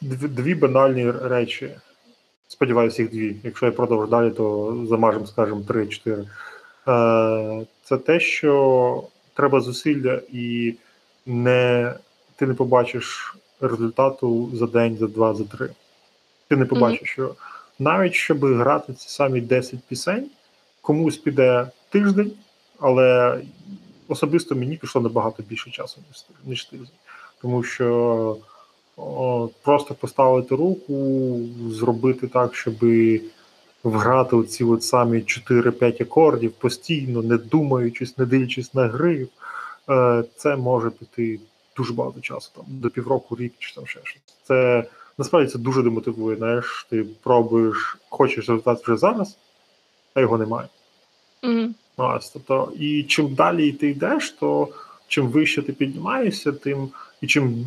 Дві 0.00 0.54
банальні 0.54 1.10
речі. 1.10 1.70
Сподіваюся, 2.48 3.02
їх 3.02 3.10
дві. 3.10 3.36
Якщо 3.42 3.66
я 3.66 3.72
продовжу 3.72 4.06
далі, 4.06 4.30
то 4.30 4.76
замажемо, 4.88 5.26
скажімо, 5.26 5.62
три-чотири. 5.68 6.24
Е, 6.88 7.66
це 7.82 7.96
те, 7.96 8.20
що 8.20 9.04
треба 9.34 9.60
зусилля, 9.60 10.20
і 10.32 10.74
не, 11.26 11.92
ти 12.36 12.46
не 12.46 12.54
побачиш 12.54 13.36
результату 13.60 14.50
за 14.54 14.66
день, 14.66 14.96
за 14.96 15.06
два, 15.06 15.34
за 15.34 15.44
три. 15.44 15.68
Ти 16.48 16.56
не 16.56 16.64
побачиш, 16.64 17.00
mm-hmm. 17.00 17.12
що 17.12 17.34
навіть 17.78 18.14
щоб 18.14 18.44
грати 18.44 18.92
ці 18.94 19.08
самі 19.08 19.40
10 19.40 19.80
пісень, 19.88 20.30
комусь 20.80 21.16
піде 21.16 21.68
тиждень, 21.88 22.32
але 22.78 23.40
особисто 24.08 24.54
мені 24.54 24.76
пішло 24.76 25.00
набагато 25.00 25.42
більше 25.42 25.70
часу, 25.70 26.00
ніж 26.44 26.64
тиждень. 26.64 26.88
Тому 27.42 27.62
що 27.62 28.36
просто 29.62 29.94
поставити 29.94 30.54
руку, 30.54 31.38
зробити 31.70 32.26
так, 32.26 32.54
щоб 32.54 32.74
вграти 33.84 34.36
оці 34.36 34.64
от 34.64 34.82
самі 34.82 35.18
4-5 35.18 36.02
акордів 36.02 36.52
постійно, 36.52 37.22
не 37.22 37.36
думаючись, 37.36 38.18
не 38.18 38.26
дивлячись 38.26 38.74
на 38.74 38.86
гри, 38.86 39.28
е, 39.88 40.24
це 40.36 40.56
може 40.56 40.90
піти 40.90 41.40
дуже 41.76 41.92
багато 41.92 42.20
часу, 42.20 42.50
там 42.56 42.64
до 42.68 42.90
півроку, 42.90 43.36
рік 43.36 43.52
чи 43.58 43.74
там 43.74 43.86
ще 43.86 44.00
щось. 44.04 44.22
Це 44.42 44.84
насправді 45.18 45.52
це 45.52 45.58
дуже 45.58 45.82
демотивує. 45.82 46.36
Знаєш, 46.36 46.86
ти 46.90 47.06
пробуєш, 47.22 47.96
хочеш 48.08 48.38
результат 48.38 48.82
вже 48.82 48.96
зараз, 48.96 49.36
а 50.14 50.20
його 50.20 50.38
немає. 50.38 50.68
Mm-hmm. 51.42 51.68
Ось, 51.96 52.30
тобто, 52.30 52.72
і 52.78 53.02
чим 53.02 53.34
далі 53.34 53.72
ти 53.72 53.88
йдеш, 53.88 54.30
то 54.30 54.68
чим 55.08 55.28
вище 55.28 55.62
ти 55.62 55.72
піднімаєшся, 55.72 56.52
тим 56.52 56.88
і 57.20 57.26
чим 57.26 57.66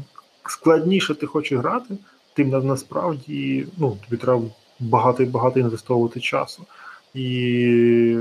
складніше 0.51 1.15
ти 1.15 1.25
хочеш 1.25 1.59
грати, 1.59 1.97
тим 2.33 2.49
насправді 2.49 3.67
ну, 3.77 3.97
тобі 4.05 4.21
треба 4.21 4.41
багато 4.79 5.23
і 5.23 5.25
багато 5.25 5.59
інвестовувати 5.59 6.19
часу. 6.19 6.65
І 7.13 8.17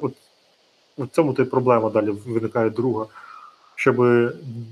от 0.00 0.12
у 0.96 1.06
цьому 1.06 1.34
й 1.38 1.44
проблема 1.44 1.90
далі 1.90 2.10
виникає 2.10 2.70
друга. 2.70 3.06
Щоб 3.74 3.96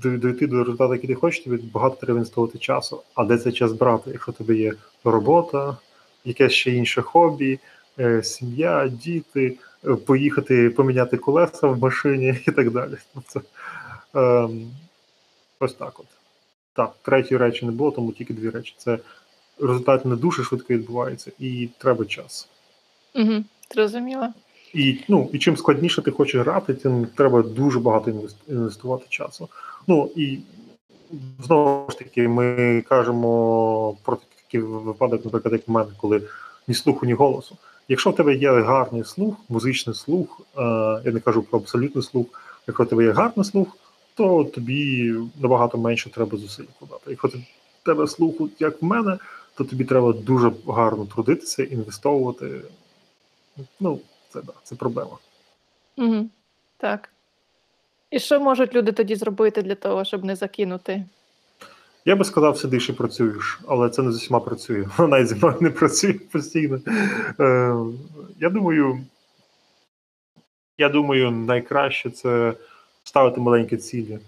дійти 0.03 0.47
до 0.47 0.57
результату, 0.57 0.93
який 0.93 1.07
ти 1.07 1.15
хочеш, 1.15 1.43
тобі 1.43 1.57
багато 1.73 1.95
треба 1.95 2.13
інвестувати 2.13 2.57
часу. 2.57 3.01
А 3.15 3.23
де 3.23 3.37
цей 3.37 3.51
час 3.51 3.71
брати? 3.71 4.11
Якщо 4.11 4.31
тебе 4.31 4.55
є 4.55 4.73
робота, 5.03 5.77
якесь 6.25 6.51
ще 6.51 6.71
інше 6.71 7.01
хобі, 7.01 7.59
е, 7.99 8.23
сім'я, 8.23 8.87
діти, 8.87 9.57
е, 9.85 9.95
поїхати 9.95 10.69
поміняти 10.69 11.17
колеса 11.17 11.67
в 11.67 11.79
машині 11.79 12.39
і 12.47 12.51
так 12.51 12.71
далі. 12.71 12.93
Це, 13.27 13.39
е, 14.15 14.49
ось 15.59 15.73
так 15.73 15.99
от. 15.99 16.16
Так, 16.77 16.95
третьої 17.01 17.39
речі 17.39 17.65
не 17.65 17.71
було, 17.71 17.91
тому 17.91 18.11
тільки 18.11 18.33
дві 18.33 18.49
речі. 18.49 18.75
Це 18.77 18.99
результат 19.59 20.05
не 20.05 20.15
дуже 20.15 20.43
швидко 20.43 20.73
відбувається, 20.73 21.31
і 21.39 21.69
треба 21.77 22.05
час. 22.05 22.49
Угу, 23.15 23.43
Зрозуміло. 23.73 24.27
І 24.73 24.99
ну, 25.07 25.29
і 25.33 25.39
чим 25.39 25.57
складніше 25.57 26.01
ти 26.01 26.11
хочеш 26.11 26.41
грати, 26.41 26.73
тим 26.73 27.07
треба 27.15 27.41
дуже 27.41 27.79
багато 27.79 28.29
інвестувати 28.47 29.05
часу. 29.09 29.49
Ну 29.87 30.11
і 30.15 30.39
знову 31.43 31.91
ж 31.91 31.97
таки, 31.97 32.27
ми 32.27 32.83
кажемо 32.89 33.97
про 34.03 34.17
такий 34.45 34.61
випадок, 34.61 35.25
наприклад, 35.25 35.53
як 35.53 35.67
в 35.67 35.71
мене, 35.71 35.91
коли 35.97 36.21
ні 36.67 36.73
слуху, 36.75 37.05
ні 37.05 37.13
голосу. 37.13 37.57
Якщо 37.87 38.09
в 38.09 38.15
тебе 38.15 38.35
є 38.35 38.51
гарний 38.51 39.03
слух, 39.03 39.35
музичний 39.49 39.95
слух, 39.95 40.41
е, 40.57 40.61
я 41.05 41.11
не 41.13 41.19
кажу 41.19 41.43
про 41.43 41.59
абсолютний 41.59 42.03
слух, 42.03 42.27
якщо 42.67 42.83
в 42.83 42.87
тебе 42.87 43.03
є 43.03 43.11
гарний 43.11 43.45
слух, 43.45 43.67
то 44.17 44.43
тобі 44.43 45.13
набагато 45.41 45.77
менше 45.77 46.09
треба 46.09 46.37
зусиль 46.37 46.63
вкладати. 46.63 47.11
Якщо 47.11 47.27
в 47.27 47.85
тебе 47.85 48.07
слуху, 48.07 48.49
як 48.59 48.81
в 48.81 48.85
мене, 48.85 49.17
то 49.55 49.63
тобі 49.63 49.85
треба 49.85 50.13
дуже 50.13 50.51
гарно 50.67 51.05
трудитися, 51.05 51.63
інвестовувати. 51.63 52.61
Ну, 53.79 53.99
це 54.29 54.41
да, 54.41 54.53
це 54.63 54.75
проблема. 54.75 55.17
Угу. 55.97 56.29
Так. 56.77 57.09
І 58.11 58.19
що 58.19 58.39
можуть 58.39 58.75
люди 58.75 58.91
тоді 58.91 59.15
зробити 59.15 59.61
для 59.61 59.75
того, 59.75 60.05
щоб 60.05 60.23
не 60.23 60.35
закинути? 60.35 61.03
Я 62.05 62.15
би 62.15 62.25
сказав, 62.25 62.57
сидиш 62.57 62.89
і 62.89 62.93
працюєш, 62.93 63.59
але 63.67 63.89
це 63.89 64.01
не 64.01 64.11
з 64.11 64.15
усіма 64.15 64.39
працює. 64.39 64.85
Вона 64.97 65.25
зі 65.25 65.35
мною 65.35 65.57
не 65.59 65.69
працює 65.69 66.13
постійно. 66.13 66.79
Е, 67.39 67.75
Я 68.39 68.49
думаю, 68.49 69.05
я 70.77 70.89
думаю, 70.89 71.31
найкраще 71.31 72.09
це 72.09 72.53
ставити 73.07 73.41
маленькі 73.41 73.77
цілі. 73.77 74.19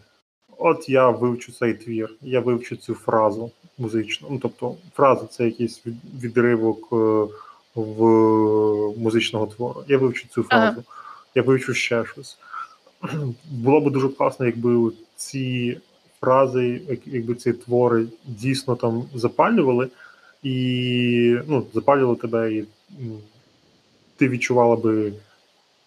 От 0.58 0.90
я 0.90 1.10
вивчу 1.10 1.52
цей 1.52 1.74
твір, 1.74 2.10
я 2.22 2.40
вивчу 2.40 2.76
цю 2.76 2.94
фразу 2.94 3.52
музичну. 3.78 4.28
Ну, 4.32 4.40
тобто, 4.42 4.76
фраза 4.94 5.26
це 5.26 5.46
якийсь 5.46 5.82
відривок 6.22 6.88
е, 6.92 6.96
в 7.76 8.04
музичного 8.98 9.48
твору. 9.48 9.84
Я 9.88 9.98
вивчу 9.98 10.28
цю 10.28 10.44
фразу, 10.44 10.72
ага. 10.72 10.84
я 11.36 11.42
вивчу 11.42 11.74
ще 11.74 12.06
щось. 12.06 12.38
Було 13.52 13.82
б 13.82 13.92
дуже 13.92 14.10
класно, 14.10 14.46
якби 14.46 14.92
ці 15.16 15.78
фрази, 16.22 16.82
якби 17.06 17.36
ці 17.36 17.54
твори 17.54 18.06
дійсно 18.26 18.76
там 18.76 19.04
запалювали, 19.14 19.88
і 20.44 21.38
ну, 21.48 21.66
запалювали 21.74 22.16
тебе, 22.16 22.54
і 22.54 22.66
ти 24.18 24.30
відчувала 24.30 24.76
би 24.76 25.14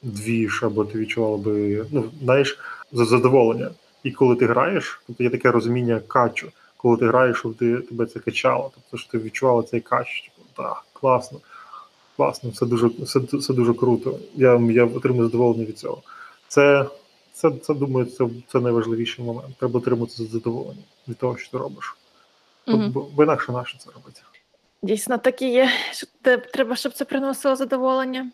двіж, 0.02 0.62
або 0.62 0.84
ти 0.84 0.98
відчувала 0.98 1.36
би, 1.36 1.86
ну, 1.90 2.04
знаєш, 2.22 2.58
задоволення. 2.92 3.70
І 4.02 4.10
коли 4.10 4.36
ти 4.36 4.46
граєш, 4.46 5.00
тобто 5.06 5.24
є 5.24 5.30
таке 5.30 5.50
розуміння 5.50 6.00
качу, 6.08 6.52
коли 6.76 6.96
ти 6.96 7.06
граєш, 7.06 7.38
щоб 7.38 7.54
ти 7.56 7.76
тебе 7.76 8.06
це 8.06 8.20
качало, 8.20 8.70
тобто 8.74 8.96
що 8.96 9.10
ти 9.10 9.18
відчувала 9.18 9.62
цей 9.62 9.80
кач, 9.80 10.22
типу, 10.22 10.48
так, 10.56 10.84
класно, 10.92 11.38
класно, 12.16 12.50
це 12.50 12.66
дуже 12.66 12.90
це, 13.06 13.20
це 13.38 13.54
дуже 13.54 13.74
круто. 13.74 14.18
Я 14.34 14.60
я 14.70 14.84
отримую 14.84 15.24
задоволення 15.24 15.64
від 15.64 15.78
цього. 15.78 16.02
Це, 16.48 16.86
це, 17.32 17.50
це 17.50 17.74
думаю, 17.74 18.06
це 18.06 18.28
це 18.52 18.60
найважливіший 18.60 19.24
момент. 19.24 19.56
Треба 19.58 19.78
отримати 19.78 20.12
задоволення 20.12 20.82
від 21.08 21.16
того, 21.16 21.36
що 21.36 21.50
ти 21.50 21.58
робиш. 21.58 21.96
Mm-hmm. 22.66 22.88
Бо, 22.88 23.08
бо 23.14 23.22
інакше 23.22 23.52
наше 23.52 23.78
це 23.78 23.90
робити. 23.90 24.20
Дійсно, 24.82 25.18
так 25.18 25.42
і 25.42 25.48
є. 25.48 25.70
Треба, 26.52 26.76
щоб 26.76 26.92
це 26.92 27.04
приносило 27.04 27.56
задоволення. 27.56 28.30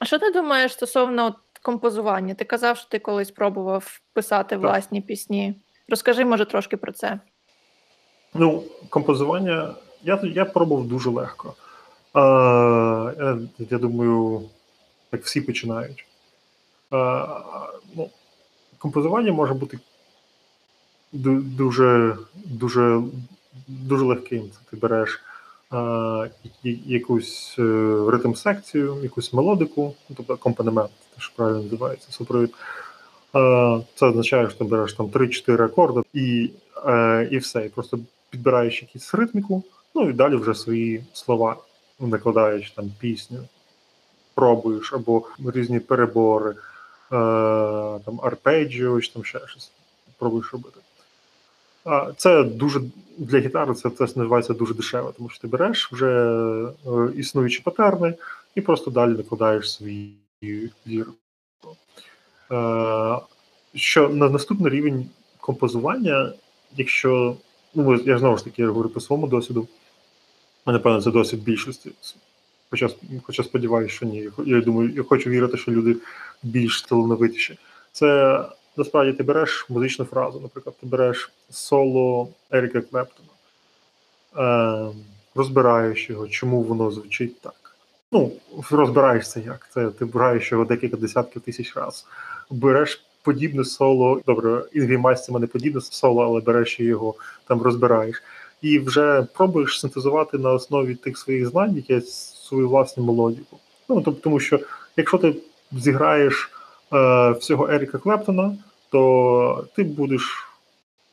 А 0.00 0.04
що 0.04 0.18
ти 0.18 0.30
думаєш 0.30 0.72
стосовно 0.72 1.34
композування? 1.62 2.34
Ти 2.34 2.44
казав, 2.44 2.76
що 2.76 2.88
ти 2.88 2.98
колись 2.98 3.30
пробував 3.30 4.00
писати 4.12 4.48
так. 4.48 4.60
власні 4.60 5.00
пісні. 5.00 5.54
Розкажи, 5.88 6.24
може, 6.24 6.44
трошки 6.44 6.76
про 6.76 6.92
це. 6.92 7.20
Ну, 8.34 8.62
композування 8.88 9.74
я 10.02 10.20
я 10.22 10.44
пробував 10.44 10.86
дуже 10.86 11.10
легко. 11.10 11.54
А, 12.12 13.12
Я 13.18 13.38
я 13.70 13.78
думаю, 13.78 14.42
як 15.12 15.22
всі 15.22 15.40
починають. 15.40 16.06
А, 16.90 17.26
ну, 17.96 18.10
Композування 18.78 19.32
може 19.32 19.54
бути 19.54 19.78
дуже 21.12 22.16
дуже, 22.34 23.02
дуже 23.66 24.04
легким. 24.04 24.50
Ти 24.70 24.76
береш 24.76 25.20
якусь 26.86 27.56
е, 27.58 27.62
ритм 28.10 28.34
секцію, 28.34 28.98
якусь 29.02 29.32
мелодику, 29.32 29.94
ну, 30.08 30.16
тобто 30.16 30.32
акомпанемент, 30.32 30.90
те, 31.14 31.20
що 31.20 31.32
правильно 31.36 31.62
називається 31.62 32.12
супровід. 32.12 32.54
Це 33.94 34.06
означає, 34.06 34.48
що 34.48 34.58
ти 34.58 34.64
береш 34.64 34.92
там 34.92 35.06
3-4 35.06 35.62
акорди 35.64 36.00
і 36.12 36.50
е, 36.86 37.28
і 37.30 37.38
все. 37.38 37.66
І 37.66 37.68
просто 37.68 37.98
підбираєш 38.30 38.82
якусь 38.82 39.14
ритміку, 39.14 39.62
ну 39.94 40.10
і 40.10 40.12
далі 40.12 40.36
вже 40.36 40.54
свої 40.54 41.04
слова 41.12 41.56
накладаєш 42.00 42.70
там 42.70 42.90
пісню, 42.98 43.38
пробуєш 44.34 44.92
або 44.92 45.26
різні 45.54 45.80
перебори, 45.80 46.50
е, 46.50 46.56
там 48.04 48.20
арпеджіо, 48.22 49.00
чи 49.00 49.12
там 49.12 49.24
ще 49.24 49.40
щось 49.46 49.70
пробуєш 50.18 50.52
робити. 50.52 50.80
Це 52.16 52.44
дуже 52.44 52.80
для 53.18 53.38
гітари 53.38 53.74
це 53.74 53.90
це 53.90 54.04
називається 54.04 54.54
дуже 54.54 54.74
дешево, 54.74 55.14
тому 55.16 55.28
що 55.28 55.40
ти 55.40 55.48
береш 55.48 55.92
вже 55.92 56.32
е, 56.86 57.12
існуючі 57.16 57.62
патерни 57.62 58.14
і 58.54 58.60
просто 58.60 58.90
далі 58.90 59.10
накладаєш 59.10 59.72
свій 59.72 60.12
лірку. 60.86 61.12
Е, 62.52 63.18
що 63.74 64.08
на 64.08 64.28
наступний 64.28 64.72
рівень 64.72 65.06
композування, 65.40 66.32
якщо 66.76 67.36
ну 67.74 67.94
я 67.94 68.18
знову 68.18 68.36
ж 68.38 68.44
таки 68.44 68.66
говорю 68.66 68.88
по 68.88 69.00
своєму 69.00 69.26
досвіду, 69.26 69.68
а 70.64 70.72
напевно, 70.72 71.02
це 71.02 71.10
досвід 71.10 71.42
більшості. 71.42 71.90
Хоча 72.70 72.88
хоча 73.22 73.42
сподіваюся, 73.42 73.94
що 73.94 74.06
ні. 74.06 74.30
Я 74.46 74.60
думаю, 74.60 74.90
я 74.96 75.02
хочу 75.02 75.30
вірити, 75.30 75.56
що 75.56 75.72
люди 75.72 75.96
більш 76.42 76.82
талановитіші. 76.82 77.58
Це 77.92 78.44
насправді 78.78 79.12
ти 79.12 79.22
береш 79.22 79.66
музичну 79.68 80.04
фразу, 80.04 80.40
наприклад, 80.40 80.76
ти 80.80 80.86
береш 80.86 81.32
соло 81.50 82.28
Еріка 82.50 82.80
Клептона, 82.80 83.28
е, 84.36 84.92
розбираєш 85.34 86.10
його, 86.10 86.28
чому 86.28 86.62
воно 86.62 86.90
звучить 86.90 87.40
так. 87.40 87.76
Ну, 88.12 88.32
розбираєшся 88.70 89.40
як. 89.40 89.68
Це 89.74 89.88
ти 89.88 90.04
граєш 90.04 90.52
його 90.52 90.64
декілька 90.64 90.96
десятків 90.96 91.42
тисяч 91.42 91.76
разів. 91.76 92.04
Береш 92.50 93.04
подібне 93.22 93.64
соло, 93.64 94.20
добре, 94.26 94.64
Інгві 94.72 95.24
Мальмстіна 95.24 95.46
подібне 95.46 95.80
соло, 95.80 96.22
але 96.22 96.40
береш 96.40 96.80
його, 96.80 97.14
там 97.46 97.62
розбираєш. 97.62 98.22
І 98.62 98.78
вже 98.78 99.26
пробуєш 99.34 99.80
синтезувати 99.80 100.38
на 100.38 100.52
основі 100.52 100.94
тих 100.94 101.18
своїх 101.18 101.48
знань, 101.48 101.76
якесь 101.76 102.34
свою 102.48 102.68
власну 102.68 103.04
мелодіку. 103.04 103.58
Ну, 103.88 104.00
тобто, 104.00 104.20
тому 104.20 104.40
що 104.40 104.60
якщо 104.96 105.18
ти 105.18 105.34
зіграєш 105.72 106.50
е, 106.92 107.30
всього 107.30 107.68
Еріка 107.68 107.98
Клептона, 107.98 108.56
то 108.90 109.66
ти 109.76 109.84
будеш 109.84 110.48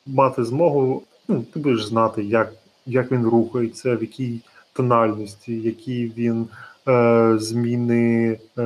мати 0.06 0.44
змогу, 0.44 1.02
ну, 1.28 1.44
ти 1.54 1.60
будеш 1.60 1.84
знати, 1.84 2.24
як 2.24 2.52
як 2.86 3.12
він 3.12 3.26
рухається, 3.26 3.96
в 3.96 4.00
якій 4.00 4.40
тональності, 4.72 5.60
які 5.60 6.12
він 6.16 6.48
е, 6.88 7.34
зміни 7.38 8.38
е, 8.58 8.62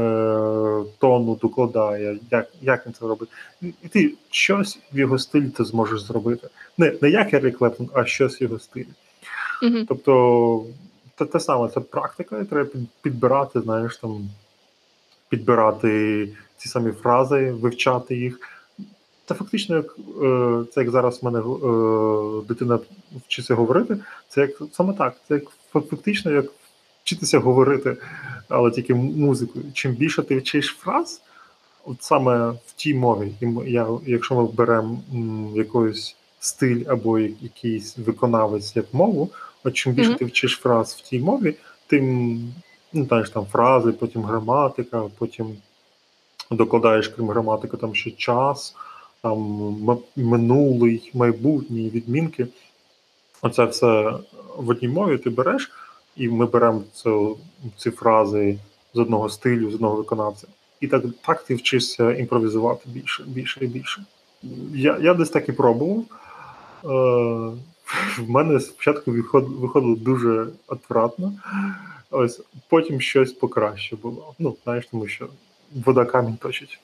тону 0.98 1.38
докладає, 1.42 2.18
як 2.30 2.48
як 2.62 2.86
він 2.86 2.92
це 2.92 3.06
робить. 3.06 3.28
І 3.62 3.88
ти 3.88 4.14
щось 4.30 4.78
в 4.92 4.98
його 4.98 5.18
стилі 5.18 5.48
ти 5.48 5.64
зможеш 5.64 6.00
зробити. 6.00 6.48
Не 6.78 6.94
не 7.02 7.10
як 7.10 7.34
Ерік 7.34 7.58
Клептон, 7.58 7.88
а 7.94 8.04
щось 8.04 8.40
в 8.40 8.42
його 8.42 8.58
стилі. 8.58 8.88
Mm-hmm. 9.62 9.84
Тобто 9.88 10.64
те, 11.14 11.24
те 11.24 11.40
саме, 11.40 11.68
це 11.68 11.80
практика, 11.80 12.40
і 12.40 12.44
треба 12.44 12.70
підбирати, 13.02 13.60
знаєш, 13.60 13.96
там 13.96 14.30
підбирати 15.28 16.28
ці 16.56 16.68
самі 16.68 16.92
фрази, 16.92 17.52
вивчати 17.52 18.16
їх. 18.16 18.59
Це 19.30 19.34
фактично, 19.34 19.76
як 19.76 19.96
е, 20.22 20.64
це 20.74 20.80
як 20.80 20.90
зараз 20.90 21.22
в 21.22 21.24
мене 21.24 21.38
е, 21.38 22.46
дитина 22.48 22.78
вчиться 23.26 23.54
говорити. 23.54 23.96
Це 24.28 24.40
як 24.40 24.50
саме 24.72 24.92
так. 24.92 25.16
Це 25.28 25.34
як 25.34 25.44
фактично 25.72 26.30
як 26.30 26.46
вчитися 27.02 27.38
говорити, 27.38 27.96
але 28.48 28.70
тільки 28.70 28.94
музикою. 28.94 29.64
Чим 29.72 29.92
більше 29.92 30.22
ти 30.22 30.38
вчиш 30.38 30.76
фраз, 30.80 31.22
от 31.84 32.02
саме 32.02 32.50
в 32.50 32.72
тій 32.76 32.94
мові, 32.94 33.32
я, 33.66 33.86
якщо 34.06 34.34
ми 34.34 34.46
беремо 34.46 34.98
якийсь 35.54 36.16
стиль 36.40 36.84
або 36.88 37.18
якийсь 37.18 37.98
виконавець 37.98 38.76
як 38.76 38.94
мову, 38.94 39.30
от 39.64 39.74
чим 39.74 39.92
більше 39.92 40.10
mm-hmm. 40.10 40.18
ти 40.18 40.24
вчиш 40.24 40.58
фраз 40.62 40.94
в 40.94 41.00
тій 41.08 41.18
мові, 41.18 41.54
тим 41.86 42.34
ну, 42.92 43.04
знаєш, 43.04 43.30
там 43.30 43.46
фрази, 43.52 43.92
потім 43.92 44.22
граматика, 44.22 45.02
потім 45.18 45.56
докладаєш 46.50 47.08
крім 47.08 47.28
граматики, 47.28 47.76
там 47.76 47.94
ще 47.94 48.10
час, 48.10 48.74
там 49.22 49.38
минулий, 50.16 51.10
майбутній 51.14 51.90
відмінки. 51.90 52.46
Оце 53.42 53.64
все 53.64 54.12
в 54.56 54.68
одній 54.68 54.88
мові 54.88 55.18
ти 55.18 55.30
береш, 55.30 55.70
і 56.16 56.28
ми 56.28 56.46
беремо 56.46 56.82
цю, 56.92 57.38
ці 57.76 57.90
фрази 57.90 58.58
з 58.94 58.98
одного 58.98 59.28
стилю, 59.28 59.70
з 59.70 59.74
одного 59.74 59.96
виконавця. 59.96 60.46
І 60.80 60.86
так 60.86 61.04
так 61.26 61.42
ти 61.42 61.54
вчишся 61.54 62.12
імпровізувати 62.12 62.88
більше, 62.88 63.24
більше 63.26 63.64
і 63.64 63.66
більше. 63.66 64.04
Я 64.74 64.98
я 64.98 65.14
десь 65.14 65.30
так 65.30 65.48
і 65.48 65.52
пробував. 65.52 66.04
Е, 66.84 66.88
В 68.18 68.30
мене 68.30 68.60
спочатку 68.60 69.10
виходило 69.10 69.96
дуже 69.96 70.48
отвратно, 70.66 71.32
ось 72.10 72.40
потім 72.68 73.00
щось 73.00 73.32
покраще 73.32 73.96
було. 73.96 74.34
Ну, 74.38 74.56
знаєш, 74.64 74.86
тому 74.90 75.08
що 75.08 75.28
вода 75.84 76.04
камінь 76.04 76.36
точить. 76.36 76.78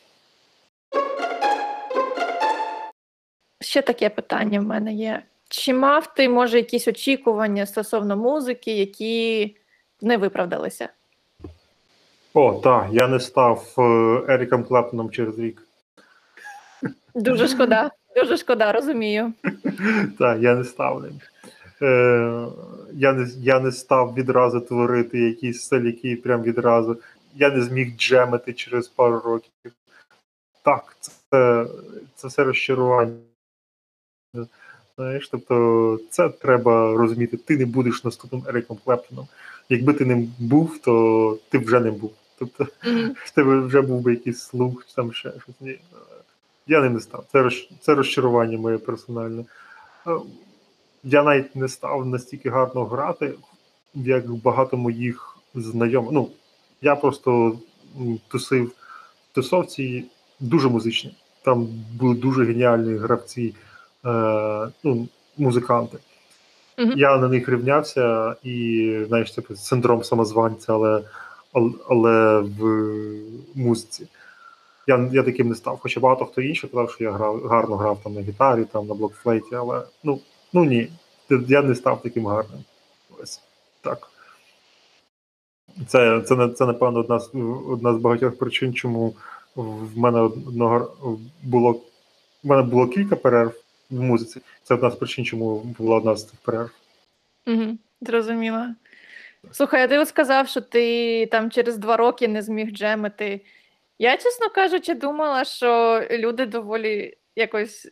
Ще 3.66 3.82
таке 3.82 4.10
питання 4.10 4.60
в 4.60 4.62
мене 4.62 4.92
є. 4.92 5.22
Чи 5.48 5.74
мав 5.74 6.14
ти, 6.14 6.28
може, 6.28 6.56
якісь 6.56 6.88
очікування 6.88 7.66
стосовно 7.66 8.16
музики, 8.16 8.76
які 8.76 9.56
не 10.00 10.16
виправдалися? 10.16 10.88
О, 12.34 12.60
так, 12.64 12.86
я 12.92 13.08
не 13.08 13.20
став 13.20 13.74
е, 13.78 13.82
Еріком 14.28 14.64
Клаптоном 14.64 15.10
через 15.10 15.38
рік. 15.38 15.62
Дуже 17.14 17.48
шкода, 17.54 17.90
дуже 18.16 18.36
шкода, 18.36 18.72
розумію. 18.72 19.32
Так, 20.18 20.38
я 20.40 20.54
не 20.54 20.64
став 20.64 21.02
ним. 21.02 21.20
Е, 21.82 22.46
Я 22.92 23.12
не 23.12 23.26
я 23.38 23.60
не 23.60 23.72
став 23.72 24.14
відразу 24.14 24.60
творити 24.60 25.18
якісь 25.18 25.62
селяки 25.62 26.16
прям 26.16 26.42
відразу. 26.42 26.96
Я 27.34 27.50
не 27.50 27.62
зміг 27.62 27.96
джемити 27.96 28.52
через 28.52 28.88
пару 28.88 29.20
років. 29.20 29.72
Так, 30.62 30.96
це 31.00 31.66
це 32.14 32.28
все 32.28 32.44
розчарування. 32.44 33.16
Знаєш, 34.96 35.28
тобто 35.28 35.98
це 36.10 36.28
треба 36.28 36.96
розуміти. 36.96 37.36
Ти 37.36 37.58
не 37.58 37.66
будеш 37.66 38.04
наступним 38.04 38.42
Ериком 38.48 38.78
Клептоном. 38.84 39.26
Якби 39.68 39.92
ти 39.92 40.04
ним 40.04 40.34
був, 40.38 40.78
то 40.78 41.38
ти 41.48 41.58
вже 41.58 41.80
не 41.80 41.90
був. 41.90 42.12
Тобто 42.38 42.64
mm-hmm. 42.64 43.10
в 43.24 43.30
тебе 43.30 43.60
вже 43.60 43.80
був 43.80 44.00
би 44.00 44.10
якийсь 44.10 44.40
слух, 44.40 44.86
чи 44.86 44.94
там 44.94 45.12
ще 45.12 45.30
щось. 45.30 45.60
Ні. 45.60 45.78
Я 46.66 46.80
ним 46.80 46.92
не 46.92 47.00
став. 47.00 47.24
Це 47.32 47.42
роз, 47.42 47.68
це 47.80 47.94
розчарування 47.94 48.58
моє 48.58 48.78
персональне. 48.78 49.44
Я 51.04 51.22
навіть 51.22 51.56
не 51.56 51.68
став 51.68 52.06
настільки 52.06 52.50
гарно 52.50 52.84
грати, 52.84 53.34
як 53.94 54.30
багато 54.30 54.76
моїх 54.76 55.36
знайомих. 55.54 56.12
Ну, 56.12 56.30
я 56.82 56.96
просто 56.96 57.58
тусив 58.28 58.66
в 58.66 59.34
тусовці 59.34 60.04
дуже 60.40 60.68
музичні. 60.68 61.16
Там 61.42 61.68
були 61.98 62.14
дуже 62.14 62.44
геніальні 62.44 62.98
гравці, 62.98 63.54
е, 63.54 63.75
ну, 64.84 65.08
музиканти. 65.38 65.98
Mm-hmm. 66.78 66.96
Я 66.96 67.16
на 67.16 67.28
них 67.28 67.48
рівнявся 67.48 68.36
і, 68.42 69.04
знаєш, 69.08 69.30
типу, 69.30 69.56
синдром 69.56 70.04
самозванця, 70.04 70.72
але 70.72 71.02
але 71.88 72.40
в 72.40 72.64
музиці. 73.54 74.06
Я 74.86 75.08
я 75.12 75.22
таким 75.22 75.48
не 75.48 75.54
став. 75.54 75.78
Хоча 75.82 76.00
багато 76.00 76.24
хто 76.24 76.42
інший 76.42 76.70
казав, 76.70 76.90
що 76.90 77.04
я 77.04 77.12
грав, 77.12 77.40
гарно 77.40 77.76
грав 77.76 78.00
там 78.02 78.14
на 78.14 78.20
гітарі, 78.20 78.64
там 78.64 78.86
на 78.86 78.94
блокфлейті, 78.94 79.54
але 79.54 79.82
ну, 80.04 80.20
ну 80.52 80.64
ні, 80.64 80.88
я 81.30 81.62
не 81.62 81.74
став 81.74 82.02
таким 82.02 82.26
гарним. 82.26 82.64
Ось 83.22 83.40
так. 83.80 84.10
Це, 85.88 86.20
це, 86.20 86.48
це 86.48 86.66
напевно, 86.66 87.00
одна 87.00 87.18
з 87.18 87.30
одна 87.68 87.94
з 87.94 87.96
багатьох 87.96 88.38
причин, 88.38 88.74
чому 88.74 89.14
в 89.56 89.98
мене 89.98 90.20
одного 90.20 91.18
було 91.42 91.72
в 92.44 92.48
мене 92.48 92.62
було 92.62 92.86
кілька 92.86 93.16
перерв 93.16 93.52
в 93.90 94.00
музиці. 94.00 94.40
Це 94.62 94.74
одна 94.74 94.90
з 94.90 94.96
причин, 94.96 95.24
чому 95.24 95.58
була 95.58 95.96
одна 95.96 96.16
з 96.16 96.28
цих 96.28 96.40
перерв. 96.40 96.70
Угу, 97.46 97.78
Зрозуміла. 98.00 98.74
Слухай, 99.52 99.82
а 99.82 99.88
ти 99.88 99.98
от 99.98 100.08
сказав, 100.08 100.48
що 100.48 100.60
ти 100.60 101.26
там 101.26 101.50
через 101.50 101.78
два 101.78 101.96
роки 101.96 102.28
не 102.28 102.42
зміг 102.42 102.70
джемити. 102.70 103.40
Я, 103.98 104.16
чесно 104.16 104.50
кажучи, 104.50 104.94
думала, 104.94 105.44
що 105.44 106.02
люди 106.10 106.46
доволі 106.46 107.16
якось 107.36 107.88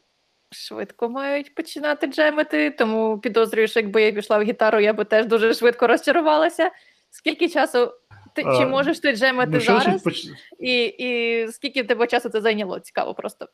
швидко 0.50 1.08
мають 1.08 1.54
починати 1.54 2.06
джемити, 2.06 2.70
тому 2.70 3.18
підозрюю, 3.18 3.68
що 3.68 3.80
якби 3.80 4.02
я 4.02 4.12
пішла 4.12 4.38
в 4.38 4.42
гітару, 4.42 4.80
я 4.80 4.92
би 4.92 5.04
теж 5.04 5.26
дуже 5.26 5.54
швидко 5.54 5.86
розчарувалася. 5.86 6.70
Скільки 7.10 7.48
часу 7.48 7.92
ти 8.34 8.42
а, 8.46 8.58
чи 8.58 8.66
можеш 8.66 8.98
ти 9.00 9.16
джемити 9.16 9.50
ну, 9.52 9.60
зараз? 9.60 10.02
Поч... 10.02 10.26
І 10.58 10.84
і 10.84 11.48
скільки 11.52 11.82
в 11.82 11.86
тебе 11.86 12.06
часу 12.06 12.28
це 12.28 12.40
зайняло? 12.40 12.80
Цікаво 12.80 13.14
просто. 13.14 13.48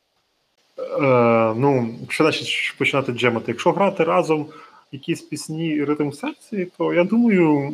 Е, 0.81 1.53
Ну, 1.57 1.95
що 2.09 2.23
значить 2.23 2.75
починати 2.77 3.11
джемити? 3.11 3.51
Якщо 3.51 3.71
грати 3.71 4.03
разом 4.03 4.45
якісь 4.91 5.21
пісні 5.21 5.67
і 5.67 5.83
ритм 5.83 6.11
секції, 6.11 6.71
то 6.77 6.93
я 6.93 7.03
думаю, 7.03 7.73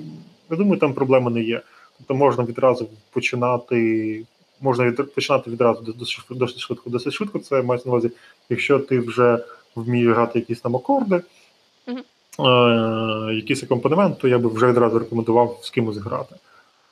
я 0.49 0.57
думаю, 0.57 0.79
там 0.79 0.93
проблеми 0.93 1.31
не 1.31 1.41
є. 1.41 1.61
Тобто 1.97 2.15
можна 2.15 2.43
відразу 2.43 2.89
починати, 3.11 4.23
можна 4.61 4.85
від, 4.85 5.13
починати 5.13 5.51
відразу 5.51 5.95
досить 6.29 6.59
швидко. 6.59 6.89
Досить 6.89 7.13
швидко 7.13 7.39
це 7.39 7.61
мається 7.61 7.89
на 7.89 7.93
увазі, 7.93 8.11
якщо 8.49 8.79
ти 8.79 8.99
вже 8.99 9.39
вмієш 9.75 10.13
грати 10.13 10.39
якісь 10.39 10.61
там 10.61 10.75
акорди, 10.75 11.21
mm-hmm. 11.87 13.29
е, 13.29 13.35
якийсь 13.35 13.63
акомпанемент, 13.63 14.19
то 14.19 14.27
я 14.27 14.39
би 14.39 14.49
вже 14.49 14.67
відразу 14.67 14.99
рекомендував 14.99 15.59
з 15.61 15.69
кимось 15.69 15.97
грати. 15.97 16.35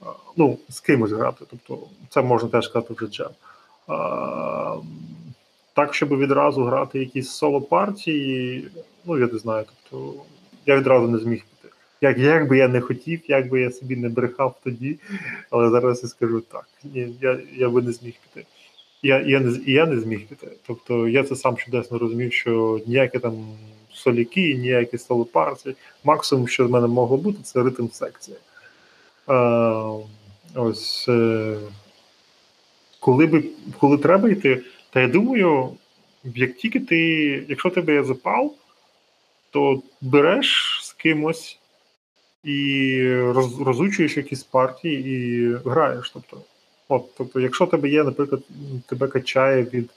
Е, 0.01 0.05
ну, 0.37 0.57
з 0.69 0.79
кимось 0.79 1.11
грати. 1.11 1.45
Тобто, 1.49 1.87
це 2.09 2.21
можна 2.21 2.49
теж 2.49 2.65
сказати 2.65 2.93
вже 2.93 3.07
джем. 3.07 3.29
Е, 3.89 3.93
так, 5.75 5.93
щоб 5.93 6.17
відразу 6.17 6.63
грати 6.63 6.99
якісь 6.99 7.29
соло 7.29 7.61
партії, 7.61 8.67
ну 9.05 9.19
я 9.19 9.27
не 9.27 9.37
знаю. 9.39 9.65
Тобто 9.89 10.13
я 10.65 10.77
відразу 10.77 11.07
не 11.07 11.17
зміг 11.17 11.43
піти. 11.43 11.73
Як 12.01 12.17
як 12.17 12.47
би 12.49 12.57
я 12.57 12.67
не 12.67 12.81
хотів, 12.81 13.21
як 13.27 13.49
би 13.49 13.61
я 13.61 13.71
собі 13.71 13.95
не 13.95 14.09
брехав 14.09 14.59
тоді, 14.63 14.99
але 15.49 15.69
зараз 15.69 16.03
я 16.03 16.09
скажу 16.09 16.41
так. 16.41 16.65
Ні, 16.83 17.15
я 17.21 17.39
я 17.55 17.69
би 17.69 17.81
не 17.81 17.91
зміг 17.91 18.13
піти. 18.13 18.47
Я 19.03 19.21
я, 19.21 19.39
не 19.39 19.59
я 19.65 19.85
не 19.85 19.99
зміг 19.99 20.27
піти. 20.27 20.47
Тобто 20.67 21.07
я 21.07 21.23
це 21.23 21.35
сам 21.35 21.57
чудесно 21.57 21.97
розумів, 21.97 22.33
що 22.33 22.81
ніякі 22.87 23.19
там 23.19 23.47
соліки, 23.93 24.55
ніякі 24.55 24.97
соло 24.97 25.25
партії, 25.25 25.75
максимум, 26.03 26.47
що 26.47 26.67
в 26.67 26.71
мене 26.71 26.87
могло 26.87 27.17
бути, 27.17 27.37
це 27.43 27.63
ритм 27.63 27.87
секція. 27.87 28.37
Е, 29.29 29.33
Ось 30.55 31.05
е, 31.09 31.57
коли 32.99 33.25
би 33.25 33.43
коли 33.79 33.97
треба 33.97 34.29
йти. 34.29 34.61
Та 34.95 35.01
я 35.01 35.07
думаю, 35.07 35.69
як 36.23 36.55
тільки 36.55 36.79
ти, 36.79 36.97
якщо 37.49 37.69
тебе 37.69 37.93
є 37.93 38.03
запал, 38.03 38.53
то 39.49 39.81
береш 40.01 40.79
з 40.83 40.93
кимось 40.93 41.59
і 42.43 43.01
роз, 43.21 43.61
розучуєш 43.61 44.17
якісь 44.17 44.43
партії 44.43 45.03
і 45.05 45.53
граєш. 45.69 46.09
Тобто, 46.09 46.41
от, 46.87 47.15
тобто, 47.17 47.39
якщо 47.39 47.65
тебе 47.65 47.89
є, 47.89 48.03
наприклад, 48.03 48.41
тебе 48.85 49.07
качає 49.07 49.63
від, 49.63 49.89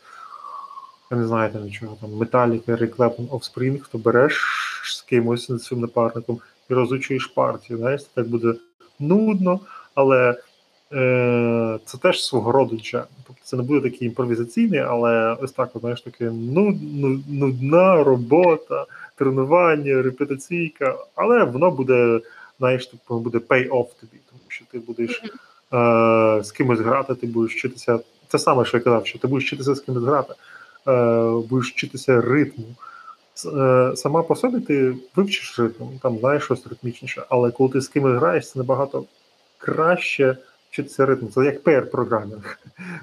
я 1.10 1.16
не 1.16 1.26
знаю 1.26 1.52
там 1.52 1.62
нічого, 1.62 1.98
там 2.00 2.10
Metallica, 2.10 2.76
Eric 2.76 3.28
Offspring, 3.28 3.84
то 3.92 3.98
береш 3.98 4.34
з 4.84 5.02
кимось 5.02 5.50
з 5.50 5.58
цим 5.58 5.80
напарником 5.80 6.40
і 6.70 6.74
розучуєш 6.74 7.26
партію. 7.26 7.78
Знаєш, 7.78 8.02
так 8.02 8.28
буде 8.28 8.54
нудно, 8.98 9.60
але 9.94 10.36
це 11.84 11.98
теж 12.02 12.24
свого 12.24 12.52
роду 12.52 12.76
джем. 12.76 13.04
Тобто 13.26 13.42
це 13.44 13.56
не 13.56 13.62
буде 13.62 13.90
такий 13.90 14.08
імпровізаційний, 14.08 14.80
але 14.80 15.36
ось 15.40 15.52
так, 15.52 15.70
знаєш, 15.74 16.00
таке 16.00 16.30
нудна 17.28 18.04
робота, 18.04 18.86
тренування, 19.16 20.02
репетиційка, 20.02 20.98
але 21.14 21.44
воно 21.44 21.70
буде, 21.70 22.20
знаєш, 22.58 22.86
типу, 22.86 23.18
буде 23.18 23.38
pay-off 23.38 23.86
тобі, 24.00 24.18
тому 24.30 24.42
що 24.48 24.64
ти 24.72 24.78
будеш 24.78 25.22
е, 25.72 26.42
з 26.44 26.52
кимось 26.52 26.80
грати, 26.80 27.14
ти 27.14 27.26
будеш 27.26 27.54
вчитися. 27.54 27.98
Це 28.28 28.38
саме, 28.38 28.64
що 28.64 28.76
я 28.76 28.82
казав, 28.82 29.06
що 29.06 29.18
ти 29.18 29.28
будеш 29.28 29.46
вчитися 29.46 29.74
з 29.74 29.80
кимось 29.80 30.04
грати, 30.04 30.34
е, 30.88 31.30
будеш 31.48 31.72
вчитися 31.72 32.20
ритму. 32.20 32.64
Е, 33.46 33.92
сама 33.96 34.22
по 34.22 34.36
собі 34.36 34.60
ти 34.60 34.94
вивчиш 35.16 35.58
ритм, 35.58 35.84
там 36.02 36.18
знаєш 36.18 36.44
щось 36.44 36.66
ритмічніше, 36.66 37.22
але 37.28 37.50
коли 37.50 37.70
ти 37.70 37.80
з 37.80 37.88
кимось 37.88 38.18
граєш, 38.18 38.50
це 38.50 38.58
набагато 38.58 39.04
краще 39.58 40.36
вчитися 40.70 41.06
ритм. 41.06 41.28
Це 41.28 41.44
як 41.44 41.62
пр 41.62 41.90
програмінг 41.90 42.58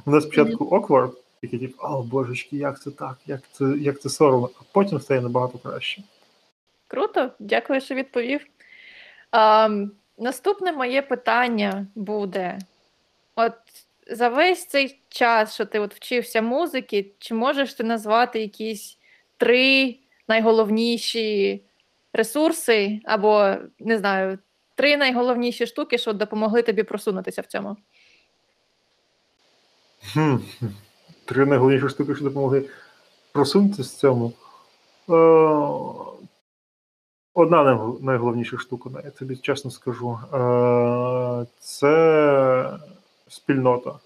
У 0.05 0.11
нас 0.11 0.24
спочатку 0.24 0.66
awkward, 0.66 1.11
який 1.41 1.59
типу, 1.59 1.78
о 1.84 2.03
божечки, 2.03 2.57
як 2.57 2.82
це 2.82 2.91
так, 2.91 3.18
як 3.26 3.41
це 3.51 3.66
як 3.66 4.01
це 4.01 4.09
соромно, 4.09 4.49
а 4.59 4.63
потім 4.72 4.99
стає 4.99 5.22
набагато 5.22 5.57
краще. 5.57 6.03
Круто, 6.88 7.32
дякую, 7.39 7.82
що 7.82 7.95
відповів. 7.95 8.41
А, 9.32 9.70
Наступне 10.18 10.72
моє 10.72 11.01
питання 11.01 11.88
буде: 11.95 12.59
от 13.36 13.53
за 14.07 14.30
весь 14.30 14.66
цей 14.66 14.99
час, 15.09 15.53
що 15.53 15.66
ти 15.66 15.80
от 15.80 15.95
вчився 15.95 16.41
музики, 16.41 17.11
чи 17.20 17.34
можеш 17.34 17.74
ти 17.74 17.84
назвати 17.84 18.41
якісь 18.41 18.97
три 19.38 19.95
найголовніші 20.28 21.61
ресурси, 22.13 22.99
або 23.05 23.55
не 23.80 23.97
знаю, 23.97 24.39
Три 24.76 24.98
найголовніші 24.98 25.68
штуки, 25.68 25.98
що 25.98 26.14
допомогли 26.14 26.62
тобі 26.62 26.84
просунутися 26.84 27.42
в 27.42 27.46
цьому. 27.46 27.78
Хм. 30.14 30.36
Три 31.26 31.46
найголовніші 31.46 31.90
штуки, 31.90 32.16
що 32.16 32.24
допомогли 32.24 32.70
просунутися 33.32 33.84
з 33.84 33.96
цьому. 33.96 34.34
Е, 35.10 35.14
Одна 37.38 37.64
найголовніша 38.02 38.58
штука, 38.58 38.90
я 39.04 39.12
тобі 39.12 39.36
чесно 39.36 39.72
скажу, 39.72 40.20
е, 40.34 41.46
це 41.60 42.80
спільнота. 43.28 44.00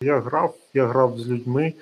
Я 0.00 0.20
грав, 0.20 0.54
я 0.74 0.86
грав 0.86 1.18
з 1.18 1.28
людьми, 1.28 1.72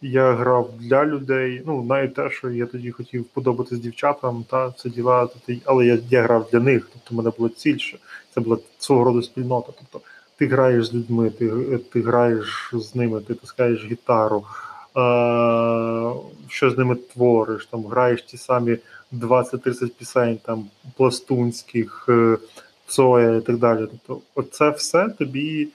я 0.00 0.32
грав 0.32 0.70
для 0.78 1.04
людей. 1.04 1.62
Ну, 1.66 1.82
навіть 1.82 2.14
те, 2.14 2.30
що 2.30 2.50
я 2.50 2.66
тоді 2.66 2.90
хотів 2.90 3.24
подобатись 3.24 3.78
дівчатам, 3.78 4.44
та 4.50 4.70
це 4.70 4.90
діла, 4.90 5.28
але 5.64 5.86
я 5.86 5.98
я 6.10 6.22
грав 6.22 6.48
для 6.52 6.60
них. 6.60 6.88
Тобто, 6.92 7.14
мене 7.14 7.32
була 7.38 7.48
ціль, 7.48 7.76
що 7.76 7.98
це 8.34 8.40
була 8.40 8.58
свого 8.78 9.04
роду 9.04 9.22
спільнота. 9.22 9.72
Тобто, 9.78 10.06
ти 10.36 10.46
граєш 10.46 10.86
з 10.86 10.94
людьми, 10.94 11.30
ти 11.30 11.78
ти 11.92 12.02
граєш 12.02 12.70
з 12.74 12.94
ними, 12.94 13.20
ти 13.20 13.34
таскаєш 13.34 13.84
гітару, 13.84 14.36
е, 14.38 14.44
що 16.48 16.70
з 16.70 16.78
ними 16.78 16.94
твориш, 16.94 17.66
там 17.66 17.86
граєш 17.86 18.22
ті 18.22 18.36
самі 18.36 18.78
20-30 19.12 19.88
пісень, 19.88 20.38
там 20.44 20.66
пластунських, 20.96 22.06
е, 22.08 22.38
Цоя 22.86 23.36
і 23.36 23.40
так 23.40 23.56
далі. 23.56 23.86
Тобто, 23.90 24.22
оце 24.34 24.70
все 24.70 25.08
тобі, 25.08 25.68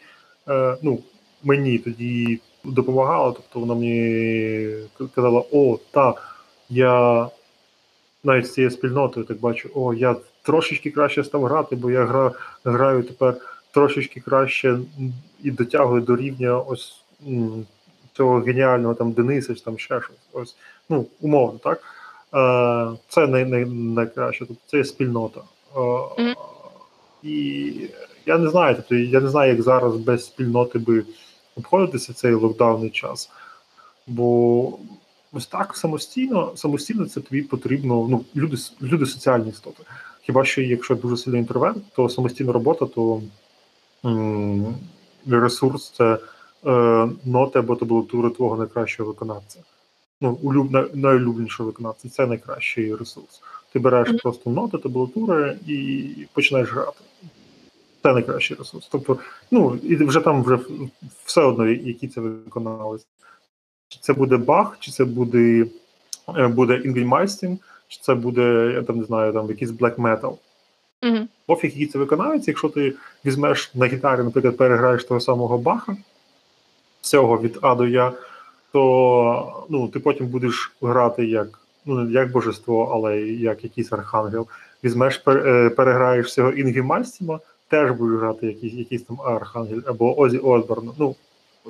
е, 0.50 0.78
ну, 0.82 1.00
мені 1.44 1.78
тоді 1.78 2.40
допомагало. 2.64 3.32
Тобто 3.32 3.60
вона 3.60 3.74
мені 3.74 4.76
казала: 5.16 5.44
О, 5.52 5.78
так, 5.92 6.36
я 6.70 7.28
навіть 8.24 8.48
з 8.48 8.54
цією 8.54 8.72
спільнотою 8.72 9.26
так 9.26 9.40
бачу, 9.40 9.70
о, 9.76 9.94
я 9.94 10.16
трошечки 10.42 10.92
краще 10.92 11.24
став 11.24 11.44
грати, 11.44 11.76
бо 11.76 11.92
я 11.92 12.06
гра, 12.06 12.32
граю 12.66 13.04
тепер 13.04 13.36
трошечки 13.72 14.20
краще 14.20 14.80
і 15.44 15.52
дотягую 15.52 16.02
до 16.02 16.16
рівня 16.16 16.58
ось 16.58 17.04
цього 18.14 18.40
геніального 18.40 18.94
там 18.94 19.12
Дениса, 19.12 19.56
чи 19.56 19.62
там 19.62 19.78
ще 19.78 20.02
щось. 20.02 20.18
Ось, 20.34 20.56
ну, 20.90 21.06
умовно, 21.22 21.60
так. 21.60 21.82
Е, 22.34 22.98
Це 23.08 23.28
най, 23.28 23.46
най, 23.46 23.66
найкраще, 23.66 24.46
тобто 24.46 24.64
це 24.68 24.78
є 24.78 24.84
спільнота. 24.84 25.42
Е. 26.20 26.36
І 27.24 27.74
я 28.26 28.38
не 28.38 28.50
знаю, 28.50 28.76
тобто 28.76 28.96
я 28.96 29.20
не 29.20 29.30
знаю, 29.30 29.52
як 29.52 29.62
зараз 29.62 29.96
без 29.96 30.26
спільноти 30.26 30.80
би 30.80 31.04
обходитися 31.56 32.14
цей 32.14 32.34
локдаунний 32.34 32.90
час. 32.90 33.30
Бо 34.08 34.80
ось 35.32 35.48
так 35.48 35.78
самостійно, 35.78 36.52
самостійно 36.56 37.06
це 37.06 37.22
тобі 37.22 37.42
потрібно. 37.42 38.08
Ну, 38.10 38.26
люди 38.36 38.58
люди 38.82 39.06
соціальні 39.06 39.50
істоти. 39.50 39.84
Хіба 40.22 40.46
що 40.46 40.62
якщо 40.62 40.96
дуже 40.96 41.18
сильний 41.18 41.42
інтроверт, 41.42 41.78
то 41.96 42.10
самостійна 42.10 42.52
робота, 42.52 42.86
то 42.86 43.22
м- 44.06 44.76
ресурс 45.28 45.90
це 45.90 46.18
е, 46.66 47.10
ноти 47.26 47.60
або 47.60 47.76
табулатури 47.76 48.30
твого 48.30 48.58
найкращого 48.58 49.10
виконавця. 49.10 49.60
Ну, 50.22 50.38
улюб, 50.42 50.72
найулюбленішого 50.94 51.68
виконавця. 51.70 52.10
Це 52.10 52.28
найкращий 52.28 52.96
ресурс. 52.96 53.42
Ти 53.74 53.80
береш 53.80 54.10
mm-hmm. 54.10 54.22
просто 54.22 54.50
ноти, 54.50 54.78
табулатури 54.78 55.58
і 55.68 56.28
починаєш 56.34 56.70
грати. 56.72 57.00
Це 58.04 58.14
найкращий 58.14 58.58
ресурс. 58.58 58.88
Тобто, 58.92 59.18
ну 59.52 59.80
і 59.84 59.96
вже 59.96 60.20
там 60.20 60.44
вже 60.44 60.60
все 61.26 61.42
одно, 61.42 61.68
які 61.68 62.08
це 62.08 62.22
виконались. 62.22 63.08
Чи 63.88 64.00
це 64.02 64.14
буде 64.14 64.38
Бах, 64.38 64.78
чи 64.80 64.92
це 64.92 65.06
буде 65.06 65.66
е, 66.38 66.48
буде 66.48 66.76
Інгельмайстін, 66.76 67.60
чи 67.88 68.00
це 68.02 68.16
буде, 68.16 68.72
я 68.76 68.82
там 68.82 68.98
не 68.98 69.04
знаю, 69.04 69.34
там 69.34 69.50
якийсь 69.50 69.72
black 69.72 69.96
metal. 69.96 70.36
Пофіг, 71.46 71.72
які 71.72 71.86
це 71.86 72.00
виконавець, 72.00 72.48
якщо 72.48 72.70
ти 72.70 72.94
візьмеш 73.26 73.72
на 73.76 73.86
гітарі, 73.86 74.24
наприклад, 74.24 74.58
переграєш 74.58 75.04
того 75.04 75.20
самого 75.20 75.58
Баха, 75.58 75.98
всього 77.02 77.42
від 77.42 77.60
А 77.62 77.76
до 77.76 77.88
Я, 77.88 78.12
то 78.72 79.66
ну, 79.70 79.88
ти 79.88 80.00
потім 80.00 80.28
будеш 80.28 80.72
грати 80.82 81.26
як 81.26 81.60
ну, 81.86 82.10
як 82.10 82.32
божество, 82.32 82.90
але 82.94 83.22
як 83.22 83.64
якийсь 83.64 83.94
архангел. 83.94 84.48
Візьмеш, 84.84 85.22
е, 85.28 85.70
переграєш 85.70 86.28
всього 86.28 86.52
Інгві 86.52 86.82
Мальмстіна, 86.82 87.40
теж 87.74 87.92
будеш 87.92 88.20
грати 88.20 88.48
якийсь 88.48 88.74
якийсь 88.74 89.04
там 89.04 89.22
Архангель 89.22 89.82
або 89.86 90.20
Озі 90.20 90.38
Осборн. 90.38 90.92
Ну, 90.98 91.16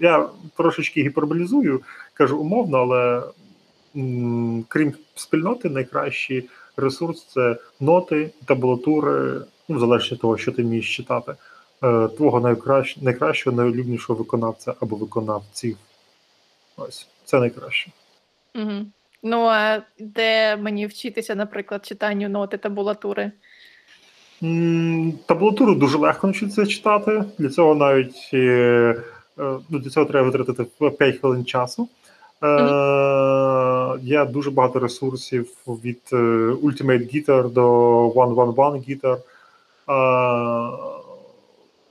я 0.01 0.29
трошечки 0.57 1.03
гіперболізую, 1.03 1.81
кажу 2.13 2.37
умовно, 2.37 2.77
але 2.77 3.23
м- 3.95 4.65
крім 4.67 4.93
спільноти, 5.15 5.69
найкращий 5.69 6.49
ресурс 6.77 7.25
це 7.25 7.57
ноти, 7.79 8.31
табулатури, 8.45 9.41
ну, 9.67 9.79
залежно 9.79 10.15
від 10.15 10.21
того, 10.21 10.37
що 10.37 10.51
ти 10.51 10.63
вмієш 10.63 10.95
читати, 10.95 11.35
е, 11.83 12.07
твого 12.07 12.39
найкращ, 12.39 12.97
найкращого, 12.97 13.57
найулюбнішого 13.57 14.19
виконавця 14.19 14.73
або 14.79 14.95
виконавців. 14.95 15.77
Ось, 16.77 17.07
це 17.25 17.39
найкраще. 17.39 17.91
Угу. 18.55 18.85
Ну, 19.23 19.45
а 19.45 19.81
де 19.99 20.57
мені 20.57 20.87
вчитися, 20.87 21.35
наприклад, 21.35 21.85
читанню 21.85 22.29
ноти 22.29 22.57
табулатури? 22.57 23.31
Табулатуру 25.25 25.75
дуже 25.75 25.97
легко 25.97 26.27
навчитися 26.27 26.65
читати. 26.65 27.23
Для 27.37 27.49
цього 27.49 27.75
навіть 27.75 28.29
е, 28.33 28.37
е, 29.39 29.59
ну, 29.69 29.79
для 29.79 29.89
цього 29.89 30.05
треба 30.05 30.29
витратити 30.29 30.89
5 30.89 31.19
хвилин 31.19 31.45
часу. 31.45 31.89
Mm-hmm. 32.41 33.99
Є 33.99 34.25
дуже 34.25 34.51
багато 34.51 34.79
ресурсів 34.79 35.47
від 35.67 36.01
Ultimate 36.63 37.15
Guitar 37.15 37.49
до 37.49 38.09
111 38.11 38.89
Guitar. 38.89 39.17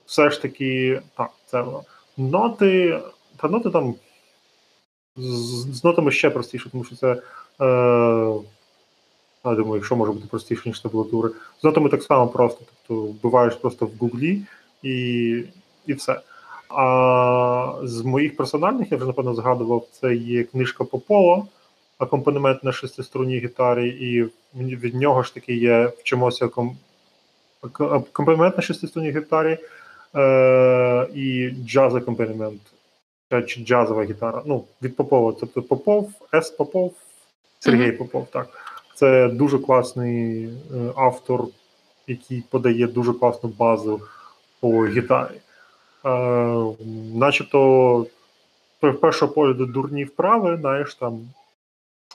Все 0.07 0.31
ж 0.31 0.43
таки, 0.43 1.01
так, 1.17 1.31
це. 1.47 1.65
Ноти, 2.17 3.01
та 3.37 3.49
ноти 3.49 3.71
там 3.71 3.95
з, 5.17 5.77
з 5.77 5.85
нотами 5.85 6.11
ще 6.11 6.31
простіше, 6.31 6.71
тому 6.71 6.85
що 6.85 6.97
це. 6.97 7.17
Я 9.45 9.55
думаю, 9.55 9.75
якщо 9.75 9.97
може 9.97 10.13
бути 10.13 10.27
простіше, 10.31 10.63
ніж 10.67 10.81
табулатури. 10.81 11.31
З 11.61 11.65
нотами 11.65 11.89
так 11.89 12.03
само 12.03 12.29
просто. 12.29 12.65
Тобто 12.65 13.03
вбиваєш 13.03 13.55
просто 13.55 13.87
в 13.87 13.91
Гуглі 14.01 14.43
і 14.83 15.45
і 15.87 15.93
все. 15.93 16.21
А 16.69 17.75
з 17.83 18.03
моїх 18.03 18.37
персональних, 18.37 18.93
я 18.93 18.97
вже 18.97 19.07
напевно 19.07 19.35
згадував, 19.35 19.87
це 19.93 20.15
є 20.15 20.45
книжка 20.45 20.85
Попова, 20.85 21.47
акомпанемент 21.99 22.65
на 22.65 22.73
шестиструнній 22.73 23.39
гітарі, 23.39 23.89
і 23.89 24.31
від 24.55 24.95
нього 24.95 25.23
ж 25.23 25.35
таки 25.35 25.55
є 25.55 25.93
вчимося 25.99 26.49
акомпанемент 27.79 28.57
на 28.57 28.63
шестиструнній 28.63 29.11
гітарі 29.11 29.59
е, 30.15 31.09
і 31.15 31.51
джаз 31.67 31.95
акомпанемент, 31.95 32.61
чи 33.47 33.65
джазова 33.65 34.05
гітара. 34.05 34.43
Ну, 34.47 34.65
від 34.83 34.97
Попова. 34.97 35.33
Тобто 35.41 35.63
Попов, 35.63 36.13
С. 36.35 36.51
Попов, 36.51 36.95
Сергій 37.59 37.91
mm-hmm. 37.91 37.99
Попов, 37.99 38.27
так. 38.31 38.72
Це 39.03 39.29
дуже 39.29 39.59
класний 39.59 40.45
е, 40.45 40.51
автор, 40.97 41.45
який 42.07 42.43
подає 42.51 42.87
дуже 42.87 43.13
класну 43.13 43.51
базу 43.59 44.01
по 44.61 44.87
гітарі. 44.87 45.41
Е, 46.05 46.65
Начебто, 47.15 48.07
в 48.83 48.93
першого 48.93 49.33
погляду 49.33 49.67
дурні 49.67 50.05
вправи, 50.05 50.59
знаєш, 50.61 50.95
там 50.95 51.21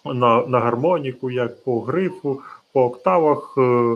на 0.05 0.45
на 0.47 0.59
гармоніку, 0.59 1.31
як 1.31 1.63
по 1.63 1.81
грифу, 1.81 2.41
по 2.73 2.83
октавах, 2.83 3.55
е, 3.57 3.95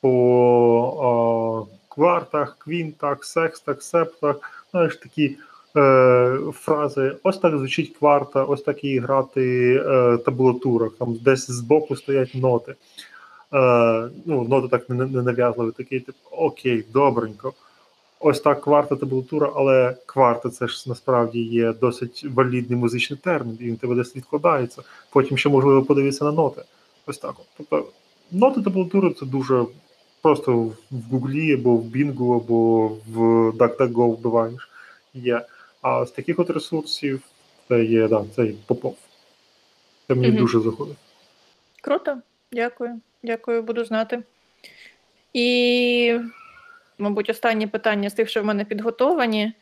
по 0.00 1.66
е, 1.70 1.84
квартах, 1.88 2.56
квінтах, 2.58 3.24
секстах, 3.24 3.82
септах, 3.82 4.66
знаєш, 4.70 4.96
такі 4.96 5.36
фрази. 6.52 7.16
Ось 7.22 7.38
так 7.38 7.58
звучить 7.58 7.96
кварта, 7.96 8.44
ось 8.44 8.62
так 8.62 8.84
і 8.84 8.98
грати 8.98 9.74
е, 9.86 10.18
табулатура. 10.18 10.90
Там 10.98 11.14
десь 11.14 11.50
збоку 11.50 11.96
стоять 11.96 12.34
ноти. 12.34 12.74
Е, 13.54 14.08
ну, 14.26 14.44
Ноти 14.48 14.68
так 14.68 14.88
не, 14.88 15.06
не 15.06 15.22
нав'язливі, 15.22 15.70
такий 15.76 16.00
тип, 16.00 16.14
окей, 16.30 16.84
добренько. 16.92 17.52
Ось 18.20 18.40
так 18.40 18.60
кварта 18.60 18.96
табулатура, 18.96 19.52
але 19.54 19.96
кварта 20.06 20.50
це 20.50 20.68
ж 20.68 20.88
насправді 20.88 21.42
є 21.42 21.72
досить 21.72 22.26
валідний 22.34 22.78
музичний 22.78 23.18
термін, 23.22 23.58
і 23.60 23.64
він 23.64 23.76
тебе 23.76 23.94
десь 23.94 24.16
відкладається. 24.16 24.82
Потім 25.12 25.38
ще 25.38 25.48
можливо 25.48 25.82
подивитися 25.82 26.24
на 26.24 26.32
ноти. 26.32 26.62
Ось 27.06 27.18
так. 27.18 27.34
Тобто 27.56 27.86
ноти 28.32 28.62
табулатури 28.62 29.10
це 29.10 29.26
дуже 29.26 29.64
просто 30.22 30.52
в 30.90 31.02
Гуглі, 31.10 31.54
або 31.54 31.76
в 31.76 31.84
Бінгу, 31.84 32.34
або 32.34 32.88
в 32.88 33.20
DuckDuckGo 33.50 34.16
вбиваєш. 34.16 34.68
Є. 35.14 35.42
А 35.84 36.06
з 36.06 36.10
таких 36.10 36.38
от 36.38 36.50
ресурсів 36.50 37.22
це 37.68 37.84
є 37.84 38.08
да, 38.08 38.24
це 38.36 38.52
попов. 38.66 38.96
Це 40.08 40.14
мені 40.14 40.28
угу. 40.28 40.38
дуже 40.38 40.60
заходить. 40.60 40.96
Круто, 41.80 42.18
дякую. 42.52 43.00
Дякую, 43.22 43.62
буду 43.62 43.84
знати. 43.84 44.22
І, 45.32 46.20
мабуть, 46.98 47.30
останнє 47.30 47.66
питання 47.66 48.10
з 48.10 48.14
тих, 48.14 48.28
що 48.28 48.42
в 48.42 48.44
мене 48.44 48.64
підготовані. 48.64 49.52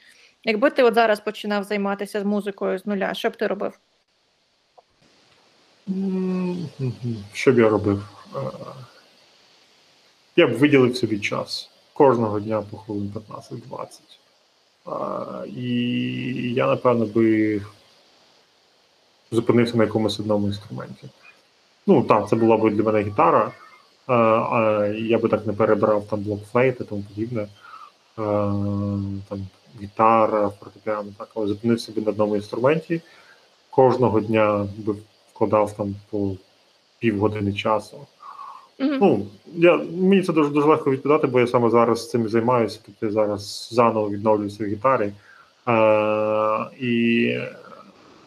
Якби 0.45 0.71
ти 0.71 0.83
от 0.83 0.95
зараз 0.95 1.21
починав 1.21 1.65
займатися 1.65 2.21
з 2.21 2.25
музикою 2.25 2.79
з 2.79 2.87
нуля, 2.87 3.15
що 3.15 3.31
б 3.31 3.37
ти 3.37 3.47
робив? 3.47 3.79
Що 7.33 7.53
б 7.53 7.59
я 7.59 7.69
робив? 7.69 8.09
Е, 8.37 8.39
я 10.37 10.47
б 10.47 10.53
виділив 10.53 10.97
собі 10.97 11.21
час 11.21 11.71
кожного 11.93 12.41
дня 12.41 12.63
по 12.71 12.77
хвилин 12.77 13.13
15-20 13.29 13.89
І 15.47 16.53
я, 16.55 16.67
напевно, 16.67 17.07
би 17.07 17.61
зупинився 19.31 19.77
на 19.77 19.85
якомусь 19.85 20.21
одному 20.21 20.47
інструменті. 20.47 21.09
Ну, 21.87 22.03
так, 22.03 22.29
це 22.29 22.37
була 22.37 22.57
б 22.57 22.71
для 22.71 22.83
мене 22.83 23.03
гітара, 23.03 23.53
а, 24.07 24.15
а 24.15 24.87
я 24.87 25.19
би 25.19 25.29
так 25.29 25.47
не 25.47 25.53
перебирав 25.53 26.05
там 26.05 26.21
блокфлейти 26.21 26.85
і 26.85 26.87
тому 26.87 27.03
подібне. 27.03 27.49
А, 28.17 28.23
там 29.29 29.47
Гітара, 29.83 30.51
фортепіано, 30.61 31.13
так, 31.19 31.29
але 31.35 31.47
зупинився 31.47 31.93
би 31.93 32.03
на 32.03 32.11
одному 32.11 32.37
інструменті. 32.37 33.01
Кожного 33.71 34.21
дня 34.21 34.69
би 34.79 34.95
вкладав 35.35 35.73
там 35.73 35.95
по 36.11 36.33
півгодини 36.99 37.53
часу. 37.53 38.07
Ну, 38.83 39.27
я, 39.55 39.77
мені 39.77 40.23
це 40.23 40.33
дуже 40.33 40.51
дуже 40.51 40.67
легко 40.67 40.91
відповідати, 40.91 41.27
бо 41.27 41.41
я 41.41 41.47
саме 41.47 41.71
зараз 41.71 42.11
цим 42.11 42.29
займаюся. 42.29 42.81
Тобто 42.87 43.07
я 43.07 43.13
зараз 43.13 43.69
заново 43.73 44.11
відновлююся 44.11 44.65
в 44.65 44.67
гітарі. 44.67 45.13
Е, 45.69 46.87
і 46.87 47.39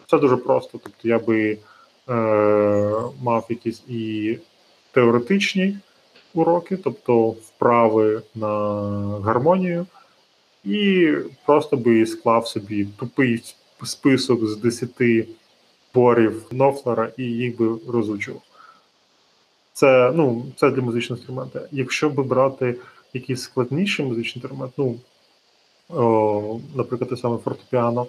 це 0.08 0.18
дуже 0.18 0.38
просто. 0.38 0.80
Тобто 0.84 1.08
я 1.08 1.20
би 1.20 1.58
е, 2.10 2.14
мав 3.24 3.46
якісь 3.50 3.84
і 3.88 4.38
теоретичні 4.92 5.78
уроки, 6.34 6.78
тобто 6.78 7.28
вправи 7.28 8.22
на 8.36 8.48
гармонію, 9.24 9.86
і 10.64 11.12
просто 11.46 11.78
би 11.78 12.06
склав 12.06 12.48
собі 12.48 12.88
тупий 13.00 13.44
список 13.84 14.46
з 14.46 14.58
10 14.58 14.90
творів 15.94 16.44
Нофлера 16.52 17.12
і 17.18 17.24
їх 17.24 17.58
би 17.58 17.78
розучував. 17.88 18.42
Це 19.76 20.12
ну, 20.16 20.46
це 20.56 20.72
для 20.72 20.82
музичного 20.82 21.18
інструмента. 21.18 21.62
Якщо 21.72 22.10
би 22.10 22.24
брати 22.24 22.76
якийсь 23.14 23.42
складніший 23.42 24.06
музичний 24.06 24.44
інструмент, 24.44 24.74
ну, 24.78 24.96
о, 25.90 26.60
наприклад, 26.76 27.10
те 27.10 27.18
саме 27.18 27.38
фортепіано, 27.38 28.08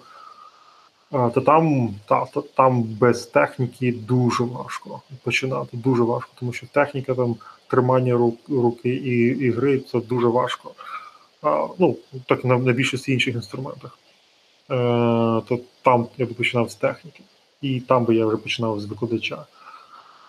то 1.11 1.41
там, 1.45 1.95
та, 2.05 2.25
то 2.25 2.41
там 2.41 2.83
без 2.83 3.25
техніки 3.25 3.91
дуже 3.91 4.43
важко 4.43 5.01
починати. 5.23 5.77
Дуже 5.77 6.03
важко, 6.03 6.31
тому 6.39 6.53
що 6.53 6.67
техніка 6.67 7.15
там 7.15 7.35
тримання 7.67 8.13
рук, 8.13 8.39
руки 8.49 8.89
і, 8.89 9.27
і 9.27 9.51
гри 9.51 9.79
це 9.79 9.99
дуже 9.99 10.27
важко. 10.27 10.71
А, 11.41 11.67
ну, 11.79 11.97
так 12.25 12.45
на, 12.45 12.57
на 12.57 12.71
більшості 12.71 13.13
інших 13.13 13.35
інструментах. 13.35 13.99
Е, 14.71 14.75
то 15.47 15.59
там 15.81 16.07
я 16.17 16.25
би 16.25 16.33
починав 16.33 16.71
з 16.71 16.75
техніки, 16.75 17.23
і 17.61 17.79
там 17.79 18.05
би 18.05 18.15
я 18.15 18.25
вже 18.25 18.37
починав 18.37 18.79
з 18.79 18.85
викладача. 18.85 19.45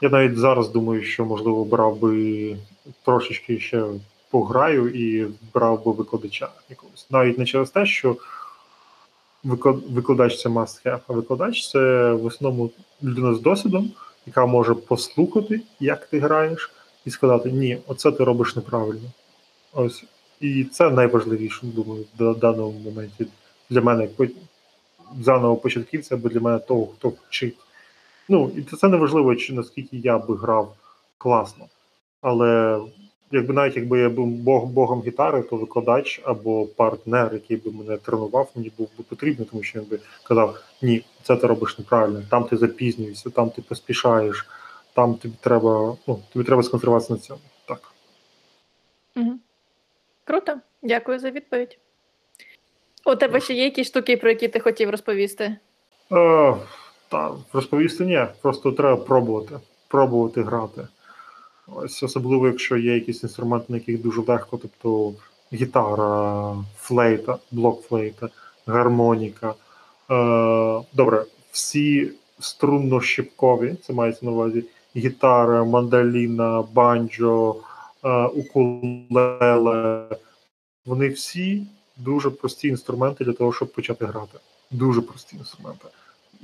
Я 0.01 0.09
навіть 0.09 0.39
зараз 0.39 0.69
думаю, 0.69 1.03
що 1.03 1.25
можливо 1.25 1.65
брав 1.65 1.99
би 1.99 2.57
трошечки 3.05 3.61
ще 3.61 3.85
пограю 4.31 4.89
і 4.89 5.27
брав 5.55 5.85
би 5.85 5.93
викладача 5.93 6.49
якогось. 6.71 7.07
Навіть 7.11 7.39
не 7.39 7.45
через 7.45 7.71
те, 7.71 7.87
що 7.87 8.17
викладач 9.45 10.43
це 10.43 10.49
must 10.49 10.87
have, 10.87 11.01
а 11.09 11.13
викладач 11.13 11.71
це 11.71 12.13
в 12.13 12.27
основному 12.27 12.71
людина 13.03 13.35
з 13.35 13.41
досвідом, 13.41 13.91
яка 14.27 14.47
може 14.47 14.75
послухати, 14.75 15.61
як 15.81 16.07
ти 16.07 16.19
граєш, 16.21 16.71
і 17.05 17.11
сказати: 17.11 17.53
ні, 17.53 17.79
оце 17.87 18.13
ти 18.13 18.25
робиш 18.25 18.57
неправильно. 18.57 19.11
Ось. 19.73 20.05
І 20.41 20.65
це 20.65 20.91
найважливіше, 20.91 21.61
думаю, 21.63 22.05
в 22.19 22.35
даному 22.35 22.79
моменті 22.85 23.27
для 23.71 23.81
мене, 23.81 24.09
заново 25.21 25.57
початківця, 25.57 26.15
або 26.15 26.29
для 26.29 26.41
мене 26.41 26.59
того, 26.59 26.87
хто 26.87 27.13
вчить. 27.29 27.57
Ну, 28.29 28.51
і 28.57 28.63
це 28.63 28.89
не 28.89 28.97
важливо, 28.97 29.37
чи 29.37 29.53
наскільки 29.53 29.97
я 29.97 30.19
би 30.19 30.37
грав 30.37 30.75
класно. 31.19 31.65
Але 32.21 32.81
якби 33.33 33.55
навіть 33.55 33.77
якби 33.77 34.01
я 34.01 34.09
був 34.09 34.27
бог, 34.27 34.65
богом 34.65 35.03
гітари, 35.07 35.43
то 35.43 35.57
викладач 35.57 36.21
або 36.25 36.67
партнер, 36.67 37.31
який 37.33 37.57
би 37.57 37.71
мене 37.73 37.97
тренував, 37.97 38.51
мені 38.55 38.73
був 38.79 38.89
би 38.99 39.05
потрібний, 39.09 39.49
тому 39.51 39.63
що 39.63 39.81
він 39.81 39.89
би 39.89 39.99
казав: 40.25 40.59
ні, 40.83 41.05
це 41.23 41.37
ти 41.37 41.47
робиш 41.47 41.79
неправильно, 41.79 42.23
там 42.31 42.45
ти 42.45 42.57
запізнюєшся, 42.57 43.31
там 43.31 43.51
ти 43.51 43.63
поспішаєш, 43.63 44.47
там 44.95 45.15
тобі 45.15 45.35
треба, 45.41 45.97
ну, 46.07 46.23
тобі 46.33 46.45
треба 46.45 46.63
сконцентруватися 46.63 47.13
на 47.13 47.19
цьому. 47.19 47.41
Так. 47.65 47.93
Мгм. 49.15 49.41
Круто, 50.25 50.57
дякую 50.83 51.19
за 51.19 51.31
відповідь. 51.31 51.79
У 53.07 53.15
тебе 53.15 53.41
ще 53.41 53.55
є 53.55 53.65
якісь 53.65 53.87
штуки, 53.87 54.17
про 54.17 54.29
які 54.29 54.49
ти 54.49 54.61
хотів 54.61 54.91
розповісти? 54.91 55.57
Е, 56.13 56.55
та 57.09 57.31
розповісти 57.53 58.07
ні, 58.07 58.27
просто 58.43 58.73
треба 58.73 58.97
пробувати, 58.97 59.55
пробувати 59.89 60.43
грати. 60.43 60.89
Ось 61.67 62.03
особливо, 62.03 62.47
якщо 62.47 62.77
є 62.77 62.95
якісь 62.95 63.23
інструменти, 63.23 63.67
на 63.69 63.77
яких 63.77 64.03
дуже 64.03 64.23
легко, 64.27 64.59
тобто 64.63 65.15
гітара, 65.53 66.57
флейта, 66.77 67.39
блок-флейта, 67.53 68.29
гармоніка. 68.67 69.55
Е, 70.11 70.81
добре, 70.93 71.25
всі 71.51 72.13
струнно-щипкові, 72.41 73.77
це 73.77 73.93
мається 73.93 74.27
на 74.27 74.33
увазі 74.33 74.65
гітара, 74.97 75.65
мандаліна, 75.65 76.63
банджо, 76.73 77.57
е, 78.05 78.25
укулеле. 78.25 80.07
Вони 80.87 81.09
всі 81.09 81.67
дуже 81.97 82.31
прості 82.31 82.69
інструменти 82.69 83.25
для 83.25 83.33
того, 83.33 83.53
щоб 83.53 83.73
почати 83.73 84.07
грати. 84.07 84.39
Дуже 84.71 85.01
прості 85.01 85.37
інструменти. 85.37 85.85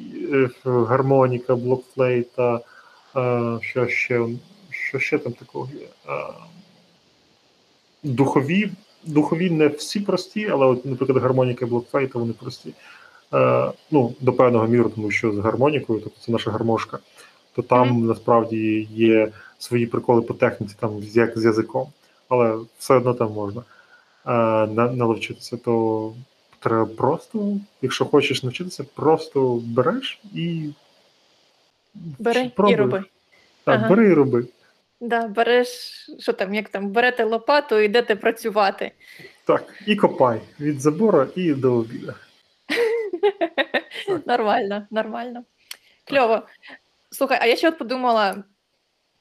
Е, 0.01 0.51
Гармоніка, 0.65 1.57
блокфлейта, 1.57 2.61
е, 3.17 3.59
що 3.61 3.87
ще, 3.89 4.27
що 4.71 4.99
ще 4.99 5.19
там 5.19 5.33
такого 5.33 5.69
є? 5.75 5.87
Е, 6.09 6.25
Духові, 8.03 8.71
духові 9.05 9.51
не 9.51 9.69
всі 9.69 10.01
прості, 10.01 10.49
але, 10.53 10.67
от, 10.67 10.87
наприклад, 10.87 11.23
гармоніка 11.23 11.65
і 11.65 11.69
блокфлейта 11.69 12.19
вони 12.19 12.33
прості. 12.33 12.75
Ну, 13.91 14.15
до 14.21 14.33
певного 14.33 14.67
міру, 14.67 14.91
тому 14.95 15.11
що 15.11 15.33
з 15.33 15.39
гармонікою, 15.39 16.01
тобто 16.01 16.21
це 16.21 16.33
наша 16.33 16.51
гармошка, 16.51 16.99
то 17.55 17.63
там 17.63 17.89
Мгм. 17.89 18.07
насправді 18.07 18.89
є 18.91 19.33
свої 19.59 19.87
приколи 19.87 20.23
по 20.23 20.35
техніці, 20.35 20.75
там 20.81 21.03
як 21.03 21.39
з 21.39 21.45
язиком, 21.45 21.89
але 22.29 22.59
все 22.79 22.95
одно 22.95 23.15
там 23.15 23.33
можна 23.33 23.63
на- 24.75 24.93
наловчитися, 24.93 25.57
то 25.57 26.13
треба 26.65 26.87
просто, 26.87 27.57
якщо 27.83 28.05
хочеш 28.05 28.43
навчитися, 28.43 28.85
просто 28.95 29.63
береш 29.65 30.21
і 30.35 30.71
Бери 31.95 32.51
і 32.71 32.77
роби. 32.77 33.05
Так, 33.65 33.79
Ага. 33.79 33.89
бери 33.89 34.09
і 34.09 34.15
роби. 34.15 34.47
Да, 35.01 35.27
береш, 35.27 35.69
що 36.19 36.33
там, 36.33 36.55
як 36.55 36.69
там, 36.69 36.89
берете 36.91 37.25
лопату 37.25 37.79
і 37.79 37.85
йдете 37.85 38.17
працювати. 38.17 38.93
Так, 39.45 39.75
і 39.87 39.97
копай 39.97 40.41
від 40.61 40.81
забору 40.81 41.27
і 41.37 41.55
до 41.55 41.73
обіду. 41.73 42.15
Нормально, 44.27 44.87
нормально. 44.91 45.45
Кльово. 46.05 46.43
Слухай, 47.11 47.39
а 47.41 47.47
я 47.47 47.57
ще 47.57 47.69
от 47.69 47.79
подумала: 47.79 48.45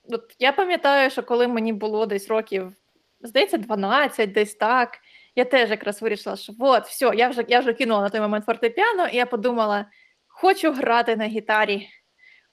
от 0.10 0.36
я 0.39 0.52
пам'ятаю, 0.52 1.10
що 1.10 1.24
коли 1.24 1.48
мені 1.48 1.74
було 1.74 2.06
десь 2.06 2.28
років, 2.28 2.74
здається, 3.22 3.58
12, 3.58 4.32
десь 4.32 4.56
так, 4.56 5.00
я 5.36 5.46
теж 5.46 5.70
якраз 5.70 6.02
вирішила, 6.02 6.36
що 6.36 6.54
от, 6.60 6.84
все, 6.84 7.12
я 7.16 7.30
вже, 7.30 7.46
я 7.48 7.60
вже 7.60 7.74
кинула 7.74 8.02
на 8.02 8.10
той 8.10 8.22
момент 8.22 8.46
фортепіано, 8.46 9.08
і 9.08 9.16
я 9.16 9.26
подумала: 9.26 9.86
хочу 10.28 10.72
грати 10.72 11.16
на 11.16 11.26
гітарі, 11.26 11.88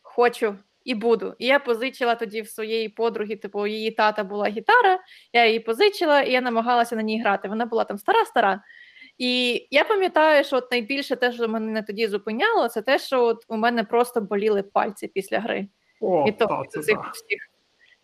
хочу 0.02 0.56
і 0.84 0.94
буду. 0.94 1.34
І 1.38 1.46
я 1.46 1.58
позичила 1.58 2.14
тоді 2.14 2.42
в 2.42 2.48
своєї 2.48 2.88
подруги, 2.88 3.36
типу, 3.36 3.66
її 3.66 3.90
тата 3.90 4.24
була 4.24 4.48
гітара, 4.48 4.98
я 5.32 5.46
її 5.46 5.60
позичила, 5.60 6.20
і 6.20 6.32
я 6.32 6.40
намагалася 6.40 6.96
на 6.96 7.02
ній 7.02 7.22
грати. 7.22 7.48
Вона 7.48 7.66
була 7.66 7.84
там 7.84 7.98
стара-стара. 7.98 8.62
І 9.18 9.66
я 9.70 9.84
пам'ятаю, 9.84 10.44
що 10.44 10.56
от 10.56 10.70
найбільше 10.70 11.16
те, 11.16 11.32
що 11.32 11.48
мене 11.48 11.82
тоді 11.82 12.06
зупиняло, 12.06 12.68
це 12.68 12.82
те, 12.82 12.98
що 12.98 13.24
от 13.24 13.44
у 13.48 13.56
мене 13.56 13.84
просто 13.84 14.20
боліли 14.20 14.62
пальці 14.62 15.08
після 15.08 15.40
гри. 15.40 15.68
О, 16.00 16.24
Від 16.24 16.38
того, 16.38 16.64
та, 16.64 16.70
це 16.70 16.80
всіх, 16.80 16.98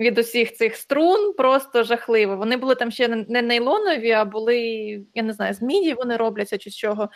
від 0.00 0.18
усіх 0.18 0.54
цих 0.54 0.76
струн 0.76 1.32
просто 1.32 1.84
жахливо. 1.84 2.36
Вони 2.36 2.56
були 2.56 2.74
там 2.74 2.90
ще 2.90 3.08
не 3.08 3.24
не 3.28 3.42
нейлонові, 3.42 4.10
а 4.10 4.24
були, 4.24 4.58
я 5.14 5.22
не 5.22 5.32
знаю, 5.32 5.54
з 5.54 5.62
міді 5.62 5.94
вони 5.94 6.16
робляться 6.16 6.58
чи 6.58 6.70
з 6.70 6.76
чого. 6.76 7.08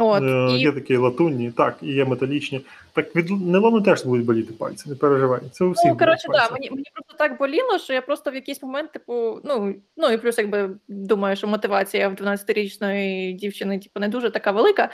От, 0.00 0.22
Е, 0.22 0.56
і, 0.56 0.60
Є 0.60 0.72
такі 0.72 0.96
латунні, 0.96 1.50
так, 1.50 1.76
і 1.82 1.86
є 1.86 2.04
металічні. 2.04 2.60
Так 2.92 3.16
від 3.16 3.30
нейлону 3.30 3.82
теж 3.82 4.04
будуть 4.04 4.26
боліти 4.26 4.52
пальці, 4.52 4.88
не 4.88 4.94
переживай. 4.94 5.40
Це 5.52 5.64
у 5.64 5.70
всіх 5.70 5.90
ну, 5.90 5.98
коротше, 5.98 6.28
да, 6.32 6.50
мені, 6.50 6.70
мені 6.70 6.84
просто 6.94 7.14
так 7.18 7.38
боліло, 7.38 7.78
що 7.78 7.92
я 7.92 8.02
просто 8.02 8.30
в 8.30 8.34
якийсь 8.34 8.62
момент, 8.62 8.92
типу, 8.92 9.40
ну, 9.44 9.74
ну 9.96 10.10
і 10.10 10.18
плюс, 10.18 10.38
якби 10.38 10.70
думаю, 10.88 11.36
що 11.36 11.46
мотивація 11.46 12.08
в 12.08 12.12
12-річної 12.12 13.32
дівчини, 13.32 13.78
типу, 13.78 14.00
не 14.00 14.08
дуже 14.08 14.30
така 14.30 14.50
велика. 14.50 14.90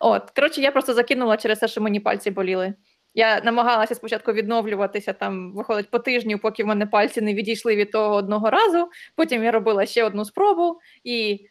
От, 0.00 0.30
коротше, 0.30 0.60
я 0.60 0.72
просто 0.72 0.94
закинула 0.94 1.36
через 1.36 1.58
те, 1.58 1.68
що 1.68 1.80
мені 1.80 2.00
пальці 2.00 2.30
боліли. 2.30 2.74
Я 3.14 3.40
намагалася 3.40 3.94
спочатку 3.94 4.32
відновлюватися 4.32 5.12
там, 5.12 5.52
виходить 5.52 5.90
по 5.90 5.98
тижню, 5.98 6.38
поки 6.38 6.64
в 6.64 6.66
мене 6.66 6.86
пальці 6.86 7.20
не 7.20 7.34
відійшли 7.34 7.76
від 7.76 7.90
того 7.90 8.14
одного 8.14 8.50
разу. 8.50 8.88
Потім 9.16 9.44
я 9.44 9.50
робила 9.50 9.86
ще 9.86 10.04
одну 10.04 10.24
спробу, 10.24 10.80
і 11.04 11.46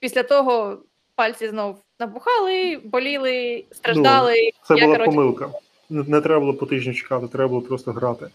після 0.00 0.22
того 0.22 0.78
пальці 1.16 1.48
знов 1.48 1.82
набухали, 2.00 2.80
боліли, 2.84 3.64
страждали. 3.72 4.50
Це 4.62 4.74
я, 4.74 4.84
була 4.84 4.96
коротше, 4.96 5.16
помилка. 5.16 5.50
Не, 5.90 6.02
не 6.02 6.20
треба 6.20 6.40
було 6.40 6.54
по 6.54 6.66
тижню 6.66 6.94
чекати, 6.94 7.28
треба 7.28 7.48
було 7.48 7.60
просто 7.60 7.92
грати. 7.92 8.26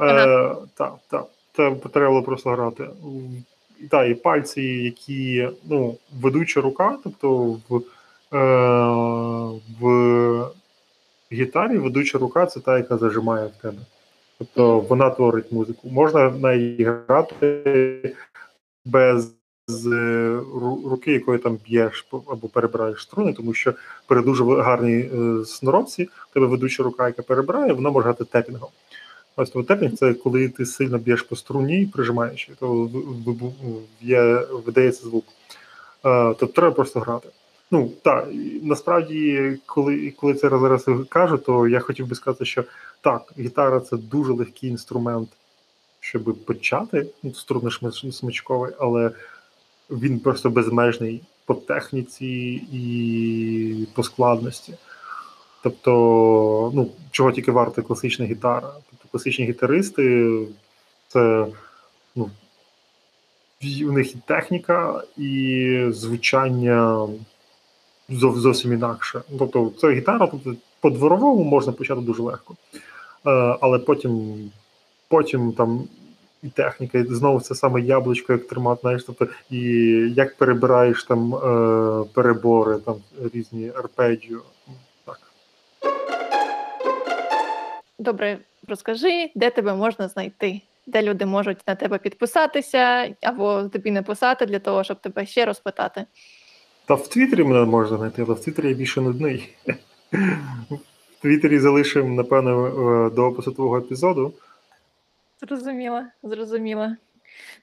Е, 0.00 0.54
Так, 0.74 0.94
так. 1.10 1.26
Треба 1.92 2.10
було 2.10 2.22
просто 2.22 2.50
грати. 2.50 2.88
та, 3.90 4.04
і 4.04 4.14
пальці, 4.14 4.62
які 4.62 5.48
ну, 5.64 5.96
ведуча 6.20 6.60
рука, 6.60 6.98
тобто 7.04 7.56
в, 7.68 7.82
е, 8.36 8.38
в 9.80 10.50
гітарі 11.32 11.78
ведуча 11.78 12.18
рука 12.18 12.46
це 12.46 12.60
та, 12.60 12.78
яка 12.78 12.98
зажимає 12.98 13.46
в 13.46 13.62
тебе. 13.62 13.78
Тобто 14.38 14.80
вона 14.80 15.10
творить 15.10 15.52
музику. 15.52 15.88
Можна 15.88 16.30
на 16.30 16.54
її 16.54 16.84
грати 16.84 18.14
без 18.84 19.34
е, 19.86 20.40
руки, 20.84 21.12
якою 21.12 21.38
там 21.38 21.58
б'єш 21.66 22.06
або 22.12 22.48
перебираєш 22.48 23.02
струни, 23.02 23.32
тому 23.32 23.54
що 23.54 23.74
при 24.06 24.22
дуже 24.22 24.44
гарній 24.44 25.00
е, 25.00 25.44
сноробці 25.44 26.08
тебе 26.34 26.46
ведуча 26.46 26.82
рука, 26.82 27.06
яка 27.06 27.22
перебирає, 27.22 27.72
вона 27.72 27.90
може 27.90 28.04
грати 28.04 28.24
тепінгом. 28.24 28.70
Ось 29.36 29.50
то 29.50 29.62
тепінг 29.62 29.92
це 29.92 30.14
коли 30.14 30.48
ти 30.48 30.66
сильно 30.66 30.98
б'єш 30.98 31.22
по 31.22 31.36
струні, 31.36 31.90
прижимаючи, 31.94 32.52
то 32.60 32.90
є, 34.00 34.22
видається 34.66 35.02
звук. 35.02 35.24
Е, 36.04 36.34
тобто 36.38 36.46
треба 36.46 36.70
просто 36.70 37.00
грати. 37.00 37.28
Ну 37.70 37.92
так, 38.02 38.28
насправді, 38.62 39.52
коли 39.66 40.10
коли 40.10 40.34
це 40.34 40.48
зараз 40.48 40.86
кажу, 41.08 41.38
то 41.38 41.68
я 41.68 41.80
хотів 41.80 42.06
би 42.06 42.14
сказати, 42.14 42.44
що 42.44 42.64
так, 43.00 43.32
гітара 43.38 43.80
це 43.80 43.96
дуже 43.96 44.32
легкий 44.32 44.70
інструмент, 44.70 45.28
щоб 46.00 46.44
почати 46.44 47.06
ну, 47.22 47.30
струнно-смичковий, 47.30 48.72
але 48.78 49.10
він 49.90 50.20
просто 50.20 50.50
безмежний 50.50 51.22
по 51.44 51.54
техніці 51.54 52.26
і 52.72 53.86
по 53.94 54.02
складності. 54.02 54.74
Тобто, 55.62 55.92
ну, 56.74 56.90
чого 57.10 57.32
тільки 57.32 57.52
варта 57.52 57.82
класична 57.82 58.24
гітара. 58.26 58.72
Тобто 58.90 59.08
класичні 59.10 59.44
гітаристи 59.44 60.38
це 61.08 61.46
ну, 62.16 62.30
у 63.62 63.92
них 63.92 64.14
і 64.14 64.18
техніка, 64.26 65.02
і 65.16 65.86
звучання 65.90 67.08
зовсім 68.08 68.72
інакше. 68.72 69.22
Тобто, 69.38 69.72
це 69.80 69.92
гітара, 69.92 70.26
тобто 70.26 70.54
по 70.80 70.90
дворовому 70.90 71.44
можна 71.44 71.72
почати 71.72 72.00
дуже 72.00 72.22
легко. 72.22 72.54
Е, 73.26 73.56
але 73.60 73.78
потім 73.78 74.36
потім 75.08 75.52
там 75.52 75.88
і 76.42 76.48
техніка, 76.48 76.98
і 76.98 77.04
знову 77.04 77.40
це 77.40 77.54
саме 77.54 77.80
яблучко, 77.80 78.32
як 78.32 78.46
тримати, 78.46 78.80
знаєш, 78.80 79.04
тобто, 79.04 79.26
і 79.50 79.60
як 80.16 80.36
перебираєш 80.36 81.04
там 81.04 81.34
е, 81.34 82.04
перебори, 82.14 82.78
там 82.78 82.96
різні 83.34 83.72
арпеджіо. 83.76 84.40
Так. 85.04 85.20
Добре, 87.98 88.38
розкажи, 88.68 89.30
де 89.34 89.50
тебе 89.50 89.74
можна 89.74 90.08
знайти, 90.08 90.60
де 90.86 91.02
люди 91.02 91.26
можуть 91.26 91.58
на 91.66 91.74
тебе 91.74 91.98
підписатися 91.98 93.14
або 93.22 93.62
тобі 93.62 93.90
написати 93.90 94.46
для 94.46 94.58
того, 94.58 94.84
щоб 94.84 95.00
тебе 95.00 95.26
ще 95.26 95.44
розпитати. 95.44 96.04
Та 96.88 96.94
в 96.94 97.08
Твіттері 97.08 97.44
мене 97.44 97.64
можна 97.64 97.96
знайти, 97.96 98.22
але 98.22 98.34
в 98.34 98.40
Твіттері 98.40 98.68
я 98.68 98.74
більше 98.74 99.00
нудний. 99.00 99.54
В 100.12 101.22
Твіттері 101.22 101.58
залишимо, 101.58 102.14
напевно, 102.14 102.66
е, 102.66 103.10
до 103.10 103.24
опису 103.24 103.52
твого 103.52 103.78
епізоду. 103.78 104.32
Зрозуміла, 105.40 106.06
зрозуміла. 106.22 106.96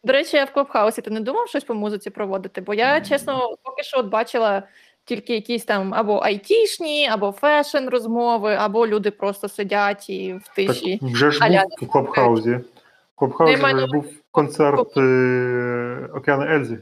До 0.03 0.13
речі, 0.13 0.37
я 0.37 0.45
в 0.45 0.53
Клабхаусі 0.53 1.01
ти 1.01 1.09
не 1.09 1.19
думав 1.19 1.47
щось 1.47 1.63
по 1.63 1.73
музиці 1.73 2.09
проводити? 2.09 2.61
Бо 2.61 2.73
я, 2.73 3.01
чесно, 3.01 3.55
поки 3.63 3.83
що 3.83 3.99
от 3.99 4.05
бачила 4.05 4.63
тільки 5.05 5.33
якісь 5.33 5.65
там 5.65 5.93
або 5.93 6.19
айтішні, 6.19 7.07
або 7.07 7.31
фешн 7.31 7.87
розмови, 7.87 8.55
або 8.55 8.87
люди 8.87 9.11
просто 9.11 9.49
сидять 9.49 10.09
і 10.09 10.33
в 10.33 10.55
тиші. 10.55 10.97
Так 10.97 11.09
вже 11.09 11.31
ж 11.31 11.39
був 11.39 11.87
в 11.87 11.91
Клабхаузі. 11.91 12.51
В 12.51 13.15
Клабхаузі 13.15 13.55
вже 13.55 13.87
був 13.87 14.05
концерт 14.31 14.97
е- 14.97 16.09
Океана 16.13 16.55
Ельзі. 16.55 16.77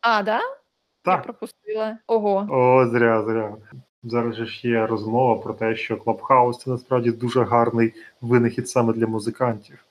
А, 0.00 0.22
да? 0.22 0.40
Так. 1.02 1.18
Я 1.18 1.22
пропустила. 1.22 1.98
Ого. 2.06 2.46
О, 2.50 2.86
зря, 2.86 3.22
зря. 3.22 3.56
Зараз 4.04 4.34
же 4.34 4.46
ж 4.46 4.68
є 4.68 4.86
розмова 4.86 5.42
про 5.42 5.54
те, 5.54 5.76
що 5.76 5.96
Клабхаус 5.96 6.58
це 6.58 6.70
насправді 6.70 7.10
дуже 7.10 7.44
гарний 7.44 7.94
винахід 8.20 8.68
саме 8.68 8.92
для 8.92 9.06
музикантів. 9.06 9.84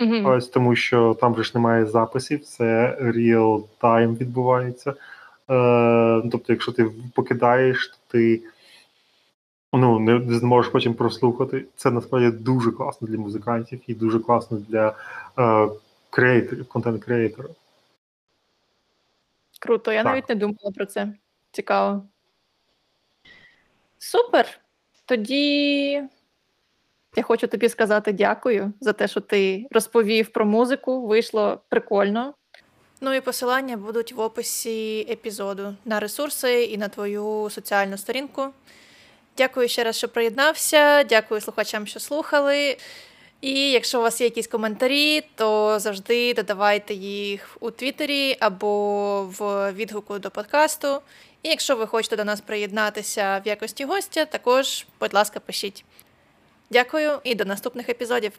Угу. 0.00 0.28
Ось 0.28 0.48
тому, 0.48 0.76
що 0.76 1.16
там 1.20 1.36
же 1.36 1.42
ж 1.42 1.52
немає 1.54 1.86
записів, 1.86 2.44
це 2.44 2.98
real 3.00 3.64
time 3.80 4.16
відбувається. 4.16 4.90
Е, 5.50 6.22
Тобто, 6.30 6.52
якщо 6.52 6.72
ти 6.72 6.90
покидаєш, 7.14 7.88
то 7.88 7.96
ти 8.08 8.42
ну, 9.72 10.00
не 10.00 10.38
зможеш 10.38 10.72
потім 10.72 10.94
прослухати. 10.94 11.64
Це 11.76 11.90
насправді 11.90 12.30
дуже 12.38 12.70
класно 12.72 13.08
для 13.08 13.18
музикантів 13.18 13.80
і 13.86 13.94
дуже 13.94 14.18
класно 14.18 14.58
для 14.68 14.94
е, 15.38 15.68
креаторів, 16.10 16.66
контент-креаторів. 16.68 17.50
Круто, 19.60 19.92
я 19.92 20.02
Так. 20.02 20.12
навіть 20.12 20.28
не 20.28 20.34
думала 20.34 20.70
про 20.76 20.86
це. 20.86 21.08
Цікаво. 21.52 22.06
Супер. 23.98 24.60
Тоді 25.04 26.02
я 27.16 27.22
хочу 27.22 27.46
тобі 27.46 27.68
сказати 27.68 28.12
дякую 28.12 28.72
за 28.80 28.92
те, 28.92 29.08
що 29.08 29.20
ти 29.20 29.66
розповів 29.70 30.28
про 30.28 30.46
музику. 30.46 31.06
Вийшло 31.06 31.60
прикольно. 31.68 32.34
Ну 33.00 33.14
і 33.14 33.20
посилання 33.20 33.76
будуть 33.76 34.12
в 34.12 34.20
описі 34.20 35.06
епізоду 35.10 35.74
на 35.84 36.00
ресурси 36.00 36.64
і 36.64 36.78
на 36.78 36.88
твою 36.88 37.48
соціальну 37.50 37.98
сторінку. 37.98 38.46
Дякую 39.36 39.68
ще 39.68 39.84
раз, 39.84 39.96
що 39.96 40.08
приєднався. 40.08 41.04
Дякую 41.04 41.40
слухачам, 41.40 41.86
що 41.86 42.00
слухали. 42.00 42.76
І 43.40 43.70
якщо 43.70 43.98
у 43.98 44.02
вас 44.02 44.20
є 44.20 44.26
якісь 44.26 44.46
коментарі, 44.46 45.22
то 45.34 45.78
завжди 45.78 46.34
додавайте 46.34 46.94
їх 46.94 47.56
у 47.60 47.70
Твіттері 47.70 48.36
або 48.40 49.22
в 49.38 49.72
відгуку 49.72 50.18
до 50.18 50.30
подкасту. 50.30 51.00
І 51.42 51.48
якщо 51.48 51.76
ви 51.76 51.86
хочете 51.86 52.16
до 52.16 52.24
нас 52.24 52.40
приєднатися 52.40 53.42
в 53.44 53.48
якості 53.48 53.84
гостя, 53.84 54.24
також, 54.24 54.86
будь 55.00 55.14
ласка, 55.14 55.40
пишіть. 55.40 55.84
Дякую 56.70 57.20
і 57.24 57.34
до 57.34 57.44
наступних 57.44 57.88
епізодів. 57.88 58.32